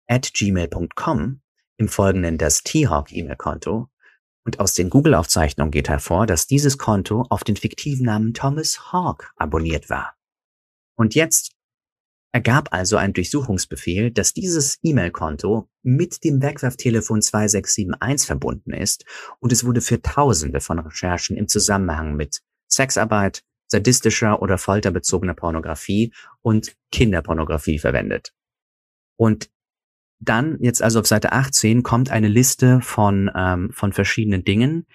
at 0.07 0.33
gmail.com, 0.33 1.41
im 1.77 1.87
Folgenden 1.87 2.37
das 2.37 2.63
T-Hawk-E-Mail-Konto, 2.63 3.89
und 4.47 4.61
aus 4.61 4.73
den 4.73 4.89
Google-Aufzeichnungen 4.89 5.71
geht 5.71 5.89
hervor, 5.89 6.25
dass 6.25 6.47
dieses 6.47 6.77
Konto 6.77 7.25
auf 7.29 7.43
den 7.43 7.57
fiktiven 7.57 8.05
Namen 8.05 8.33
Thomas 8.33 8.93
Hawk 8.93 9.33
abonniert 9.35 9.89
war. 9.89 10.15
Und 10.95 11.15
jetzt 11.15 11.51
ergab 12.31 12.71
also 12.71 12.95
ein 12.95 13.11
Durchsuchungsbefehl, 13.11 14.09
dass 14.09 14.31
dieses 14.31 14.79
E-Mail-Konto 14.83 15.69
mit 15.83 16.23
dem 16.23 16.41
Wegwerftelefon 16.41 17.21
2671 17.21 18.25
verbunden 18.25 18.71
ist 18.71 19.03
und 19.39 19.51
es 19.51 19.65
wurde 19.65 19.81
für 19.81 20.01
Tausende 20.01 20.61
von 20.61 20.79
Recherchen 20.79 21.35
im 21.35 21.49
Zusammenhang 21.49 22.15
mit 22.15 22.39
Sexarbeit, 22.67 23.43
sadistischer 23.67 24.41
oder 24.41 24.57
folterbezogener 24.57 25.33
Pornografie 25.33 26.13
und 26.41 26.73
Kinderpornografie 26.93 27.79
verwendet. 27.79 28.33
Und 29.17 29.49
dann, 30.19 30.57
jetzt 30.61 30.81
also 30.81 30.99
auf 30.99 31.07
Seite 31.07 31.31
18, 31.31 31.83
kommt 31.83 32.09
eine 32.09 32.27
Liste 32.27 32.81
von, 32.81 33.29
ähm, 33.35 33.71
von 33.71 33.93
verschiedenen 33.93 34.43
Dingen, 34.43 34.87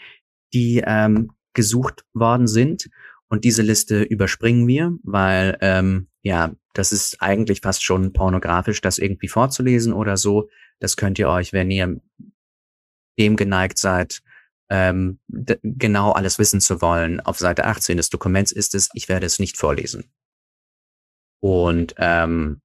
die 0.53 0.83
ähm, 0.85 1.33
gesucht 1.55 2.05
worden 2.13 2.47
sind. 2.47 2.89
Und 3.29 3.45
diese 3.45 3.63
Liste 3.63 4.03
überspringen 4.03 4.67
wir, 4.67 4.93
weil 5.03 5.57
ähm, 5.61 6.09
ja, 6.23 6.53
das 6.75 6.93
ist 6.93 7.21
eigentlich 7.21 7.61
fast 7.61 7.83
schon 7.83 8.13
pornografisch, 8.13 8.81
das 8.81 8.99
irgendwie 8.99 9.29
vorzulesen 9.29 9.93
oder 9.93 10.17
so. 10.17 10.49
Das 10.81 10.97
könnt 10.97 11.19
ihr 11.19 11.29
euch, 11.29 11.53
wenn 11.53 11.71
ihr 11.71 12.01
dem 13.19 13.37
geneigt 13.37 13.79
seid, 13.79 14.23
ähm, 14.71 15.19
genau 15.29 16.13
alles 16.13 16.39
wissen 16.39 16.61
zu 16.61 16.81
wollen. 16.81 17.21
Auf 17.21 17.39
Seite 17.39 17.65
18 17.67 17.97
des 17.97 18.11
Dokuments 18.11 18.53
ist 18.53 18.75
es, 18.75 18.89
ich 18.95 19.09
werde 19.09 19.27
es 19.27 19.39
nicht 19.39 19.59
vorlesen. 19.59 20.11
Und 21.41 21.95
ähm, 21.99 22.63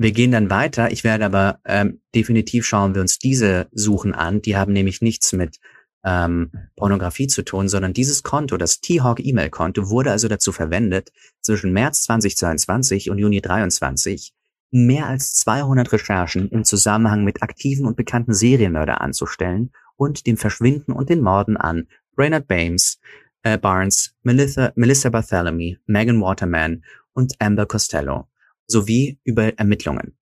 wir 0.00 0.12
gehen 0.12 0.32
dann 0.32 0.48
weiter. 0.48 0.90
Ich 0.92 1.04
werde 1.04 1.26
aber 1.26 1.58
ähm, 1.66 2.00
definitiv 2.14 2.64
schauen 2.64 2.94
wir 2.94 3.02
uns 3.02 3.18
diese 3.18 3.68
Suchen 3.70 4.14
an. 4.14 4.40
Die 4.40 4.56
haben 4.56 4.72
nämlich 4.72 5.02
nichts 5.02 5.34
mit 5.34 5.58
ähm, 6.02 6.50
Pornografie 6.74 7.26
zu 7.26 7.44
tun, 7.44 7.68
sondern 7.68 7.92
dieses 7.92 8.22
Konto, 8.22 8.56
das 8.56 8.80
T-Hawk 8.80 9.20
E-Mail-Konto, 9.22 9.90
wurde 9.90 10.10
also 10.10 10.26
dazu 10.26 10.52
verwendet, 10.52 11.10
zwischen 11.42 11.74
März 11.74 12.04
2022 12.04 13.10
und 13.10 13.18
Juni 13.18 13.42
23 13.42 14.32
mehr 14.70 15.06
als 15.06 15.34
200 15.34 15.92
Recherchen 15.92 16.48
im 16.48 16.64
Zusammenhang 16.64 17.22
mit 17.22 17.42
aktiven 17.42 17.84
und 17.84 17.98
bekannten 17.98 18.32
Serienmörder 18.32 19.02
anzustellen 19.02 19.70
und 19.96 20.26
dem 20.26 20.38
Verschwinden 20.38 20.92
und 20.92 21.10
den 21.10 21.20
Morden 21.20 21.58
an 21.58 21.88
Brainerd 22.16 22.48
Bames, 22.48 23.00
äh, 23.42 23.58
Barnes, 23.58 24.14
Melissa, 24.22 24.72
Melissa 24.76 25.10
Bartholomew, 25.10 25.74
Megan 25.84 26.22
Waterman 26.22 26.84
und 27.12 27.34
Amber 27.38 27.66
Costello 27.66 28.29
sowie 28.70 29.18
über 29.24 29.58
Ermittlungen. 29.58 30.16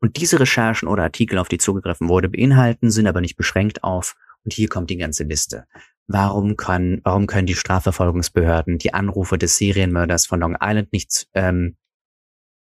Und 0.00 0.16
diese 0.16 0.38
Recherchen 0.38 0.88
oder 0.88 1.04
Artikel, 1.04 1.38
auf 1.38 1.48
die 1.48 1.58
zugegriffen 1.58 2.08
wurde, 2.08 2.28
beinhalten, 2.28 2.90
sind 2.90 3.06
aber 3.06 3.20
nicht 3.20 3.36
beschränkt 3.36 3.82
auf 3.82 4.14
und 4.44 4.52
hier 4.52 4.68
kommt 4.68 4.90
die 4.90 4.98
ganze 4.98 5.24
Liste. 5.24 5.66
Warum 6.06 6.56
kann, 6.56 7.00
warum 7.02 7.26
können 7.26 7.46
die 7.46 7.56
Strafverfolgungsbehörden 7.56 8.78
die 8.78 8.94
Anrufe 8.94 9.38
des 9.38 9.56
Serienmörders 9.56 10.26
von 10.26 10.40
Long 10.40 10.56
Island 10.60 10.92
nicht, 10.92 11.28
ähm, 11.34 11.76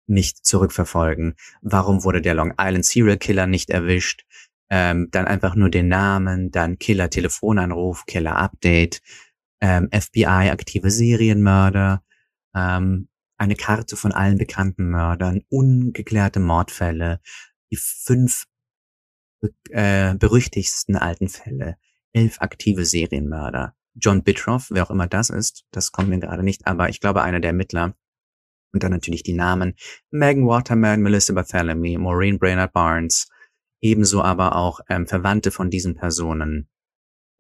nicht 0.06 0.44
zurückverfolgen? 0.44 1.34
Warum 1.62 2.02
wurde 2.02 2.22
der 2.22 2.34
Long 2.34 2.54
Island 2.58 2.84
Serial 2.84 3.18
Killer 3.18 3.46
nicht 3.46 3.70
erwischt? 3.70 4.24
Ähm, 4.68 5.08
dann 5.10 5.26
einfach 5.26 5.54
nur 5.54 5.68
den 5.68 5.88
Namen, 5.88 6.50
dann 6.50 6.78
Killer 6.78 7.10
Telefonanruf, 7.10 8.06
Killer 8.06 8.36
Update, 8.36 9.00
ähm, 9.60 9.88
FBI 9.92 10.50
aktive 10.50 10.90
Serienmörder, 10.90 12.02
ähm, 12.54 13.08
eine 13.40 13.56
Karte 13.56 13.96
von 13.96 14.12
allen 14.12 14.36
bekannten 14.36 14.90
Mördern, 14.90 15.40
ungeklärte 15.48 16.40
Mordfälle, 16.40 17.20
die 17.72 17.76
fünf 17.76 18.44
äh, 19.70 20.14
berüchtigsten 20.14 20.96
alten 20.96 21.28
Fälle, 21.28 21.76
elf 22.12 22.42
aktive 22.42 22.84
Serienmörder. 22.84 23.74
John 23.94 24.22
Bitroff, 24.22 24.66
wer 24.70 24.84
auch 24.84 24.90
immer 24.90 25.06
das 25.06 25.30
ist, 25.30 25.64
das 25.70 25.90
kommt 25.90 26.10
mir 26.10 26.20
gerade 26.20 26.42
nicht, 26.42 26.66
aber 26.66 26.90
ich 26.90 27.00
glaube 27.00 27.22
einer 27.22 27.40
der 27.40 27.50
Ermittler. 27.50 27.96
Und 28.72 28.82
dann 28.82 28.92
natürlich 28.92 29.22
die 29.22 29.32
Namen 29.32 29.74
Megan 30.10 30.46
Waterman, 30.46 31.00
Melissa 31.00 31.32
Bartholomew, 31.32 31.98
Maureen 31.98 32.38
Brainerd 32.38 32.74
Barnes, 32.74 33.28
ebenso 33.80 34.22
aber 34.22 34.54
auch 34.54 34.80
ähm, 34.90 35.06
Verwandte 35.06 35.50
von 35.50 35.70
diesen 35.70 35.94
Personen, 35.94 36.68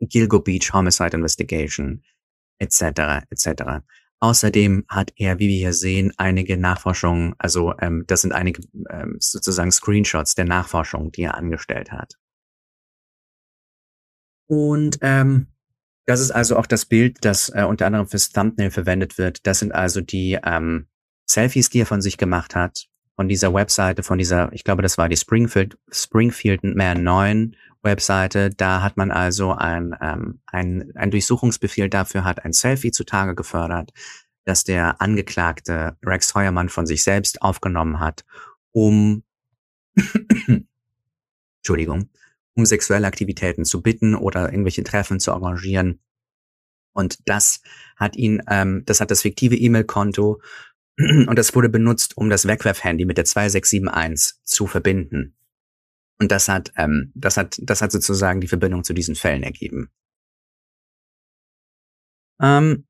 Gilgo 0.00 0.40
Beach 0.40 0.72
Homicide 0.72 1.14
Investigation, 1.14 2.02
etc., 2.58 3.26
etc. 3.28 3.84
Außerdem 4.22 4.84
hat 4.88 5.12
er, 5.16 5.38
wie 5.38 5.48
wir 5.48 5.56
hier 5.56 5.72
sehen, 5.72 6.12
einige 6.18 6.58
Nachforschungen, 6.58 7.34
also 7.38 7.74
ähm, 7.80 8.04
das 8.06 8.20
sind 8.20 8.32
einige 8.32 8.62
ähm, 8.90 9.16
sozusagen 9.18 9.72
Screenshots 9.72 10.34
der 10.34 10.44
Nachforschung, 10.44 11.10
die 11.10 11.22
er 11.22 11.36
angestellt 11.36 11.90
hat. 11.90 12.16
Und 14.46 14.98
ähm, 15.00 15.46
das 16.06 16.20
ist 16.20 16.32
also 16.32 16.56
auch 16.56 16.66
das 16.66 16.84
Bild, 16.84 17.24
das 17.24 17.48
äh, 17.50 17.64
unter 17.64 17.86
anderem 17.86 18.08
fürs 18.08 18.30
Thumbnail 18.30 18.70
verwendet 18.70 19.16
wird. 19.16 19.46
Das 19.46 19.60
sind 19.60 19.72
also 19.72 20.00
die 20.00 20.38
ähm, 20.44 20.86
Selfies, 21.24 21.70
die 21.70 21.80
er 21.80 21.86
von 21.86 22.02
sich 22.02 22.18
gemacht 22.18 22.54
hat, 22.54 22.88
von 23.16 23.28
dieser 23.28 23.54
Webseite, 23.54 24.02
von 24.02 24.18
dieser, 24.18 24.52
ich 24.52 24.64
glaube, 24.64 24.82
das 24.82 24.98
war 24.98 25.08
die 25.08 25.16
Springfield, 25.16 25.78
Springfield 25.90 26.64
Man 26.64 27.02
9 27.04 27.56
Webseite. 27.82 28.50
Da 28.50 28.82
hat 28.82 28.96
man 28.96 29.10
also 29.10 29.52
ein, 29.52 29.96
ähm, 30.00 30.40
ein, 30.46 30.92
ein 30.94 31.10
Durchsuchungsbefehl 31.10 31.88
dafür, 31.88 32.24
hat 32.24 32.44
ein 32.44 32.52
Selfie 32.52 32.90
zutage 32.90 33.34
gefördert, 33.34 33.92
das 34.44 34.64
der 34.64 35.00
Angeklagte 35.00 35.96
Rex 36.04 36.34
Heuermann 36.34 36.68
von 36.68 36.86
sich 36.86 37.02
selbst 37.02 37.42
aufgenommen 37.42 38.00
hat, 38.00 38.24
um, 38.72 39.22
Entschuldigung, 41.58 42.10
um 42.54 42.66
sexuelle 42.66 43.06
Aktivitäten 43.06 43.64
zu 43.64 43.82
bitten 43.82 44.14
oder 44.14 44.50
irgendwelche 44.50 44.84
Treffen 44.84 45.20
zu 45.20 45.32
arrangieren. 45.32 46.00
Und 46.92 47.18
das 47.26 47.62
hat 47.96 48.16
ihn, 48.16 48.42
ähm, 48.48 48.82
das 48.84 49.00
hat 49.00 49.10
das 49.10 49.22
fiktive 49.22 49.56
E-Mail-Konto 49.56 50.40
und 50.98 51.38
das 51.38 51.54
wurde 51.54 51.68
benutzt, 51.68 52.16
um 52.16 52.28
das 52.30 52.46
Wegwerf-Handy 52.46 53.04
mit 53.04 53.16
der 53.16 53.24
2671 53.24 54.40
zu 54.44 54.66
verbinden. 54.66 55.34
Und 56.20 56.30
das 56.30 56.48
hat, 56.48 56.72
ähm, 56.76 57.12
das 57.14 57.36
hat, 57.38 57.58
das 57.62 57.80
hat 57.80 57.92
sozusagen 57.92 58.40
die 58.40 58.48
Verbindung 58.48 58.84
zu 58.84 58.92
diesen 58.92 59.14
Fällen 59.14 59.42
ergeben. 59.42 59.90
Ähm, 62.42 62.86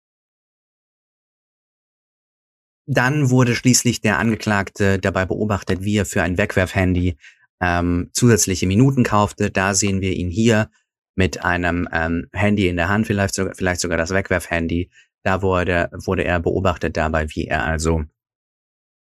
dann 2.86 3.30
wurde 3.30 3.54
schließlich 3.54 4.00
der 4.00 4.18
Angeklagte 4.18 4.98
dabei 4.98 5.26
beobachtet, 5.26 5.82
wie 5.82 5.96
er 5.96 6.06
für 6.06 6.22
ein 6.24 6.38
Wegwerfhandy 6.38 7.16
ähm, 7.60 8.10
zusätzliche 8.12 8.66
Minuten 8.66 9.04
kaufte. 9.04 9.50
Da 9.50 9.74
sehen 9.74 10.00
wir 10.00 10.12
ihn 10.12 10.28
hier 10.28 10.68
mit 11.14 11.44
einem 11.44 11.88
ähm, 11.92 12.26
Handy 12.32 12.66
in 12.66 12.76
der 12.76 12.88
Hand, 12.88 13.06
vielleicht 13.06 13.34
sogar, 13.34 13.54
vielleicht 13.54 13.80
sogar 13.80 13.96
das 13.96 14.10
Wegwerfhandy. 14.10 14.90
Da 15.22 15.40
wurde, 15.42 15.88
wurde 16.04 16.24
er 16.24 16.40
beobachtet 16.40 16.96
dabei, 16.96 17.28
wie 17.30 17.46
er 17.46 17.64
also 17.64 18.04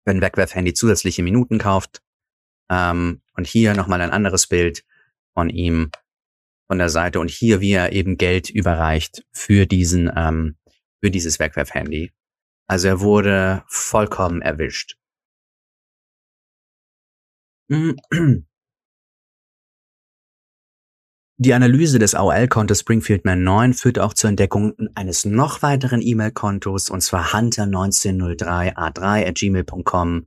für 0.03 0.11
ein 0.11 0.21
Wegwerfhandy 0.21 0.73
zusätzliche 0.73 1.23
Minuten 1.23 1.59
kauft 1.59 2.01
ähm, 2.69 3.21
und 3.35 3.47
hier 3.47 3.73
nochmal 3.73 4.01
ein 4.01 4.11
anderes 4.11 4.47
Bild 4.47 4.83
von 5.33 5.49
ihm 5.49 5.91
von 6.67 6.77
der 6.77 6.89
Seite 6.89 7.19
und 7.19 7.29
hier, 7.29 7.61
wie 7.61 7.71
er 7.71 7.93
eben 7.93 8.17
Geld 8.17 8.49
überreicht 8.49 9.25
für 9.31 9.65
diesen, 9.65 10.11
ähm, 10.15 10.57
für 11.01 11.09
dieses 11.11 11.39
Wegwerfhandy. 11.39 12.11
Also 12.67 12.89
er 12.89 12.99
wurde 12.99 13.63
vollkommen 13.67 14.41
erwischt. 14.41 14.97
Die 21.39 21.53
Analyse 21.53 21.99
des 21.99 22.15
AOL-Kontos 22.15 22.79
Springfield 22.79 23.23
Man 23.23 23.43
9 23.43 23.73
führt 23.73 23.99
auch 23.99 24.15
zur 24.15 24.29
Entdeckung 24.29 24.73
eines 24.95 25.23
noch 25.23 25.61
weiteren 25.61 26.01
E-Mail-Kontos, 26.01 26.89
und 26.89 27.01
zwar 27.01 27.33
hunter1903a3 27.33 29.27
at 29.27 29.35
gmail.com, 29.35 30.25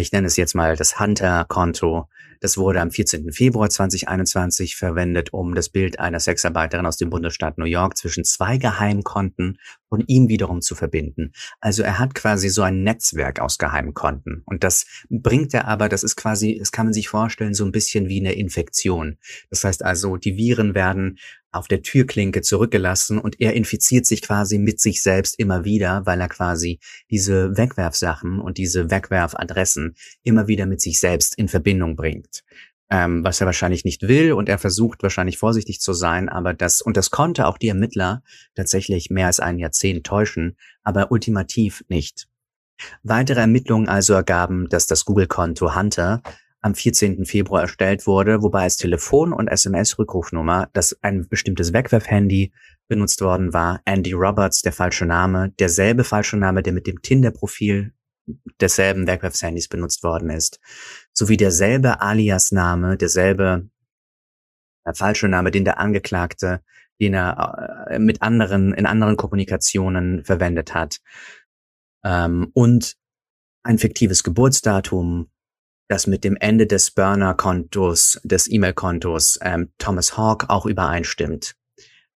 ich 0.00 0.12
nenne 0.12 0.26
es 0.26 0.36
jetzt 0.36 0.54
mal 0.54 0.76
das 0.76 0.98
Hunter-Konto. 1.00 2.08
Das 2.40 2.58
wurde 2.58 2.80
am 2.80 2.90
14. 2.90 3.32
Februar 3.32 3.70
2021 3.70 4.76
verwendet, 4.76 5.32
um 5.32 5.54
das 5.54 5.68
Bild 5.68 5.98
einer 5.98 6.20
Sexarbeiterin 6.20 6.86
aus 6.86 6.96
dem 6.96 7.10
Bundesstaat 7.10 7.56
New 7.58 7.64
York 7.64 7.96
zwischen 7.96 8.24
zwei 8.24 8.58
Geheimkonten 8.58 9.58
von 9.88 10.04
ihm 10.06 10.28
wiederum 10.28 10.60
zu 10.60 10.74
verbinden. 10.74 11.32
Also 11.60 11.82
er 11.82 11.98
hat 11.98 12.14
quasi 12.14 12.48
so 12.48 12.62
ein 12.62 12.82
Netzwerk 12.82 13.40
aus 13.40 13.58
Geheimkonten. 13.58 14.42
Und 14.44 14.64
das 14.64 14.86
bringt 15.08 15.54
er 15.54 15.66
aber, 15.66 15.88
das 15.88 16.02
ist 16.02 16.16
quasi, 16.16 16.56
das 16.58 16.72
kann 16.72 16.86
man 16.86 16.92
sich 16.92 17.08
vorstellen, 17.08 17.54
so 17.54 17.64
ein 17.64 17.72
bisschen 17.72 18.08
wie 18.08 18.20
eine 18.20 18.34
Infektion. 18.34 19.16
Das 19.50 19.64
heißt 19.64 19.84
also, 19.84 20.16
die 20.16 20.36
Viren 20.36 20.74
werden 20.74 21.18
auf 21.56 21.68
der 21.68 21.82
Türklinke 21.82 22.42
zurückgelassen 22.42 23.18
und 23.18 23.40
er 23.40 23.54
infiziert 23.54 24.06
sich 24.06 24.22
quasi 24.22 24.58
mit 24.58 24.80
sich 24.80 25.02
selbst 25.02 25.38
immer 25.38 25.64
wieder, 25.64 26.04
weil 26.06 26.20
er 26.20 26.28
quasi 26.28 26.80
diese 27.10 27.56
Wegwerfsachen 27.56 28.40
und 28.40 28.58
diese 28.58 28.90
Wegwerfadressen 28.90 29.96
immer 30.22 30.46
wieder 30.48 30.66
mit 30.66 30.80
sich 30.80 31.00
selbst 31.00 31.36
in 31.36 31.48
Verbindung 31.48 31.96
bringt. 31.96 32.44
Ähm, 32.88 33.24
was 33.24 33.40
er 33.40 33.46
wahrscheinlich 33.46 33.84
nicht 33.84 34.06
will 34.06 34.32
und 34.32 34.48
er 34.48 34.58
versucht 34.58 35.02
wahrscheinlich 35.02 35.38
vorsichtig 35.38 35.80
zu 35.80 35.92
sein, 35.92 36.28
aber 36.28 36.54
das, 36.54 36.80
und 36.80 36.96
das 36.96 37.10
konnte 37.10 37.48
auch 37.48 37.58
die 37.58 37.68
Ermittler 37.68 38.22
tatsächlich 38.54 39.10
mehr 39.10 39.26
als 39.26 39.40
ein 39.40 39.58
Jahrzehnt 39.58 40.06
täuschen, 40.06 40.56
aber 40.84 41.10
ultimativ 41.10 41.84
nicht. 41.88 42.28
Weitere 43.02 43.40
Ermittlungen 43.40 43.88
also 43.88 44.12
ergaben, 44.12 44.68
dass 44.68 44.86
das 44.86 45.04
Google-Konto 45.04 45.74
Hunter 45.74 46.22
am 46.60 46.74
14. 46.74 47.24
Februar 47.24 47.62
erstellt 47.62 48.06
wurde, 48.06 48.42
wobei 48.42 48.62
als 48.62 48.76
Telefon- 48.76 49.32
und 49.32 49.48
SMS-Rückrufnummer 49.48 50.68
das 50.72 50.96
ein 51.02 51.28
bestimmtes 51.28 51.72
Wegwerfhandy 51.72 52.52
benutzt 52.88 53.20
worden 53.20 53.52
war. 53.52 53.80
Andy 53.84 54.12
Roberts, 54.12 54.62
der 54.62 54.72
falsche 54.72 55.06
Name, 55.06 55.52
derselbe 55.58 56.04
falsche 56.04 56.36
Name, 56.36 56.62
der 56.62 56.72
mit 56.72 56.86
dem 56.86 57.02
Tinder-Profil 57.02 57.92
desselben 58.60 59.06
Wegwerfshandys 59.06 59.68
benutzt 59.68 60.02
worden 60.02 60.30
ist, 60.30 60.60
sowie 61.12 61.36
derselbe 61.36 62.00
Alias-Name, 62.00 62.96
derselbe 62.96 63.68
äh, 64.84 64.94
falsche 64.94 65.28
Name, 65.28 65.50
den 65.50 65.64
der 65.64 65.78
Angeklagte, 65.78 66.62
den 67.00 67.14
er 67.14 67.86
äh, 67.90 67.98
mit 67.98 68.22
anderen, 68.22 68.72
in 68.72 68.86
anderen 68.86 69.16
Kommunikationen 69.16 70.24
verwendet 70.24 70.74
hat. 70.74 70.98
Ähm, 72.04 72.50
und 72.54 72.96
ein 73.62 73.78
fiktives 73.78 74.22
Geburtsdatum, 74.22 75.28
das 75.88 76.06
mit 76.06 76.24
dem 76.24 76.36
Ende 76.36 76.66
des 76.66 76.90
Burner-Kontos, 76.90 78.20
des 78.24 78.50
E-Mail-Kontos 78.50 79.38
ähm, 79.42 79.70
Thomas 79.78 80.16
Hawk 80.16 80.46
auch 80.48 80.66
übereinstimmt. 80.66 81.56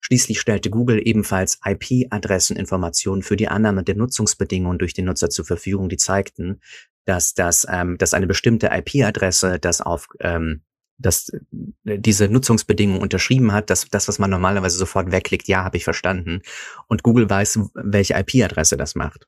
Schließlich 0.00 0.40
stellte 0.40 0.70
Google 0.70 1.00
ebenfalls 1.04 1.60
IP-Adresseninformationen 1.64 3.22
für 3.22 3.36
die 3.36 3.48
Annahme 3.48 3.84
der 3.84 3.96
Nutzungsbedingungen 3.96 4.78
durch 4.78 4.94
den 4.94 5.04
Nutzer 5.04 5.28
zur 5.28 5.44
Verfügung, 5.44 5.88
die 5.88 5.98
zeigten, 5.98 6.60
dass 7.04 7.34
das, 7.34 7.66
ähm, 7.70 7.98
dass 7.98 8.14
eine 8.14 8.26
bestimmte 8.26 8.70
IP-Adresse 8.72 9.58
das 9.58 9.80
auf 9.80 10.08
ähm, 10.20 10.62
dass 11.00 11.30
äh, 11.30 11.98
diese 11.98 12.28
Nutzungsbedingungen 12.28 13.02
unterschrieben 13.02 13.52
hat, 13.52 13.70
dass 13.70 13.88
das, 13.88 14.08
was 14.08 14.18
man 14.18 14.30
normalerweise 14.30 14.76
sofort 14.76 15.10
wegklickt, 15.10 15.48
ja, 15.48 15.64
habe 15.64 15.76
ich 15.76 15.84
verstanden. 15.84 16.42
Und 16.88 17.02
Google 17.02 17.28
weiß, 17.28 17.58
welche 17.74 18.14
IP-Adresse 18.14 18.76
das 18.76 18.94
macht. 18.94 19.26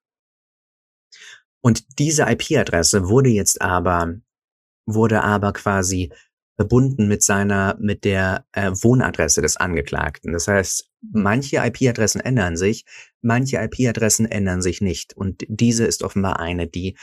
Und 1.60 1.98
diese 1.98 2.24
IP-Adresse 2.24 3.08
wurde 3.08 3.30
jetzt 3.30 3.62
aber, 3.62 4.16
wurde 4.86 5.22
aber 5.22 5.52
quasi 5.52 6.12
verbunden 6.56 7.08
mit 7.08 7.22
seiner, 7.22 7.76
mit 7.80 8.04
der 8.04 8.46
äh, 8.52 8.70
Wohnadresse 8.70 9.42
des 9.42 9.56
Angeklagten. 9.56 10.32
Das 10.32 10.48
heißt, 10.48 10.90
manche 11.12 11.56
IP-Adressen 11.56 12.20
ändern 12.20 12.56
sich, 12.56 12.84
manche 13.20 13.56
IP-Adressen 13.56 14.26
ändern 14.26 14.62
sich 14.62 14.80
nicht. 14.80 15.16
Und 15.16 15.44
diese 15.48 15.84
ist 15.86 16.02
offenbar 16.02 16.40
eine, 16.40 16.66
die 16.66 16.96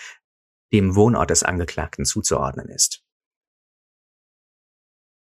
dem 0.71 0.95
Wohnort 0.95 1.32
des 1.32 1.43
Angeklagten 1.43 2.05
zuzuordnen 2.05 2.69
ist. 2.69 3.03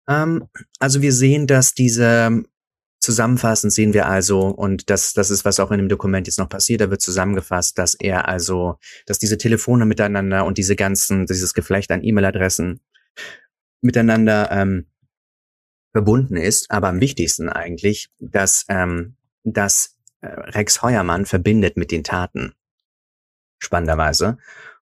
Ähm, 0.08 0.48
also 0.78 1.02
wir 1.02 1.12
sehen, 1.12 1.46
dass 1.46 1.74
diese 1.74 2.44
Zusammenfassend 3.06 3.72
sehen 3.72 3.94
wir 3.94 4.08
also, 4.08 4.48
und 4.48 4.90
das, 4.90 5.12
das 5.12 5.30
ist, 5.30 5.44
was 5.44 5.60
auch 5.60 5.70
in 5.70 5.78
dem 5.78 5.88
Dokument 5.88 6.26
jetzt 6.26 6.40
noch 6.40 6.48
passiert, 6.48 6.80
da 6.80 6.90
wird 6.90 7.00
zusammengefasst, 7.00 7.78
dass 7.78 7.94
er 7.94 8.26
also, 8.26 8.80
dass 9.06 9.20
diese 9.20 9.38
Telefone 9.38 9.86
miteinander 9.86 10.44
und 10.44 10.58
diese 10.58 10.74
ganzen, 10.74 11.24
dieses 11.24 11.54
Geflecht 11.54 11.92
an 11.92 12.02
E-Mail-Adressen 12.02 12.80
miteinander 13.80 14.50
ähm, 14.50 14.86
verbunden 15.92 16.36
ist, 16.36 16.68
aber 16.72 16.88
am 16.88 17.00
wichtigsten 17.00 17.48
eigentlich, 17.48 18.08
dass, 18.18 18.64
ähm, 18.68 19.14
dass 19.44 19.94
äh, 20.20 20.26
Rex 20.26 20.82
Heuermann 20.82 21.26
verbindet 21.26 21.76
mit 21.76 21.92
den 21.92 22.02
Taten. 22.02 22.54
Spannenderweise. 23.60 24.36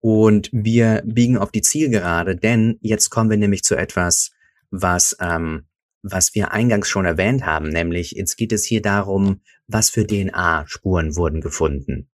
Und 0.02 0.52
wir 0.54 1.02
biegen 1.04 1.40
auf 1.40 1.50
die 1.50 1.64
Zielgerade, 1.64 2.36
denn 2.36 2.78
jetzt 2.82 3.10
kommen 3.10 3.32
wir 3.32 3.38
nämlich 3.38 3.64
zu 3.64 3.76
etwas, 3.76 4.34
was, 4.70 5.18
ähm, 5.20 5.66
was 6.04 6.36
wir 6.36 6.52
eingangs 6.52 6.88
schon 6.88 7.06
erwähnt 7.06 7.46
haben, 7.46 7.70
nämlich 7.70 8.12
jetzt 8.12 8.36
geht 8.36 8.52
es 8.52 8.66
hier 8.66 8.82
darum, 8.82 9.42
was 9.68 9.90
für 9.90 10.06
DNA-Spuren 10.06 11.16
wurden 11.16 11.42
gefunden. 11.42 12.10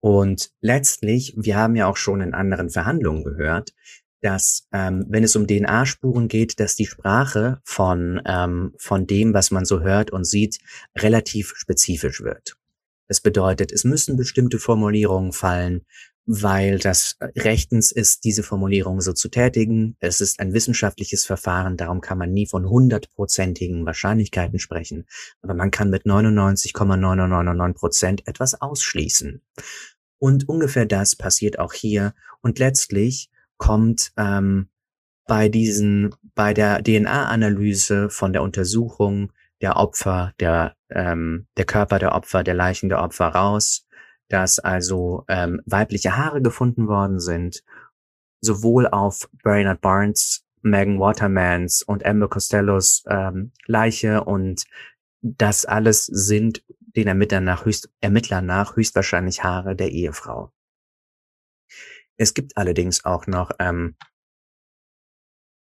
Und 0.00 0.50
letztlich, 0.60 1.34
wir 1.36 1.56
haben 1.56 1.76
ja 1.76 1.86
auch 1.86 1.96
schon 1.96 2.20
in 2.20 2.34
anderen 2.34 2.68
Verhandlungen 2.68 3.24
gehört, 3.24 3.72
dass 4.20 4.68
ähm, 4.72 5.06
wenn 5.08 5.24
es 5.24 5.34
um 5.36 5.46
DNA-Spuren 5.46 6.28
geht, 6.28 6.60
dass 6.60 6.76
die 6.76 6.86
Sprache 6.86 7.60
von, 7.64 8.20
ähm, 8.26 8.74
von 8.78 9.06
dem, 9.06 9.32
was 9.34 9.50
man 9.50 9.64
so 9.64 9.80
hört 9.80 10.10
und 10.10 10.24
sieht, 10.24 10.58
relativ 10.96 11.54
spezifisch 11.56 12.22
wird. 12.22 12.56
Das 13.08 13.20
bedeutet, 13.20 13.72
es 13.72 13.84
müssen 13.84 14.16
bestimmte 14.16 14.58
Formulierungen 14.58 15.32
fallen, 15.32 15.84
weil 16.26 16.78
das 16.78 17.16
rechtens 17.20 17.92
ist, 17.92 18.24
diese 18.24 18.42
Formulierung 18.42 19.00
so 19.00 19.12
zu 19.12 19.28
tätigen. 19.28 19.96
Es 20.00 20.20
ist 20.20 20.40
ein 20.40 20.52
wissenschaftliches 20.52 21.24
Verfahren, 21.26 21.76
darum 21.76 22.00
kann 22.00 22.18
man 22.18 22.32
nie 22.32 22.46
von 22.46 22.68
hundertprozentigen 22.68 23.84
Wahrscheinlichkeiten 23.84 24.58
sprechen, 24.58 25.06
aber 25.42 25.54
man 25.54 25.70
kann 25.70 25.90
mit 25.90 26.06
99,999 26.06 27.78
Prozent 27.78 28.28
etwas 28.28 28.60
ausschließen. 28.60 29.42
Und 30.18 30.48
ungefähr 30.48 30.86
das 30.86 31.16
passiert 31.16 31.58
auch 31.58 31.74
hier. 31.74 32.14
Und 32.40 32.58
letztlich 32.58 33.30
kommt 33.58 34.12
ähm, 34.16 34.68
bei 35.26 35.48
diesen, 35.48 36.14
bei 36.34 36.54
der 36.54 36.82
DNA-Analyse 36.82 38.08
von 38.08 38.32
der 38.32 38.42
Untersuchung 38.42 39.32
der 39.60 39.76
Opfer, 39.76 40.32
der, 40.40 40.76
ähm, 40.90 41.46
der 41.56 41.64
Körper 41.64 41.98
der 41.98 42.12
Opfer, 42.12 42.42
der 42.42 42.54
Leichen 42.54 42.88
der 42.88 43.02
Opfer 43.02 43.28
raus, 43.28 43.83
dass 44.34 44.58
also 44.58 45.24
ähm, 45.28 45.62
weibliche 45.64 46.16
Haare 46.16 46.42
gefunden 46.42 46.88
worden 46.88 47.20
sind, 47.20 47.62
sowohl 48.40 48.88
auf 48.88 49.30
Bernard 49.44 49.80
Barnes, 49.80 50.44
Megan 50.60 50.98
Watermans 50.98 51.84
und 51.84 52.04
Amber 52.04 52.28
Costellos 52.28 53.04
ähm, 53.06 53.52
Leiche 53.66 54.24
und 54.24 54.64
das 55.22 55.64
alles 55.66 56.06
sind 56.06 56.64
den 56.80 57.06
Ermittlern 57.06 57.44
nach, 57.44 57.64
höchst, 57.64 57.88
Ermittlern 58.00 58.44
nach 58.44 58.74
höchstwahrscheinlich 58.74 59.44
Haare 59.44 59.76
der 59.76 59.92
Ehefrau. 59.92 60.50
Es 62.16 62.34
gibt 62.34 62.56
allerdings 62.56 63.04
auch 63.04 63.28
noch 63.28 63.52
ähm, 63.60 63.94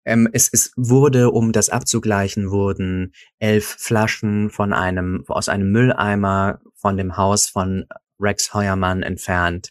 ähm, 0.04 0.28
es, 0.32 0.48
es 0.52 0.72
wurde, 0.74 1.30
um 1.30 1.52
das 1.52 1.68
abzugleichen, 1.68 2.50
wurden 2.50 3.12
elf 3.38 3.76
Flaschen 3.78 4.50
von 4.50 4.72
einem, 4.72 5.22
aus 5.28 5.48
einem 5.48 5.70
Mülleimer 5.70 6.60
von 6.74 6.96
dem 6.96 7.16
Haus 7.16 7.46
von 7.46 7.86
Rex 8.20 8.54
Heuermann 8.54 9.02
entfernt, 9.02 9.70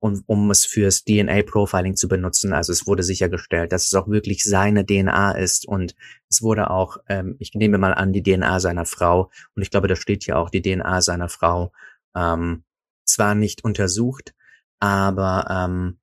um, 0.00 0.22
um 0.26 0.50
es 0.50 0.64
fürs 0.64 1.04
DNA-Profiling 1.04 1.96
zu 1.96 2.08
benutzen. 2.08 2.52
Also 2.52 2.72
es 2.72 2.86
wurde 2.86 3.02
sichergestellt, 3.02 3.72
dass 3.72 3.86
es 3.86 3.94
auch 3.94 4.08
wirklich 4.08 4.44
seine 4.44 4.84
DNA 4.84 5.32
ist 5.32 5.66
und 5.66 5.94
es 6.28 6.42
wurde 6.42 6.70
auch, 6.70 6.98
ähm, 7.08 7.36
ich 7.38 7.54
nehme 7.54 7.78
mal 7.78 7.94
an, 7.94 8.12
die 8.12 8.22
DNA 8.22 8.60
seiner 8.60 8.86
Frau 8.86 9.30
und 9.54 9.62
ich 9.62 9.70
glaube, 9.70 9.88
da 9.88 9.96
steht 9.96 10.26
ja 10.26 10.36
auch 10.36 10.50
die 10.50 10.62
DNA 10.62 11.00
seiner 11.00 11.28
Frau, 11.28 11.72
ähm, 12.14 12.64
zwar 13.04 13.34
nicht 13.34 13.64
untersucht, 13.64 14.34
aber 14.80 15.46
ähm, 15.50 15.98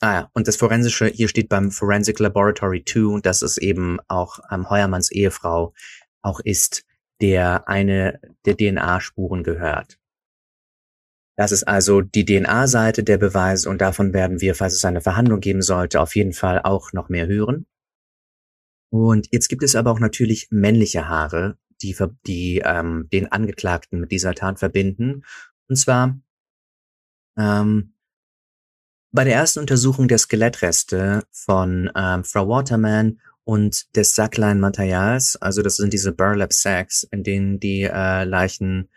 Ah 0.00 0.12
ja, 0.14 0.30
und 0.32 0.46
das 0.46 0.54
Forensische, 0.54 1.06
hier 1.06 1.28
steht 1.28 1.48
beim 1.48 1.72
Forensic 1.72 2.20
Laboratory 2.20 2.84
2, 2.84 3.20
dass 3.20 3.42
es 3.42 3.58
eben 3.58 3.98
auch 4.06 4.38
ähm, 4.48 4.70
Heuermanns 4.70 5.10
Ehefrau 5.10 5.74
auch 6.22 6.38
ist, 6.38 6.84
der 7.20 7.68
eine 7.68 8.20
der 8.44 8.56
DNA-Spuren 8.56 9.42
gehört. 9.42 9.97
Das 11.38 11.52
ist 11.52 11.68
also 11.68 12.00
die 12.00 12.24
DNA-Seite 12.24 13.04
der 13.04 13.16
Beweise 13.16 13.70
und 13.70 13.80
davon 13.80 14.12
werden 14.12 14.40
wir, 14.40 14.56
falls 14.56 14.74
es 14.74 14.84
eine 14.84 15.00
Verhandlung 15.00 15.38
geben 15.38 15.62
sollte, 15.62 16.00
auf 16.00 16.16
jeden 16.16 16.32
Fall 16.32 16.62
auch 16.64 16.92
noch 16.92 17.10
mehr 17.10 17.28
hören. 17.28 17.64
Und 18.90 19.28
jetzt 19.30 19.48
gibt 19.48 19.62
es 19.62 19.76
aber 19.76 19.92
auch 19.92 20.00
natürlich 20.00 20.48
männliche 20.50 21.08
Haare, 21.08 21.56
die, 21.80 21.96
die 22.26 22.60
ähm, 22.64 23.08
den 23.12 23.30
Angeklagten 23.30 24.00
mit 24.00 24.10
dieser 24.10 24.34
Tat 24.34 24.58
verbinden. 24.58 25.22
Und 25.68 25.76
zwar 25.76 26.18
ähm, 27.38 27.94
bei 29.12 29.22
der 29.22 29.34
ersten 29.34 29.60
Untersuchung 29.60 30.08
der 30.08 30.18
Skelettreste 30.18 31.22
von 31.30 31.88
ähm, 31.94 32.24
Frau 32.24 32.48
Waterman 32.48 33.20
und 33.44 33.94
des 33.94 34.16
Sackline-Materials, 34.16 35.36
also 35.36 35.62
das 35.62 35.76
sind 35.76 35.92
diese 35.92 36.10
Burlap 36.10 36.52
Sacks, 36.52 37.04
in 37.04 37.22
denen 37.22 37.60
die 37.60 37.82
äh, 37.82 38.24
Leichen 38.24 38.88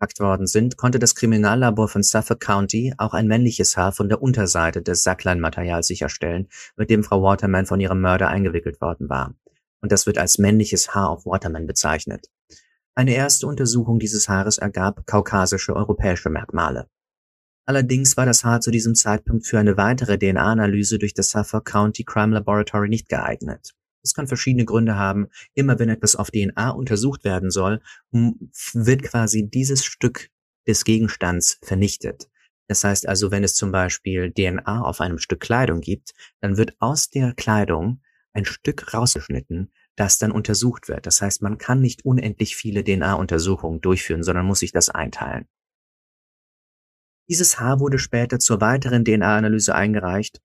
worden 0.00 0.46
sind, 0.46 0.76
konnte 0.76 0.98
das 0.98 1.14
Kriminallabor 1.14 1.88
von 1.88 2.02
Suffolk 2.02 2.40
County 2.40 2.94
auch 2.98 3.14
ein 3.14 3.26
männliches 3.26 3.76
Haar 3.76 3.92
von 3.92 4.08
der 4.08 4.22
Unterseite 4.22 4.82
des 4.82 5.02
Sackline-Materials 5.02 5.86
sicherstellen, 5.86 6.48
mit 6.76 6.90
dem 6.90 7.02
Frau 7.02 7.22
Waterman 7.22 7.66
von 7.66 7.80
ihrem 7.80 8.00
Mörder 8.00 8.28
eingewickelt 8.28 8.80
worden 8.80 9.08
war. 9.08 9.34
Und 9.80 9.92
das 9.92 10.06
wird 10.06 10.18
als 10.18 10.38
männliches 10.38 10.94
Haar 10.94 11.10
auf 11.10 11.26
Waterman 11.26 11.66
bezeichnet. 11.66 12.26
Eine 12.94 13.14
erste 13.14 13.46
Untersuchung 13.46 13.98
dieses 13.98 14.28
Haares 14.28 14.58
ergab 14.58 15.06
kaukasische 15.06 15.76
europäische 15.76 16.30
Merkmale. 16.30 16.88
Allerdings 17.64 18.16
war 18.16 18.24
das 18.24 18.44
Haar 18.44 18.60
zu 18.60 18.70
diesem 18.70 18.94
Zeitpunkt 18.94 19.46
für 19.46 19.58
eine 19.58 19.76
weitere 19.76 20.18
DNA-Analyse 20.18 20.98
durch 20.98 21.14
das 21.14 21.30
Suffolk 21.30 21.66
County 21.66 22.02
Crime 22.02 22.34
Laboratory 22.34 22.88
nicht 22.88 23.08
geeignet. 23.08 23.74
Das 24.02 24.14
kann 24.14 24.26
verschiedene 24.26 24.64
Gründe 24.64 24.96
haben. 24.96 25.28
Immer 25.54 25.78
wenn 25.78 25.88
etwas 25.88 26.16
auf 26.16 26.30
DNA 26.30 26.70
untersucht 26.70 27.24
werden 27.24 27.50
soll, 27.50 27.80
wird 28.10 29.02
quasi 29.02 29.48
dieses 29.48 29.84
Stück 29.84 30.28
des 30.66 30.84
Gegenstands 30.84 31.58
vernichtet. 31.62 32.28
Das 32.68 32.84
heißt 32.84 33.08
also, 33.08 33.30
wenn 33.30 33.44
es 33.44 33.54
zum 33.54 33.72
Beispiel 33.72 34.30
DNA 34.32 34.82
auf 34.82 35.00
einem 35.00 35.18
Stück 35.18 35.40
Kleidung 35.40 35.80
gibt, 35.80 36.12
dann 36.40 36.56
wird 36.56 36.76
aus 36.78 37.08
der 37.08 37.32
Kleidung 37.34 38.02
ein 38.34 38.44
Stück 38.44 38.92
rausgeschnitten, 38.92 39.72
das 39.96 40.18
dann 40.18 40.30
untersucht 40.30 40.88
wird. 40.88 41.06
Das 41.06 41.22
heißt, 41.22 41.42
man 41.42 41.58
kann 41.58 41.80
nicht 41.80 42.04
unendlich 42.04 42.56
viele 42.56 42.84
DNA-Untersuchungen 42.84 43.80
durchführen, 43.80 44.22
sondern 44.22 44.46
muss 44.46 44.60
sich 44.60 44.70
das 44.72 44.90
einteilen. 44.90 45.48
Dieses 47.28 47.58
Haar 47.58 47.80
wurde 47.80 47.98
später 47.98 48.38
zur 48.38 48.60
weiteren 48.60 49.04
DNA-Analyse 49.04 49.74
eingereicht 49.74 50.40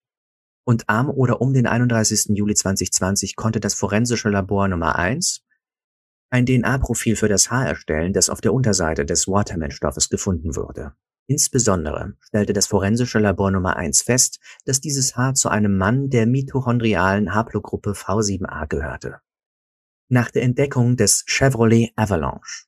und 0.66 0.88
am 0.88 1.10
oder 1.10 1.42
um 1.42 1.54
den 1.54 1.68
31. 1.68 2.36
Juli 2.36 2.56
2020 2.56 3.36
konnte 3.36 3.60
das 3.60 3.74
forensische 3.74 4.30
Labor 4.30 4.68
Nummer 4.68 4.98
1 4.98 5.44
ein 6.34 6.48
DNA-Profil 6.48 7.16
für 7.16 7.28
das 7.28 7.52
Haar 7.52 7.68
erstellen, 7.68 8.12
das 8.12 8.32
auf 8.32 8.42
der 8.42 8.54
Unterseite 8.54 9.06
des 9.06 9.28
Waterman-Stoffes 9.28 10.10
gefunden 10.10 10.56
wurde. 10.56 10.94
Insbesondere 11.28 12.16
stellte 12.22 12.54
das 12.54 12.66
forensische 12.66 13.20
Labor 13.20 13.52
Nummer 13.52 13.78
1 13.78 14.02
fest, 14.02 14.40
dass 14.66 14.82
dieses 14.82 15.16
Haar 15.16 15.36
zu 15.36 15.50
einem 15.50 15.78
Mann 15.78 16.10
der 16.10 16.26
mitochondrialen 16.26 17.36
Haplogruppe 17.36 17.92
V7a 17.92 18.68
gehörte. 18.68 19.20
Nach 20.10 20.32
der 20.32 20.42
Entdeckung 20.42 20.98
des 20.98 21.24
Chevrolet 21.28 21.94
Avalanche, 21.96 22.66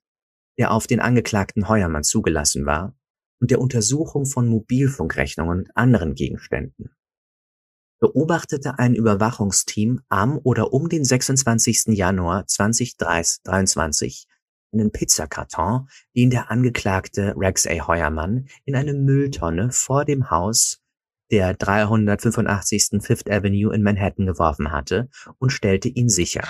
der 0.59 0.71
auf 0.71 0.85
den 0.85 0.99
Angeklagten 0.99 1.67
Heuermann 1.67 2.03
zugelassen 2.03 2.67
war, 2.67 2.95
und 3.41 3.49
der 3.49 3.59
Untersuchung 3.59 4.27
von 4.27 4.47
Mobilfunkrechnungen 4.47 5.61
und 5.61 5.75
anderen 5.75 6.13
Gegenständen, 6.13 6.95
beobachtete 7.99 8.77
ein 8.79 8.95
Überwachungsteam 8.95 10.01
am 10.09 10.39
oder 10.43 10.73
um 10.73 10.89
den 10.89 11.03
26. 11.03 11.87
Januar 11.87 12.45
2023 12.47 14.27
einen 14.73 14.91
Pizzakarton, 14.91 15.87
den 16.15 16.29
der 16.29 16.51
Angeklagte 16.51 17.33
Rex 17.37 17.65
A. 17.65 17.87
Heuermann 17.87 18.47
in 18.65 18.75
eine 18.75 18.93
Mülltonne 18.93 19.71
vor 19.71 20.05
dem 20.05 20.29
Haus 20.29 20.81
der 21.31 21.53
385. 21.53 23.01
Fifth 23.01 23.29
Avenue 23.29 23.73
in 23.73 23.83
Manhattan 23.83 24.25
geworfen 24.25 24.71
hatte 24.71 25.09
und 25.39 25.51
stellte 25.51 25.89
ihn 25.89 26.09
sicher. 26.09 26.47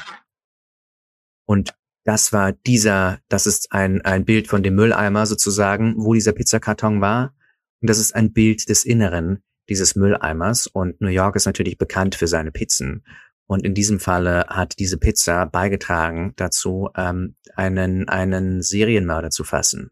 Und 1.45 1.75
das 2.03 2.33
war 2.33 2.51
dieser, 2.51 3.19
das 3.29 3.47
ist 3.47 3.71
ein, 3.71 4.01
ein 4.01 4.25
Bild 4.25 4.47
von 4.47 4.63
dem 4.63 4.75
Mülleimer 4.75 5.25
sozusagen, 5.25 5.95
wo 5.97 6.13
dieser 6.13 6.33
Pizzakarton 6.33 7.01
war. 7.01 7.33
Und 7.81 7.89
das 7.89 7.99
ist 7.99 8.15
ein 8.15 8.33
Bild 8.33 8.69
des 8.69 8.83
Inneren 8.83 9.43
dieses 9.69 9.95
Mülleimers. 9.95 10.67
Und 10.67 11.01
New 11.01 11.09
York 11.09 11.35
ist 11.35 11.45
natürlich 11.45 11.77
bekannt 11.77 12.15
für 12.15 12.27
seine 12.27 12.51
Pizzen. 12.51 13.03
Und 13.47 13.63
in 13.63 13.73
diesem 13.73 13.99
Falle 13.99 14.45
hat 14.47 14.79
diese 14.79 14.97
Pizza 14.97 15.45
beigetragen 15.45 16.33
dazu, 16.35 16.89
ähm, 16.97 17.35
einen, 17.55 18.09
einen 18.09 18.61
Serienmörder 18.61 19.29
zu 19.29 19.43
fassen. 19.43 19.91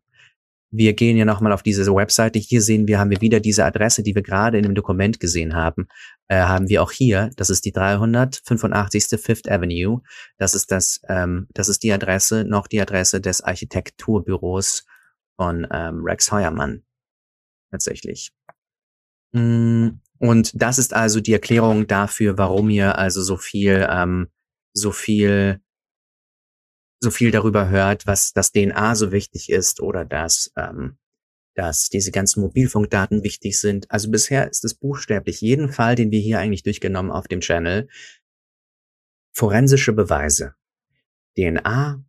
Wir 0.76 0.94
gehen 0.94 1.18
ja 1.18 1.26
nochmal 1.26 1.52
auf 1.52 1.62
diese 1.62 1.86
Webseite. 1.86 2.40
Hier 2.40 2.60
sehen 2.60 2.88
wir, 2.88 2.98
haben 2.98 3.12
wir 3.12 3.22
wieder 3.22 3.40
diese 3.40 3.64
Adresse, 3.64 4.02
die 4.02 4.16
wir 4.16 4.24
gerade 4.24 4.58
in 4.58 4.64
dem 4.64 4.74
Dokument 4.74 5.20
gesehen 5.20 5.54
haben, 5.54 5.88
äh, 6.30 6.38
haben 6.38 6.68
wir 6.68 6.82
auch 6.82 6.92
hier. 6.92 7.30
Das 7.36 7.52
ist 7.52 7.64
die 7.66 7.72
385. 7.72 9.20
Fifth 9.22 9.48
Avenue. 9.48 10.02
Das 10.40 10.56
ist 10.56 10.72
das, 10.72 11.00
ähm, 11.08 11.48
das 11.54 11.70
ist 11.70 11.84
die 11.84 11.94
Adresse, 11.94 12.44
noch 12.44 12.66
die 12.66 12.82
Adresse 12.82 13.22
des 13.22 13.42
Architekturbüros 13.42 14.88
von 15.36 15.68
ähm, 15.72 16.02
Rex 16.04 16.32
Heuermann. 16.32 16.82
Tatsächlich. 17.70 18.32
Mm, 19.34 20.00
und 20.20 20.52
das 20.56 20.78
ist 20.78 20.94
also 20.94 21.20
die 21.20 21.34
Erklärung 21.34 21.88
dafür, 21.88 22.38
warum 22.38 22.70
ihr 22.70 22.98
also 22.98 23.22
so 23.22 23.38
viel, 23.38 23.86
ähm, 23.90 24.30
so 24.74 24.92
viel 24.92 25.60
so 27.04 27.12
viel 27.12 27.30
darüber 27.30 27.70
hört, 27.70 28.08
was 28.08 28.34
das 28.34 28.52
DNA 28.52 28.96
so 28.96 29.12
wichtig 29.12 29.50
ist 29.50 29.82
oder 29.82 30.06
dass, 30.06 30.52
ähm, 30.58 30.98
dass 31.54 31.90
diese 31.90 32.12
ganzen 32.12 32.42
Mobilfunkdaten 32.42 33.24
wichtig 33.24 33.60
sind. 33.60 33.92
Also 33.92 34.10
bisher 34.10 34.50
ist 34.50 34.66
es 34.66 34.74
buchstäblich. 34.74 35.42
Jeden 35.42 35.70
Fall, 35.70 35.96
den 35.96 36.10
wir 36.10 36.20
hier 36.20 36.40
eigentlich 36.40 36.64
durchgenommen 36.64 37.12
auf 37.12 37.28
dem 37.28 37.42
Channel, 37.42 37.88
forensische 39.36 39.94
Beweise, 39.94 40.56
DNA, 41.38 42.04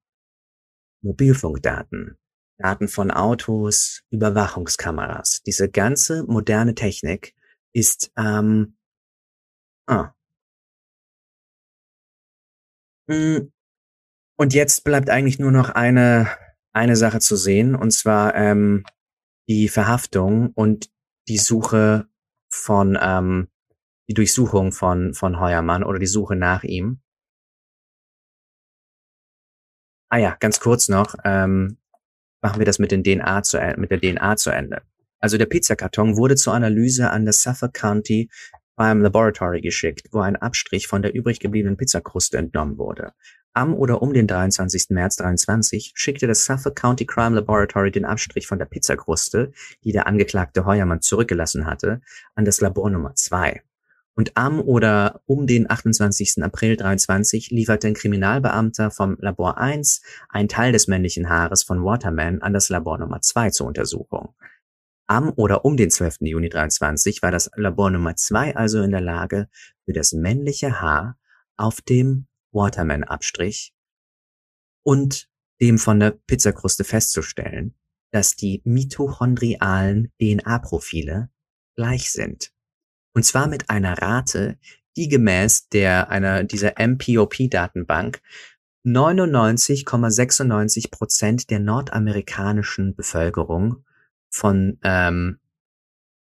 Mobilfunkdaten, 1.02 2.16
Daten 2.58 2.88
von 2.88 3.10
Autos, 3.10 4.02
Überwachungskameras. 4.10 5.42
Diese 5.42 5.70
ganze 5.70 6.24
moderne 6.24 6.74
Technik 6.74 7.34
ist 7.72 8.12
ähm, 8.16 8.76
ah, 9.86 10.12
hm, 13.08 13.52
und 14.36 14.54
jetzt 14.54 14.84
bleibt 14.84 15.10
eigentlich 15.10 15.38
nur 15.38 15.52
noch 15.52 15.70
eine, 15.70 16.28
eine 16.72 16.96
Sache 16.96 17.20
zu 17.20 17.36
sehen, 17.36 17.74
und 17.74 17.92
zwar 17.92 18.34
ähm, 18.34 18.84
die 19.48 19.68
Verhaftung 19.68 20.50
und 20.54 20.90
die 21.28 21.38
Suche 21.38 22.08
von, 22.50 22.98
ähm, 23.00 23.48
die 24.08 24.14
Durchsuchung 24.14 24.72
von, 24.72 25.14
von 25.14 25.40
Heuermann 25.40 25.84
oder 25.84 25.98
die 25.98 26.06
Suche 26.06 26.36
nach 26.36 26.64
ihm. 26.64 27.00
Ah 30.10 30.18
ja, 30.18 30.36
ganz 30.38 30.60
kurz 30.60 30.88
noch, 30.88 31.16
ähm, 31.24 31.78
machen 32.44 32.58
wir 32.58 32.66
das 32.66 32.78
mit, 32.78 32.92
den 32.92 33.02
DNA 33.02 33.42
zu, 33.42 33.58
mit 33.78 33.90
der 33.90 34.00
DNA 34.00 34.36
zu 34.36 34.50
Ende. 34.50 34.82
Also 35.18 35.38
der 35.38 35.46
Pizzakarton 35.46 36.18
wurde 36.18 36.36
zur 36.36 36.52
Analyse 36.52 37.08
an 37.08 37.24
das 37.24 37.40
Suffolk 37.40 37.72
County 37.72 38.28
Crime 38.76 39.02
Laboratory 39.02 39.62
geschickt, 39.62 40.08
wo 40.12 40.20
ein 40.20 40.36
Abstrich 40.36 40.86
von 40.86 41.00
der 41.00 41.14
übrig 41.14 41.40
gebliebenen 41.40 41.78
Pizzakruste 41.78 42.36
entnommen 42.36 42.76
wurde. 42.76 43.12
Am 43.54 43.72
oder 43.72 44.02
um 44.02 44.12
den 44.12 44.26
23. 44.26 44.90
März 44.90 45.16
23 45.16 45.92
schickte 45.94 46.26
das 46.26 46.44
Suffolk 46.44 46.76
County 46.76 47.06
Crime 47.06 47.34
Laboratory 47.34 47.90
den 47.90 48.04
Abstrich 48.04 48.46
von 48.46 48.58
der 48.58 48.66
Pizzakruste, 48.66 49.52
die 49.82 49.92
der 49.92 50.06
Angeklagte 50.06 50.66
Heuermann 50.66 51.00
zurückgelassen 51.00 51.64
hatte, 51.64 52.02
an 52.34 52.44
das 52.44 52.60
Labor 52.60 52.90
Nummer 52.90 53.14
2. 53.14 53.62
Und 54.16 54.36
am 54.36 54.60
oder 54.60 55.22
um 55.26 55.46
den 55.46 55.68
28. 55.68 56.42
April 56.42 56.76
23 56.76 57.50
lieferte 57.50 57.88
ein 57.88 57.94
Kriminalbeamter 57.94 58.90
vom 58.90 59.16
Labor 59.18 59.58
1 59.58 60.02
einen 60.28 60.48
Teil 60.48 60.72
des 60.72 60.86
männlichen 60.86 61.28
Haares 61.28 61.64
von 61.64 61.84
Waterman 61.84 62.40
an 62.40 62.52
das 62.52 62.68
Labor 62.68 62.98
Nummer 62.98 63.20
2 63.20 63.50
zur 63.50 63.66
Untersuchung. 63.66 64.34
Am 65.06 65.30
oder 65.36 65.64
um 65.64 65.76
den 65.76 65.90
12. 65.90 66.18
Juni 66.20 66.48
23 66.48 67.22
war 67.22 67.30
das 67.30 67.50
Labor 67.56 67.90
Nummer 67.90 68.14
2 68.14 68.56
also 68.56 68.82
in 68.82 68.92
der 68.92 69.00
Lage, 69.00 69.48
für 69.84 69.92
das 69.92 70.12
männliche 70.12 70.80
Haar 70.80 71.18
auf 71.56 71.82
dem 71.82 72.26
Waterman-Abstrich 72.52 73.74
und 74.82 75.28
dem 75.60 75.78
von 75.78 76.00
der 76.00 76.12
Pizzakruste 76.12 76.84
festzustellen, 76.84 77.74
dass 78.12 78.36
die 78.36 78.62
mitochondrialen 78.64 80.12
DNA-Profile 80.20 81.30
gleich 81.74 82.10
sind. 82.10 82.53
Und 83.14 83.24
zwar 83.24 83.48
mit 83.48 83.70
einer 83.70 84.00
Rate, 84.00 84.58
die 84.96 85.08
gemäß 85.08 85.68
der 85.70 86.10
einer 86.10 86.44
dieser 86.44 86.74
MPOP-Datenbank 86.78 88.20
99,96 88.84 90.90
Prozent 90.90 91.50
der 91.50 91.60
nordamerikanischen 91.60 92.94
Bevölkerung 92.94 93.84
von 94.28 94.78
ähm, 94.82 95.38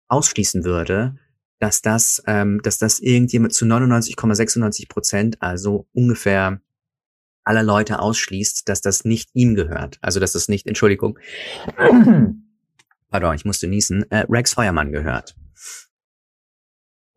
ausschließen 0.09 0.65
würde, 0.65 1.17
dass 1.61 1.83
das, 1.83 2.23
ähm, 2.27 2.61
dass 2.63 2.79
das 2.79 2.99
irgendjemand 2.99 3.53
zu 3.53 3.65
99,96 3.65 4.89
Prozent, 4.89 5.41
also 5.41 5.87
ungefähr 5.93 6.61
aller 7.45 7.63
Leute 7.63 8.01
ausschließt, 8.01 8.69
dass 8.69 8.81
das 8.81 9.05
nicht 9.05 9.31
ihm 9.35 9.55
gehört. 9.55 9.99
Also 10.01 10.19
dass 10.21 10.33
das 10.33 10.49
nicht, 10.49 10.67
Entschuldigung, 10.67 11.19
pardon, 13.11 13.35
ich 13.35 13.45
musste 13.45 13.69
niesen, 13.69 14.11
äh, 14.11 14.25
Rex 14.29 14.55
Feuermann 14.55 14.93
gehört. 14.93 15.37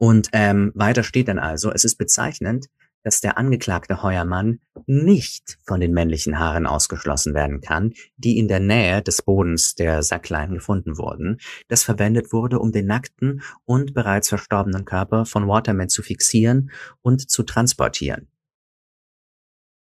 Und 0.01 0.29
ähm, 0.33 0.71
weiter 0.73 1.03
steht 1.03 1.27
dann 1.27 1.37
also, 1.37 1.71
es 1.71 1.83
ist 1.83 1.95
bezeichnend, 1.95 2.65
dass 3.03 3.21
der 3.21 3.37
Angeklagte 3.37 4.01
Heuermann 4.01 4.59
nicht 4.87 5.59
von 5.63 5.79
den 5.79 5.93
männlichen 5.93 6.39
Haaren 6.39 6.65
ausgeschlossen 6.65 7.35
werden 7.35 7.61
kann, 7.61 7.93
die 8.17 8.39
in 8.39 8.47
der 8.47 8.59
Nähe 8.59 9.03
des 9.03 9.21
Bodens 9.21 9.75
der 9.75 10.01
Sacklein 10.01 10.55
gefunden 10.55 10.97
wurden, 10.97 11.37
das 11.67 11.83
verwendet 11.83 12.33
wurde, 12.33 12.57
um 12.57 12.71
den 12.71 12.87
nackten 12.87 13.43
und 13.65 13.93
bereits 13.93 14.29
verstorbenen 14.29 14.85
Körper 14.85 15.27
von 15.27 15.47
Waterman 15.47 15.89
zu 15.89 16.01
fixieren 16.01 16.71
und 17.03 17.29
zu 17.29 17.43
transportieren. 17.43 18.27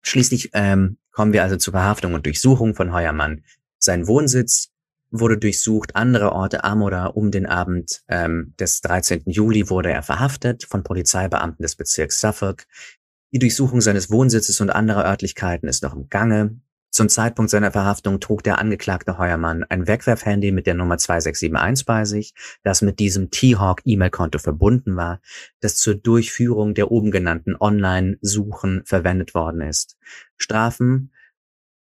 Schließlich 0.03 0.51
ähm, 0.53 0.99
kommen 1.13 1.33
wir 1.33 1.43
also 1.43 1.57
zur 1.57 1.73
Verhaftung 1.73 2.13
und 2.13 2.27
Durchsuchung 2.27 2.75
von 2.75 2.93
Heuermann. 2.93 3.43
Sein 3.79 4.07
Wohnsitz 4.07 4.74
wurde 5.21 5.39
durchsucht, 5.39 5.95
andere 5.95 6.33
Orte 6.33 6.65
am 6.65 6.83
oder 6.83 7.17
um 7.17 7.31
den 7.31 7.47
Abend 7.47 8.03
ähm, 8.09 8.55
des 8.59 8.81
13. 8.81 9.23
Juli 9.27 9.71
wurde 9.71 9.93
er 9.93 10.03
verhaftet 10.03 10.65
von 10.65 10.83
Polizeibeamten 10.83 11.63
des 11.63 11.77
Bezirks 11.77 12.21
Suffolk. 12.21 12.67
Die 13.33 13.39
Durchsuchung 13.39 13.81
seines 13.81 14.11
Wohnsitzes 14.11 14.61
und 14.61 14.71
anderer 14.71 15.05
Örtlichkeiten 15.05 15.69
ist 15.69 15.83
noch 15.83 15.95
im 15.95 16.09
Gange. 16.09 16.61
Zum 16.91 17.09
Zeitpunkt 17.09 17.51
seiner 17.51 17.73
Verhaftung 17.73 18.21
trug 18.21 18.45
der 18.45 18.59
angeklagte 18.59 19.19
Heuermann 19.19 19.65
ein 19.65 19.89
Wegwerfhandy 19.89 20.53
mit 20.53 20.67
der 20.67 20.75
Nummer 20.75 20.97
2671 20.97 21.85
bei 21.87 22.05
sich, 22.05 22.35
das 22.63 22.83
mit 22.83 23.01
diesem 23.01 23.31
T-Hawk 23.31 23.83
E-Mail-Konto 23.85 24.39
verbunden 24.39 24.95
war, 24.95 25.21
das 25.61 25.75
zur 25.75 25.97
Durchführung 25.97 26.75
der 26.75 26.93
oben 26.93 27.11
genannten 27.11 27.57
Online-Suchen 27.57 28.83
verwendet 28.85 29.35
worden 29.35 29.63
ist. 29.63 29.97
Strafen 30.37 31.11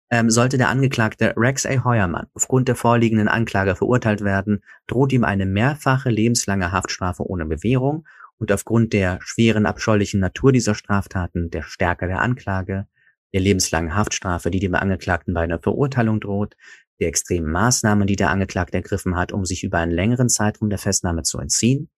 ähm, 0.10 0.30
sollte 0.30 0.58
der 0.58 0.70
Angeklagte 0.70 1.34
Rex 1.36 1.66
A. 1.66 1.84
Heuermann 1.84 2.28
aufgrund 2.34 2.68
der 2.68 2.76
vorliegenden 2.76 3.28
Anklage 3.28 3.76
verurteilt 3.76 4.22
werden, 4.22 4.64
droht 4.88 5.12
ihm 5.12 5.24
eine 5.24 5.46
mehrfache 5.46 6.10
lebenslange 6.10 6.72
Haftstrafe 6.72 7.24
ohne 7.24 7.46
Bewährung 7.46 8.06
und 8.38 8.52
aufgrund 8.52 8.94
der 8.94 9.20
schweren 9.22 9.66
abscheulichen 9.66 10.20
Natur 10.20 10.52
dieser 10.52 10.76
Straftaten, 10.76 11.50
der 11.50 11.64
Stärke 11.64 12.08
der 12.08 12.22
Anklage, 12.22 12.88
der 13.34 13.42
lebenslangen 13.42 13.96
Haftstrafe, 13.96 14.52
die 14.52 14.60
dem 14.60 14.76
Angeklagten 14.76 15.34
bei 15.34 15.42
einer 15.42 15.60
Verurteilung 15.60 16.20
droht, 16.20 16.56
der 17.00 17.10
extremen 17.10 17.52
Maßnahmen, 17.52 18.08
die 18.08 18.16
der 18.16 18.30
Angeklagte 18.30 18.78
ergriffen 18.78 19.16
hat, 19.16 19.32
um 19.32 19.46
sich 19.46 19.64
über 19.64 19.80
einen 19.80 19.92
längeren 19.92 20.30
Zeitraum 20.30 20.70
der 20.70 20.80
Festnahme 20.80 21.24
zu 21.24 21.40
entziehen, 21.40 21.90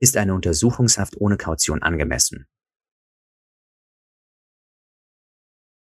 ist 0.00 0.16
eine 0.16 0.34
Untersuchungshaft 0.34 1.16
ohne 1.16 1.36
Kaution 1.36 1.82
angemessen. 1.82 2.46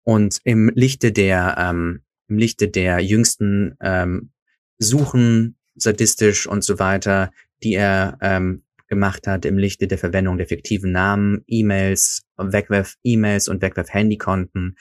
Und 0.07 0.39
im 0.45 0.71
Lichte 0.73 1.11
der, 1.11 1.57
ähm, 1.59 2.03
im 2.29 2.39
Lichte 2.39 2.69
der 2.69 3.01
jüngsten 3.01 3.75
ähm, 3.81 4.31
Suchen, 4.79 5.57
sadistisch 5.75 6.47
und 6.47 6.63
so 6.63 6.79
weiter, 6.79 7.33
die 7.65 7.75
er 7.75 8.17
ähm, 8.21 8.63
gemacht 8.87 9.27
hat, 9.27 9.45
im 9.45 9.59
Lichte 9.59 9.89
der 9.89 9.99
Verwendung 9.99 10.37
der 10.37 10.47
fiktiven 10.47 10.93
Namen, 10.93 11.43
E-Mails, 11.49 12.23
Wegwerf-E-Mails 12.37 13.49
und 13.49 13.63
Wegwerf-Handykonten, 13.63 14.77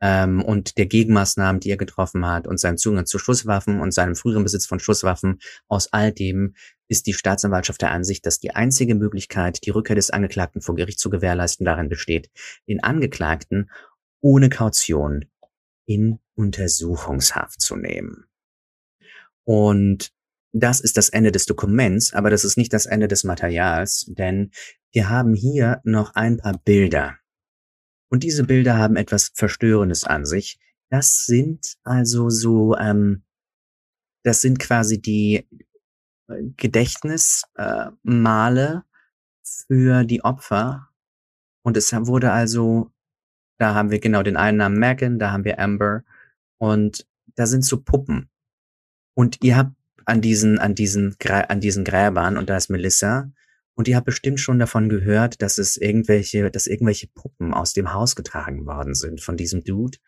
ähm, 0.00 0.42
und 0.42 0.78
der 0.78 0.86
Gegenmaßnahmen, 0.86 1.60
die 1.60 1.70
er 1.70 1.76
getroffen 1.76 2.26
hat 2.26 2.46
und 2.46 2.58
seinem 2.58 2.78
Zugang 2.78 3.06
zu 3.06 3.18
Schusswaffen 3.18 3.80
und 3.80 3.92
seinem 3.92 4.14
früheren 4.14 4.42
Besitz 4.42 4.66
von 4.66 4.80
Schusswaffen, 4.80 5.40
aus 5.68 5.92
all 5.92 6.12
dem 6.12 6.54
ist 6.88 7.06
die 7.06 7.12
Staatsanwaltschaft 7.12 7.82
der 7.82 7.92
Ansicht, 7.92 8.26
dass 8.26 8.40
die 8.40 8.54
einzige 8.54 8.94
Möglichkeit, 8.94 9.64
die 9.64 9.70
Rückkehr 9.70 9.96
des 9.96 10.10
Angeklagten 10.10 10.60
vor 10.60 10.74
Gericht 10.74 10.98
zu 10.98 11.10
gewährleisten, 11.10 11.64
darin 11.64 11.88
besteht, 11.88 12.30
den 12.66 12.82
Angeklagten 12.82 13.70
ohne 14.20 14.48
Kaution 14.48 15.26
in 15.86 16.18
Untersuchungshaft 16.34 17.60
zu 17.60 17.76
nehmen. 17.76 18.26
Und 19.44 20.12
das 20.52 20.80
ist 20.80 20.96
das 20.96 21.08
Ende 21.08 21.32
des 21.32 21.46
Dokuments, 21.46 22.12
aber 22.12 22.30
das 22.30 22.44
ist 22.44 22.56
nicht 22.56 22.72
das 22.72 22.86
Ende 22.86 23.08
des 23.08 23.24
Materials, 23.24 24.06
denn 24.08 24.50
wir 24.92 25.08
haben 25.08 25.34
hier 25.34 25.80
noch 25.84 26.14
ein 26.14 26.38
paar 26.38 26.58
Bilder. 26.58 27.16
Und 28.10 28.24
diese 28.24 28.44
Bilder 28.44 28.76
haben 28.76 28.96
etwas 28.96 29.30
Verstörendes 29.34 30.04
an 30.04 30.24
sich. 30.24 30.58
Das 30.90 31.26
sind 31.26 31.76
also 31.84 32.30
so, 32.30 32.76
ähm, 32.76 33.22
das 34.24 34.40
sind 34.40 34.58
quasi 34.58 35.00
die 35.00 35.46
äh, 36.28 36.42
Gedächtnismale 36.56 38.74
äh, 38.74 38.80
für 39.66 40.04
die 40.04 40.24
Opfer. 40.24 40.88
Und 41.62 41.76
es 41.76 41.92
wurde 41.92 42.32
also, 42.32 42.90
da 43.60 43.74
haben 43.74 43.90
wir 43.90 44.00
genau 44.00 44.22
den 44.22 44.38
einen 44.38 44.56
Namen 44.56 44.78
Megan, 44.78 45.18
da 45.18 45.32
haben 45.32 45.44
wir 45.44 45.58
Amber 45.60 46.02
und 46.58 47.06
da 47.36 47.46
sind 47.46 47.62
so 47.62 47.82
Puppen. 47.82 48.30
Und 49.14 49.44
ihr 49.44 49.56
habt 49.56 49.72
an 50.06 50.22
diesen, 50.22 50.58
an 50.58 50.74
diesen, 50.74 51.14
an 51.28 51.60
diesen 51.60 51.84
Gräbern 51.84 52.38
und 52.38 52.48
da 52.48 52.56
ist 52.56 52.70
Melissa 52.70 53.30
und 53.74 53.86
ihr 53.86 53.96
habt 53.96 54.06
bestimmt 54.06 54.40
schon 54.40 54.58
davon 54.58 54.88
gehört, 54.88 55.42
dass 55.42 55.58
es 55.58 55.76
irgendwelche, 55.76 56.50
dass 56.50 56.66
irgendwelche 56.66 57.08
Puppen 57.08 57.52
aus 57.52 57.74
dem 57.74 57.92
Haus 57.92 58.16
getragen 58.16 58.64
worden 58.64 58.94
sind 58.94 59.20
von 59.20 59.36
diesem 59.36 59.62
Dude. 59.62 59.98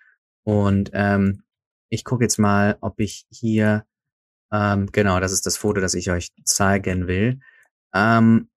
Und 0.44 0.90
ähm, 0.94 1.42
ich 1.90 2.04
gucke 2.04 2.24
jetzt 2.24 2.38
mal, 2.38 2.78
ob 2.80 3.00
ich 3.00 3.26
hier, 3.30 3.84
ähm, 4.50 4.90
genau, 4.92 5.20
das 5.20 5.32
ist 5.32 5.44
das 5.44 5.58
Foto, 5.58 5.82
das 5.82 5.92
ich 5.92 6.10
euch 6.10 6.30
zeigen 6.44 7.06
will. 7.06 7.40
Ähm, 7.94 8.48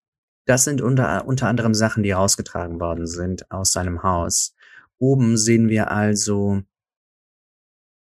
das 0.45 0.63
sind 0.63 0.81
unter, 0.81 1.27
unter 1.27 1.49
anderem 1.49 1.73
Sachen, 1.73 2.03
die 2.03 2.11
rausgetragen 2.11 2.79
worden 2.79 3.07
sind 3.07 3.51
aus 3.51 3.73
seinem 3.73 4.03
Haus. 4.03 4.54
Oben 4.99 5.37
sehen 5.37 5.69
wir 5.69 5.91
also 5.91 6.63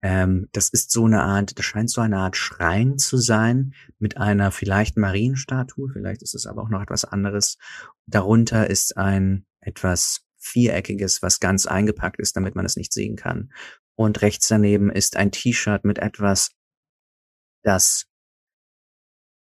ähm, 0.03 0.49
das 0.53 0.69
ist 0.69 0.93
so 0.93 1.07
eine 1.07 1.23
Art, 1.23 1.59
das 1.59 1.65
scheint 1.65 1.91
so 1.91 2.01
eine 2.01 2.19
Art 2.19 2.37
Schrein 2.37 2.97
zu 2.97 3.17
sein 3.17 3.75
mit 3.99 4.19
einer 4.19 4.53
vielleicht 4.53 4.97
Marienstatue, 4.97 5.91
vielleicht 5.93 6.23
ist 6.23 6.35
es 6.35 6.47
aber 6.47 6.63
auch 6.63 6.69
noch 6.69 6.83
etwas 6.83 7.05
anderes. 7.05 7.59
Darunter 8.07 8.71
ist 8.71 8.97
ein 8.97 9.47
etwas 9.61 10.25
viereckiges, 10.39 11.23
was 11.23 11.41
ganz 11.41 11.67
eingepackt 11.67 12.21
ist, 12.21 12.37
damit 12.37 12.55
man 12.55 12.65
es 12.65 12.77
nicht 12.77 12.93
sehen 12.93 13.17
kann. 13.17 13.53
Und 13.97 14.23
rechts 14.23 14.47
daneben 14.47 14.91
ist 14.91 15.17
ein 15.17 15.33
T-Shirt 15.33 15.85
mit 15.85 15.99
etwas, 15.99 16.53
das 17.65 18.07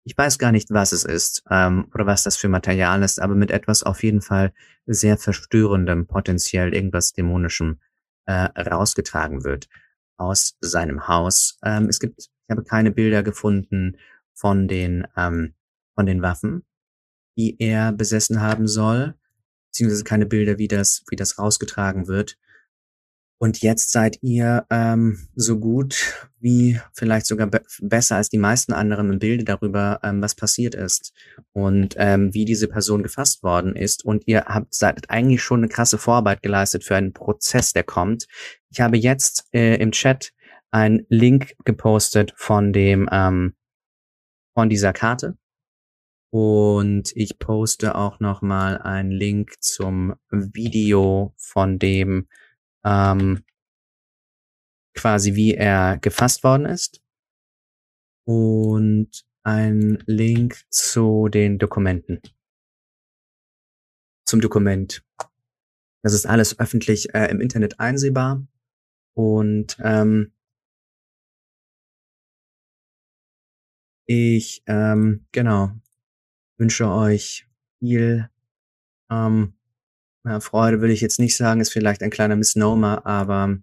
ich 0.08 0.16
weiß 0.16 0.38
gar 0.38 0.52
nicht, 0.52 0.70
was 0.70 0.92
es 0.92 1.04
ist 1.04 1.42
ähm, 1.50 1.90
oder 1.92 2.06
was 2.06 2.22
das 2.22 2.38
für 2.38 2.48
Material 2.48 3.02
ist, 3.02 3.20
aber 3.20 3.34
mit 3.34 3.50
etwas 3.50 3.82
auf 3.82 4.02
jeden 4.02 4.22
Fall 4.22 4.54
sehr 4.86 5.18
verstörendem, 5.18 6.06
potenziell 6.06 6.74
irgendwas 6.74 7.12
dämonischem 7.12 7.78
äh, 8.24 8.48
rausgetragen 8.58 9.44
wird 9.44 9.68
aus 10.16 10.56
seinem 10.62 11.08
Haus. 11.08 11.58
Ähm, 11.62 11.90
es 11.90 12.00
gibt, 12.00 12.20
ich 12.20 12.50
habe 12.50 12.64
keine 12.64 12.90
Bilder 12.90 13.22
gefunden 13.22 13.98
von 14.32 14.66
den, 14.66 15.06
ähm, 15.14 15.52
von 15.94 16.06
den 16.06 16.22
Waffen, 16.22 16.64
die 17.36 17.60
er 17.60 17.92
besessen 17.92 18.40
haben 18.40 18.66
soll, 18.66 19.14
beziehungsweise 19.66 20.04
keine 20.04 20.24
Bilder, 20.24 20.56
wie 20.56 20.68
das, 20.68 21.04
wie 21.10 21.16
das 21.16 21.38
rausgetragen 21.38 22.08
wird. 22.08 22.38
Und 23.40 23.62
jetzt 23.62 23.92
seid 23.92 24.18
ihr 24.20 24.66
ähm, 24.68 25.28
so 25.36 25.60
gut 25.60 26.28
wie 26.40 26.80
vielleicht 26.92 27.26
sogar 27.26 27.46
be 27.46 27.62
besser 27.80 28.16
als 28.16 28.28
die 28.28 28.38
meisten 28.38 28.72
anderen 28.72 29.12
im 29.12 29.18
Bilde 29.20 29.44
darüber, 29.44 30.00
ähm, 30.02 30.20
was 30.20 30.34
passiert 30.34 30.74
ist 30.74 31.12
und 31.52 31.94
ähm, 31.98 32.34
wie 32.34 32.44
diese 32.44 32.66
Person 32.66 33.04
gefasst 33.04 33.44
worden 33.44 33.76
ist. 33.76 34.04
Und 34.04 34.24
ihr 34.26 34.46
habt 34.46 34.74
seid 34.74 35.08
eigentlich 35.08 35.42
schon 35.42 35.60
eine 35.60 35.68
krasse 35.68 35.98
Vorarbeit 35.98 36.42
geleistet 36.42 36.82
für 36.82 36.96
einen 36.96 37.12
Prozess, 37.12 37.72
der 37.72 37.84
kommt. 37.84 38.26
Ich 38.70 38.80
habe 38.80 38.96
jetzt 38.96 39.46
äh, 39.52 39.76
im 39.76 39.92
Chat 39.92 40.32
einen 40.72 41.06
Link 41.08 41.54
gepostet 41.64 42.34
von 42.36 42.72
dem 42.72 43.08
ähm, 43.12 43.54
von 44.54 44.68
dieser 44.68 44.92
Karte. 44.92 45.38
Und 46.30 47.12
ich 47.14 47.38
poste 47.38 47.94
auch 47.94 48.18
noch 48.18 48.42
mal 48.42 48.78
einen 48.78 49.12
Link 49.12 49.62
zum 49.62 50.16
Video 50.30 51.32
von 51.36 51.78
dem 51.78 52.26
ähm, 52.84 53.44
quasi 54.94 55.34
wie 55.34 55.54
er 55.54 55.98
gefasst 55.98 56.42
worden 56.42 56.66
ist 56.66 57.02
und 58.26 59.24
ein 59.42 60.02
Link 60.06 60.64
zu 60.70 61.28
den 61.28 61.58
Dokumenten. 61.58 62.20
Zum 64.26 64.40
Dokument. 64.40 65.02
Das 66.02 66.12
ist 66.12 66.26
alles 66.26 66.58
öffentlich 66.58 67.14
äh, 67.14 67.26
im 67.30 67.40
Internet 67.40 67.80
einsehbar 67.80 68.46
und 69.14 69.76
ähm, 69.82 70.32
ich 74.06 74.62
ähm, 74.66 75.26
genau 75.32 75.72
wünsche 76.56 76.88
euch 76.88 77.48
viel 77.78 78.30
ähm, 79.10 79.57
ja, 80.24 80.40
Freude 80.40 80.80
würde 80.80 80.92
ich 80.92 81.00
jetzt 81.00 81.18
nicht 81.18 81.36
sagen, 81.36 81.60
ist 81.60 81.72
vielleicht 81.72 82.02
ein 82.02 82.10
kleiner 82.10 82.36
Misnomer, 82.36 83.06
aber 83.06 83.58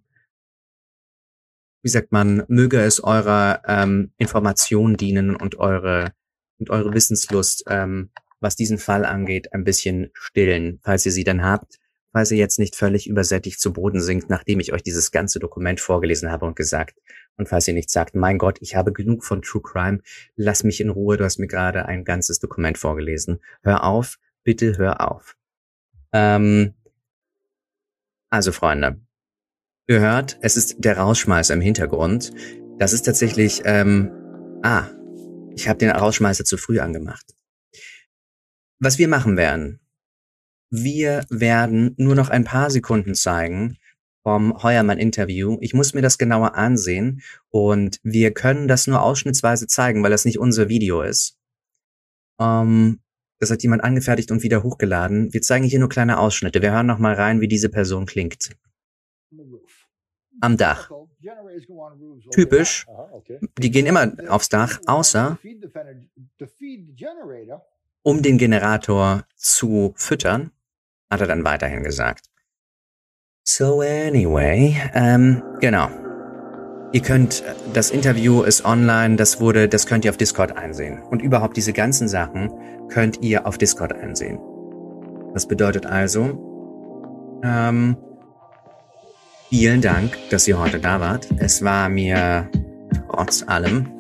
wie 1.84 1.90
sagt 1.90 2.12
man, 2.12 2.44
möge 2.48 2.82
es 2.82 3.04
eurer 3.04 3.62
ähm, 3.68 4.12
Information 4.18 4.98
dienen 4.98 5.36
und 5.36 5.60
eure 5.60 6.14
und 6.58 6.70
eure 6.70 6.94
Wissenslust, 6.94 7.66
ähm, 7.68 8.10
was 8.40 8.56
diesen 8.56 8.78
Fall 8.78 9.06
angeht, 9.06 9.54
ein 9.54 9.64
bisschen 9.64 10.10
stillen, 10.14 10.80
falls 10.84 11.06
ihr 11.06 11.12
sie 11.12 11.24
dann 11.24 11.44
habt, 11.44 11.78
falls 12.12 12.32
ihr 12.32 12.38
jetzt 12.38 12.60
nicht 12.60 12.76
völlig 12.76 13.08
übersättigt 13.08 13.60
zu 13.60 13.74
Boden 13.74 14.02
sinkt, 14.02 14.30
nachdem 14.30 14.60
ich 14.60 14.74
euch 14.74 14.84
dieses 14.84 15.12
ganze 15.12 15.40
Dokument 15.40 15.80
vorgelesen 15.80 16.32
habe 16.32 16.46
und 16.46 16.56
gesagt, 16.56 16.98
und 17.38 17.50
falls 17.50 17.68
ihr 17.68 17.74
nicht 17.74 17.90
sagt, 17.90 18.16
mein 18.16 18.38
Gott, 18.38 18.58
ich 18.62 18.76
habe 18.76 18.94
genug 18.94 19.26
von 19.26 19.42
True 19.42 19.62
Crime, 19.62 20.00
lass 20.36 20.64
mich 20.64 20.80
in 20.80 20.90
Ruhe, 20.90 21.18
du 21.18 21.26
hast 21.26 21.38
mir 21.38 21.48
gerade 21.48 21.86
ein 21.86 22.06
ganzes 22.06 22.40
Dokument 22.40 22.78
vorgelesen. 22.78 23.40
Hör 23.62 23.84
auf, 23.84 24.18
bitte 24.44 24.78
hör 24.78 25.12
auf. 25.12 25.36
Ähm, 26.16 26.74
also 28.30 28.54
Freunde, 28.54 29.02
ihr 29.88 30.00
hört, 30.00 30.38
es 30.42 30.56
ist 30.56 30.78
der 30.78 30.98
Rausschmeißer 30.98 31.54
im 31.54 31.60
Hintergrund. 31.60 32.32
Das 32.80 32.94
ist 32.94 33.02
tatsächlich, 33.02 33.64
ähm, 33.66 34.12
ah, 34.64 34.88
ich 35.58 35.68
habe 35.68 35.78
den 35.78 35.90
Rausschmeißer 35.90 36.46
zu 36.46 36.56
früh 36.56 36.80
angemacht. 36.80 37.36
Was 38.80 38.98
wir 38.98 39.10
machen 39.10 39.36
werden, 39.36 39.82
wir 40.70 41.26
werden 41.30 41.96
nur 41.98 42.16
noch 42.16 42.30
ein 42.30 42.46
paar 42.46 42.72
Sekunden 42.72 43.14
zeigen 43.14 43.78
vom 44.24 44.64
Heuermann-Interview. 44.64 45.58
Ich 45.60 45.74
muss 45.74 45.94
mir 45.94 46.02
das 46.02 46.18
genauer 46.18 46.56
ansehen 46.56 47.22
und 47.50 48.00
wir 48.04 48.34
können 48.34 48.70
das 48.70 48.88
nur 48.88 49.02
ausschnittsweise 49.02 49.68
zeigen, 49.68 50.02
weil 50.02 50.12
das 50.12 50.24
nicht 50.24 50.40
unser 50.40 50.70
Video 50.70 51.02
ist. 51.02 51.38
Ähm, 52.40 53.02
das 53.40 53.52
hat 53.52 53.64
jemand 53.64 53.84
angefertigt 53.84 54.32
und 54.32 54.44
wieder 54.44 54.64
hochgeladen. 54.64 55.34
Wir 55.34 55.42
zeigen 55.42 55.66
hier 55.66 55.80
nur 55.80 55.90
kleine 55.90 56.20
Ausschnitte. 56.20 56.62
Wir 56.62 56.72
hören 56.72 56.88
noch 56.88 57.00
mal 57.00 57.14
rein, 57.14 57.42
wie 57.42 57.48
diese 57.48 57.70
Person 57.70 58.06
klingt. 58.06 58.56
Am 60.42 60.58
Dach. 60.58 60.92
Typisch. 62.32 62.86
Die 63.58 63.72
gehen 63.72 63.86
immer 63.86 64.14
aufs 64.30 64.50
Dach, 64.50 64.80
außer 64.86 65.38
um 68.04 68.22
den 68.22 68.38
Generator 68.38 69.26
zu 69.36 69.94
füttern, 69.98 70.52
hat 71.10 71.22
er 71.22 71.28
dann 71.28 71.44
weiterhin 71.44 71.84
gesagt. 71.84 72.30
So 73.44 73.82
anyway, 73.82 74.76
ähm, 74.94 75.42
genau. 75.60 76.05
Ihr 76.96 77.02
könnt, 77.02 77.44
das 77.74 77.92
Interview 77.92 78.44
ist 78.44 78.64
online, 78.64 79.18
das 79.18 79.42
wurde, 79.42 79.68
das 79.68 79.86
könnt 79.86 80.06
ihr 80.06 80.12
auf 80.12 80.16
Discord 80.16 80.56
einsehen. 80.56 81.04
Und 81.04 81.22
überhaupt 81.22 81.58
diese 81.58 81.74
ganzen 81.74 82.08
Sachen 82.08 82.50
könnt 82.88 83.22
ihr 83.22 83.46
auf 83.46 83.58
Discord 83.58 83.92
einsehen. 83.92 84.40
Das 85.34 85.46
bedeutet 85.46 85.86
also, 85.86 87.42
ähm, 87.44 87.98
vielen 89.50 89.82
Dank, 89.82 90.18
dass 90.30 90.48
ihr 90.48 90.58
heute 90.58 90.80
da 90.80 91.02
wart. 91.02 91.28
Es 91.38 91.66
war 91.66 91.90
mir 91.90 92.50
trotz 93.10 93.44
allem 93.46 93.92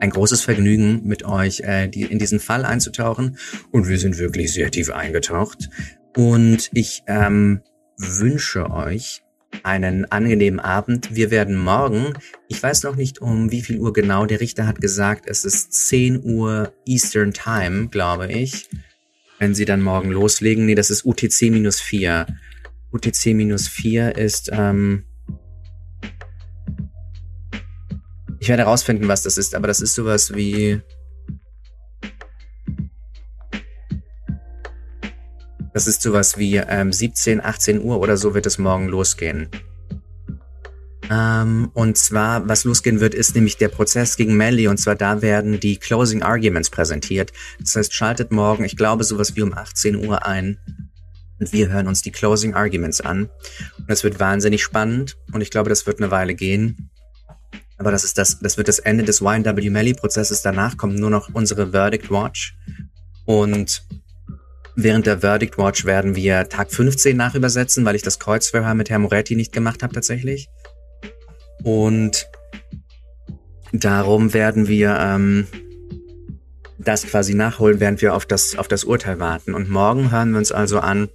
ein 0.00 0.08
großes 0.08 0.40
Vergnügen, 0.40 1.02
mit 1.04 1.26
euch 1.26 1.60
äh, 1.60 1.86
die, 1.88 2.04
in 2.04 2.18
diesen 2.18 2.40
Fall 2.40 2.64
einzutauchen. 2.64 3.36
Und 3.72 3.88
wir 3.88 3.98
sind 3.98 4.16
wirklich 4.16 4.54
sehr 4.54 4.70
tief 4.70 4.90
eingetaucht. 4.90 5.68
Und 6.16 6.70
ich 6.72 7.02
ähm, 7.06 7.60
wünsche 7.98 8.70
euch 8.70 9.22
einen 9.62 10.04
angenehmen 10.10 10.60
Abend. 10.60 11.14
Wir 11.14 11.30
werden 11.30 11.56
morgen, 11.56 12.14
ich 12.48 12.62
weiß 12.62 12.82
noch 12.82 12.96
nicht 12.96 13.20
um 13.20 13.50
wie 13.50 13.62
viel 13.62 13.78
Uhr 13.78 13.92
genau, 13.92 14.26
der 14.26 14.40
Richter 14.40 14.66
hat 14.66 14.80
gesagt, 14.80 15.24
es 15.28 15.44
ist 15.44 15.72
10 15.88 16.24
Uhr 16.24 16.72
Eastern 16.86 17.32
Time, 17.32 17.88
glaube 17.88 18.30
ich. 18.32 18.68
Wenn 19.38 19.54
Sie 19.54 19.64
dann 19.64 19.82
morgen 19.82 20.10
loslegen, 20.10 20.66
nee, 20.66 20.74
das 20.74 20.90
ist 20.90 21.04
UTC-4. 21.04 22.26
UTC-4 22.92 24.10
ist, 24.10 24.50
ähm, 24.52 25.04
ich 28.38 28.48
werde 28.48 28.64
herausfinden, 28.64 29.08
was 29.08 29.22
das 29.22 29.38
ist, 29.38 29.54
aber 29.54 29.68
das 29.68 29.80
ist 29.80 29.94
sowas 29.94 30.34
wie 30.34 30.80
Das 35.72 35.86
ist 35.86 36.02
sowas 36.02 36.38
wie 36.38 36.56
ähm, 36.56 36.92
17, 36.92 37.42
18 37.42 37.82
Uhr 37.82 37.98
oder 38.00 38.16
so 38.16 38.34
wird 38.34 38.46
es 38.46 38.58
morgen 38.58 38.88
losgehen. 38.88 39.48
Ähm, 41.10 41.70
und 41.74 41.98
zwar, 41.98 42.48
was 42.48 42.64
losgehen 42.64 43.00
wird, 43.00 43.14
ist 43.14 43.34
nämlich 43.34 43.56
der 43.56 43.68
Prozess 43.68 44.16
gegen 44.16 44.36
Melly. 44.36 44.68
Und 44.68 44.78
zwar 44.78 44.94
da 44.94 45.22
werden 45.22 45.60
die 45.60 45.76
Closing 45.76 46.22
Arguments 46.22 46.70
präsentiert. 46.70 47.32
Das 47.60 47.76
heißt, 47.76 47.92
schaltet 47.92 48.32
morgen, 48.32 48.64
ich 48.64 48.76
glaube, 48.76 49.04
sowas 49.04 49.36
wie 49.36 49.42
um 49.42 49.52
18 49.52 49.96
Uhr 50.06 50.26
ein. 50.26 50.58
Und 51.38 51.52
wir 51.52 51.68
hören 51.70 51.88
uns 51.88 52.02
die 52.02 52.12
Closing 52.12 52.54
Arguments 52.54 53.00
an. 53.00 53.28
Und 53.78 53.90
das 53.90 54.04
wird 54.04 54.20
wahnsinnig 54.20 54.62
spannend. 54.62 55.16
Und 55.32 55.40
ich 55.40 55.50
glaube, 55.50 55.68
das 55.68 55.86
wird 55.86 56.00
eine 56.00 56.10
Weile 56.10 56.34
gehen. 56.34 56.90
Aber 57.78 57.90
das 57.90 58.04
ist 58.04 58.16
das, 58.16 58.38
das 58.38 58.56
wird 58.56 58.68
das 58.68 58.78
Ende 58.78 59.02
des 59.02 59.20
YNW 59.20 59.68
Melly 59.70 59.94
Prozesses. 59.94 60.42
Danach 60.42 60.76
kommt 60.76 60.98
nur 60.98 61.10
noch 61.10 61.30
unsere 61.34 61.72
Verdict 61.72 62.10
Watch. 62.10 62.56
Und 63.24 63.84
während 64.76 65.06
der 65.06 65.20
Verdict 65.20 65.58
Watch 65.58 65.84
werden 65.84 66.16
wir 66.16 66.48
Tag 66.48 66.72
15 66.72 67.16
nachübersetzen, 67.16 67.84
weil 67.84 67.96
ich 67.96 68.02
das 68.02 68.18
Kreuzverhör 68.18 68.74
mit 68.74 68.90
Herrn 68.90 69.02
Moretti 69.02 69.36
nicht 69.36 69.52
gemacht 69.52 69.82
habe 69.82 69.94
tatsächlich. 69.94 70.48
Und 71.62 72.28
darum 73.72 74.34
werden 74.34 74.68
wir 74.68 74.98
ähm, 74.98 75.46
das 76.78 77.06
quasi 77.06 77.34
nachholen, 77.34 77.80
während 77.80 78.02
wir 78.02 78.14
auf 78.14 78.26
das, 78.26 78.56
auf 78.56 78.68
das 78.68 78.84
Urteil 78.84 79.20
warten. 79.20 79.54
Und 79.54 79.70
morgen 79.70 80.10
hören 80.10 80.32
wir 80.32 80.38
uns 80.38 80.52
also 80.52 80.80
an, 80.80 81.08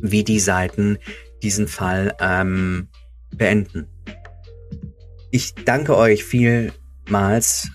wie 0.00 0.24
die 0.24 0.40
Seiten 0.40 0.98
diesen 1.42 1.68
Fall 1.68 2.14
ähm, 2.20 2.88
beenden. 3.34 3.88
Ich 5.30 5.54
danke 5.54 5.96
euch 5.96 6.24
vielmals, 6.24 7.68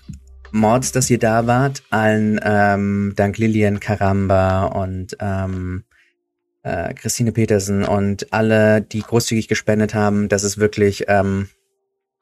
Mords, 0.52 0.92
dass 0.92 1.10
ihr 1.10 1.18
da 1.18 1.46
wart. 1.46 1.82
Allen 1.90 2.38
ähm, 2.42 3.14
dank 3.16 3.38
Lilian 3.38 3.80
Karamba 3.80 4.66
und 4.66 5.16
ähm, 5.18 5.84
äh, 6.62 6.94
Christine 6.94 7.32
Petersen 7.32 7.84
und 7.84 8.32
alle, 8.32 8.82
die 8.82 9.00
großzügig 9.00 9.48
gespendet 9.48 9.94
haben. 9.94 10.28
Das 10.28 10.44
ist 10.44 10.58
wirklich 10.58 11.04
ähm, 11.08 11.48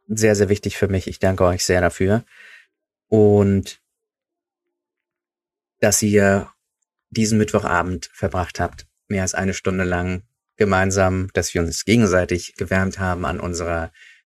sehr, 0.07 0.35
sehr 0.35 0.48
wichtig 0.48 0.77
für 0.77 0.89
mich. 0.89 1.07
Ich 1.07 1.19
danke 1.19 1.44
euch 1.44 1.65
sehr 1.65 1.81
dafür. 1.81 2.24
Und 3.09 3.81
dass 5.81 6.01
ihr 6.01 6.48
diesen 7.11 7.39
Mittwochabend 7.39 8.11
verbracht 8.12 8.61
habt, 8.61 8.86
mehr 9.09 9.23
als 9.23 9.35
eine 9.35 9.55
Stunde 9.55 9.85
lang 9.85 10.23
gemeinsam, 10.57 11.28
dass 11.32 11.52
wir 11.55 11.62
uns 11.62 11.85
gegenseitig 11.85 12.55
gewärmt 12.57 12.98
haben 12.98 13.24
an 13.24 13.40
unserer 13.40 13.90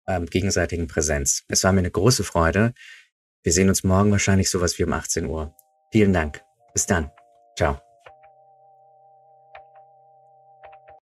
ähm, 0.07 0.26
gegenseitigen 0.26 0.88
Präsenz. 0.88 1.44
Es 1.48 1.64
war 1.64 1.72
mir 1.72 1.80
eine 1.80 1.91
große 1.91 2.24
Freude. 2.24 2.74
Wir 3.44 3.52
sehen 3.52 3.70
uns 3.70 3.84
morgen 3.84 4.11
wahrscheinlich 4.11 4.49
sowas 4.49 4.80
wie 4.80 4.84
um 4.84 4.94
18 4.94 5.26
Uhr. 5.26 5.53
Vielen 5.91 6.14
Dank. 6.14 6.41
Bis 6.74 6.86
dann. 6.86 7.11
Ciao. 7.56 7.82